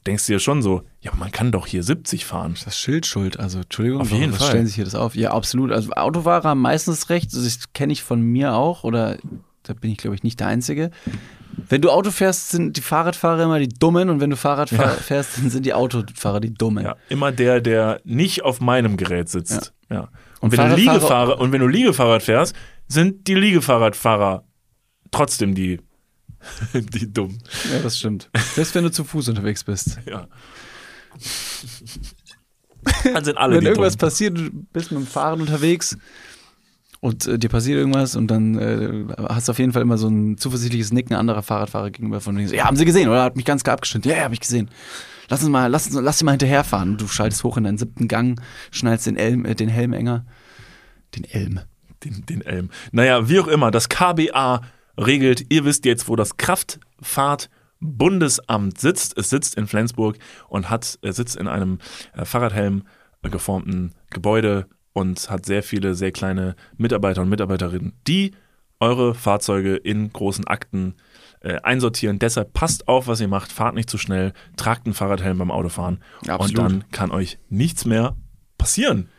denkst 0.07 0.25
du 0.25 0.35
dir 0.35 0.39
schon 0.39 0.63
so, 0.63 0.83
ja, 1.01 1.11
man 1.17 1.33
kann 1.33 1.51
doch 1.51 1.67
hier 1.67 1.83
70 1.83 2.25
fahren. 2.25 2.55
Das 2.65 2.79
Schild 2.79 3.07
schuld, 3.07 3.41
also 3.41 3.59
Entschuldigung, 3.59 4.03
Auf 4.03 4.13
jeden 4.13 4.31
was 4.31 4.39
Fall. 4.39 4.49
stellen 4.51 4.67
sich 4.67 4.77
hier 4.77 4.85
das 4.85 4.95
auf? 4.95 5.17
Ja, 5.17 5.33
absolut. 5.33 5.73
Also 5.73 5.91
Autofahrer 5.91 6.51
haben 6.51 6.61
meistens 6.61 7.11
recht, 7.11 7.35
das 7.35 7.73
kenne 7.73 7.93
ich 7.93 8.05
von 8.05 8.23
mir 8.23 8.55
auch, 8.55 8.85
oder 8.85 9.19
da 9.65 9.73
bin 9.75 9.91
ich, 9.91 9.99
glaube 9.99 10.15
ich, 10.15 10.23
nicht 10.23 10.39
der 10.39 10.47
Einzige. 10.47 10.93
Wenn 11.69 11.81
du 11.81 11.91
Auto 11.91 12.11
fährst, 12.11 12.51
sind 12.51 12.77
die 12.77 12.81
Fahrradfahrer 12.83 13.43
immer 13.45 13.59
die 13.59 13.69
Dummen 13.69 14.11
und 14.11 14.21
wenn 14.21 14.31
du 14.31 14.37
Fahrrad 14.37 14.69
fahr- 14.69 14.87
Ja. 14.87 14.95
fährst, 14.95 15.39
dann 15.39 15.51
sind 15.51 15.65
die 15.67 15.73
Autofahrer 15.75 16.41
die 16.41 16.53
Dummen. 16.53 16.85
Ja, 16.85 16.97
immer 17.09 17.33
der, 17.33 17.61
der 17.61 18.01
nicht 18.05 18.43
auf 18.45 18.61
meinem 18.61 18.97
Gerät 18.97 19.29
sitzt. 19.29 19.73
Ja. 19.91 20.09
Und, 20.41 20.53
Und 20.53 20.59
wenn 20.59 20.71
du 20.71 20.77
Liegefahrer 20.77 21.39
und 21.41 21.53
wenn 21.53 21.61
du 21.61 21.67
Liegefahrrad 21.69 22.23
fährst, 22.23 22.55
sind 22.89 23.27
die 23.27 23.35
Liegefahrradfahrer 23.35 24.45
trotzdem 25.11 25.55
die 25.55 25.81
die 26.75 27.13
dumm. 27.13 27.39
Ja, 27.73 27.81
das 27.83 27.99
stimmt. 27.99 28.29
Selbst 28.55 28.75
wenn 28.75 28.85
du 28.85 28.91
zu 28.93 29.03
Fuß 29.05 29.29
unterwegs 29.31 29.65
bist. 29.65 29.99
Ja. 30.07 30.29
Dann 33.13 33.25
sind 33.25 33.37
alle 33.39 33.57
wenn 33.57 33.65
irgendwas 33.67 33.95
dumm. 33.97 34.07
passiert, 34.09 34.39
du 34.39 34.51
bist 34.73 34.93
mit 34.93 35.01
dem 35.01 35.07
Fahrrad 35.07 35.41
unterwegs 35.41 35.97
und 37.01 37.27
äh, 37.27 37.39
dir 37.39 37.49
passiert 37.49 37.79
irgendwas 37.79 38.17
und 38.17 38.29
dann 38.29 38.59
äh, 38.59 39.15
hast 39.29 39.49
du 39.49 39.53
auf 39.53 39.59
jeden 39.59 39.73
Fall 39.73 39.83
immer 39.83 39.99
so 39.99 40.09
ein 40.09 40.39
zuversichtliches 40.39 40.93
Nicken 40.93 41.15
anderer 41.15 41.43
Fahrradfahrer 41.43 41.91
gegenüber 41.91 42.21
von 42.21 42.37
denen. 42.37 42.53
Ja, 42.53 42.65
haben 42.65 42.77
sie 42.77 42.85
gesehen 42.85 43.09
oder 43.09 43.23
hat 43.23 43.37
mich 43.37 43.45
ganz 43.45 43.65
klar 43.65 43.75
abgeschnitten. 43.75 44.09
Ja, 44.09 44.17
ja, 44.17 44.25
habe 44.25 44.35
ich 44.35 44.41
gesehen. 44.41 44.71
Lass 45.29 45.43
uns 45.43 45.51
mal, 45.51 45.67
lass, 45.67 45.91
lass 45.91 46.19
sie 46.19 46.25
mal 46.25 46.33
hinterherfahren. 46.33 46.97
Du 46.97 47.07
schaltest 47.09 47.45
hoch 47.45 47.57
in 47.57 47.65
deinen 47.65 47.79
siebten 47.79 48.09
Gang, 48.09 48.41
schnallst 48.71 49.07
den, 49.07 49.17
Elm, 49.17 49.45
äh, 49.45 49.55
den 49.55 49.69
Helm 49.69 49.93
enger. 49.93 50.25
Den 51.17 51.25
Elm. 51.25 51.61
Den, 52.05 52.27
den 52.27 52.43
Elm. 52.43 52.71
Naja, 52.93 53.29
wie 53.29 53.41
auch 53.41 53.49
immer, 53.49 53.71
das 53.71 53.89
KBA 53.89 54.61
regelt, 54.99 55.47
ihr 55.51 55.65
wisst 55.65 55.85
jetzt, 55.85 56.09
wo 56.09 56.17
das 56.17 56.37
Kraftfahrtbundesamt 56.37 58.79
sitzt. 58.79 59.19
Es 59.19 59.31
sitzt 59.31 59.57
in 59.57 59.67
Flensburg 59.67 60.17
und 60.49 60.71
hat, 60.71 60.99
er 61.03 61.13
sitzt 61.13 61.35
in 61.37 61.49
einem 61.49 61.79
äh, 62.15 62.25
Fahrradhelm 62.25 62.85
äh, 63.23 63.31
geformten 63.31 63.95
Gebäude 64.11 64.67
und 64.97 65.29
hat 65.29 65.45
sehr 65.45 65.63
viele, 65.63 65.95
sehr 65.95 66.11
kleine 66.11 66.57
Mitarbeiter 66.79 67.21
und 67.21 67.29
Mitarbeiterinnen, 67.29 67.93
die 68.07 68.31
eure 68.81 69.15
Fahrzeuge 69.15 69.77
in 69.77 70.11
großen 70.11 70.47
Akten 70.47 70.95
äh, 71.41 71.61
einsortieren. 71.61 72.19
Deshalb 72.19 72.55
passt 72.55 72.89
auf, 72.89 73.07
was 73.07 73.21
ihr 73.21 73.29
macht, 73.29 73.53
fahrt 73.53 73.75
nicht 73.75 73.91
zu 73.91 73.99
schnell, 73.99 74.33
tragt 74.57 74.87
einen 74.87 74.95
Fahrradhelm 74.95 75.37
beim 75.37 75.51
Autofahren 75.51 76.03
Ja, 76.25 76.37
und 76.37 76.47
absolut. 76.47 76.59
dann 76.59 76.91
kann 76.93 77.11
euch 77.11 77.39
nichts 77.51 77.85
mehr 77.85 78.17
passieren. 78.57 79.11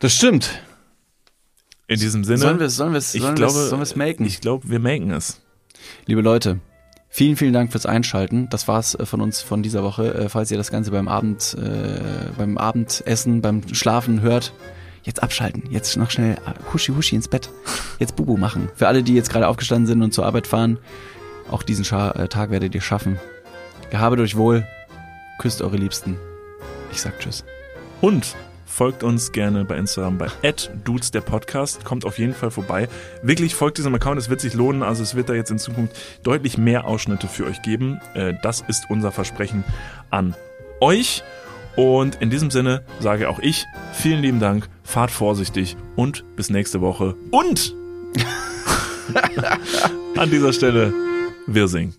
Das 0.00 0.12
stimmt. 0.16 0.60
In 1.86 2.00
diesem 2.00 2.24
Sinne. 2.24 2.38
Sollen 2.38 2.58
wir 2.58 2.66
es 2.66 2.74
sollen 2.76 2.92
wir's, 2.92 3.14
ich 3.14 3.22
sollen 3.22 3.36
glaube, 3.36 3.54
wir's, 3.54 3.68
sollen 3.70 3.80
wir's? 3.80 4.26
Ich 4.26 4.40
glaube, 4.40 4.68
wir 4.68 4.80
maken 4.80 5.12
es. 5.12 5.42
Liebe 6.06 6.22
Leute, 6.22 6.58
vielen, 7.08 7.36
vielen 7.36 7.52
Dank 7.52 7.72
fürs 7.72 7.86
Einschalten. 7.86 8.48
Das 8.50 8.68
war's 8.68 8.94
äh, 8.94 9.06
von 9.06 9.20
uns 9.20 9.40
von 9.40 9.62
dieser 9.62 9.82
Woche. 9.82 10.14
Äh, 10.14 10.28
Falls 10.28 10.50
ihr 10.50 10.56
das 10.56 10.70
Ganze 10.70 10.90
beim 10.90 11.08
Abend, 11.08 11.56
äh, 11.60 12.30
beim 12.36 12.58
Abendessen, 12.58 13.40
beim 13.42 13.62
Schlafen 13.74 14.20
hört, 14.20 14.52
jetzt 15.02 15.22
abschalten. 15.22 15.64
Jetzt 15.70 15.96
noch 15.96 16.10
schnell 16.10 16.34
äh, 16.34 16.72
huschi 16.72 16.92
huschi 16.92 17.16
ins 17.16 17.28
Bett. 17.28 17.50
Jetzt 17.98 18.16
Bubu 18.16 18.36
machen. 18.36 18.68
Für 18.74 18.88
alle, 18.88 19.02
die 19.02 19.14
jetzt 19.14 19.30
gerade 19.30 19.48
aufgestanden 19.48 19.86
sind 19.86 20.02
und 20.02 20.12
zur 20.12 20.26
Arbeit 20.26 20.46
fahren, 20.46 20.78
auch 21.50 21.62
diesen 21.62 21.84
Scha 21.84 22.26
Tag 22.26 22.50
werdet 22.50 22.74
ihr 22.74 22.80
schaffen. 22.80 23.18
Gehabet 23.90 24.20
euch 24.20 24.36
wohl. 24.36 24.66
Küsst 25.38 25.62
eure 25.62 25.76
Liebsten. 25.76 26.16
Ich 26.90 27.00
sag 27.00 27.18
Tschüss. 27.20 27.44
Und 28.00 28.34
folgt 28.66 29.02
uns 29.02 29.32
gerne 29.32 29.64
bei 29.64 29.78
Instagram 29.78 30.18
bei 30.18 30.28
@dudes 30.84 31.10
der 31.10 31.22
Podcast. 31.22 31.84
Kommt 31.84 32.04
auf 32.04 32.18
jeden 32.18 32.34
Fall 32.34 32.50
vorbei. 32.50 32.88
Wirklich 33.22 33.54
folgt 33.54 33.78
diesem 33.78 33.94
Account, 33.94 34.18
es 34.18 34.28
wird 34.28 34.42
sich 34.42 34.52
lohnen. 34.52 34.82
Also 34.82 35.02
es 35.02 35.14
wird 35.14 35.30
da 35.30 35.34
jetzt 35.34 35.50
in 35.50 35.58
Zukunft 35.58 35.96
deutlich 36.22 36.58
mehr 36.58 36.86
Ausschnitte 36.86 37.28
für 37.28 37.46
euch 37.46 37.62
geben. 37.62 38.00
Äh, 38.14 38.34
Das 38.42 38.62
ist 38.68 38.84
unser 38.90 39.12
Versprechen 39.12 39.64
an 40.10 40.34
euch. 40.80 41.22
Und 41.76 42.16
in 42.22 42.30
diesem 42.30 42.50
Sinne 42.50 42.82
sage 43.00 43.28
auch 43.28 43.38
ich 43.38 43.66
vielen 43.92 44.20
lieben 44.20 44.40
Dank, 44.40 44.68
fahrt 44.82 45.10
vorsichtig 45.10 45.76
und 45.94 46.24
bis 46.34 46.48
nächste 46.50 46.80
Woche. 46.80 47.14
Und 47.30 47.74
an 50.16 50.30
dieser 50.30 50.52
Stelle, 50.52 50.92
wir 51.46 51.68
singen. 51.68 51.94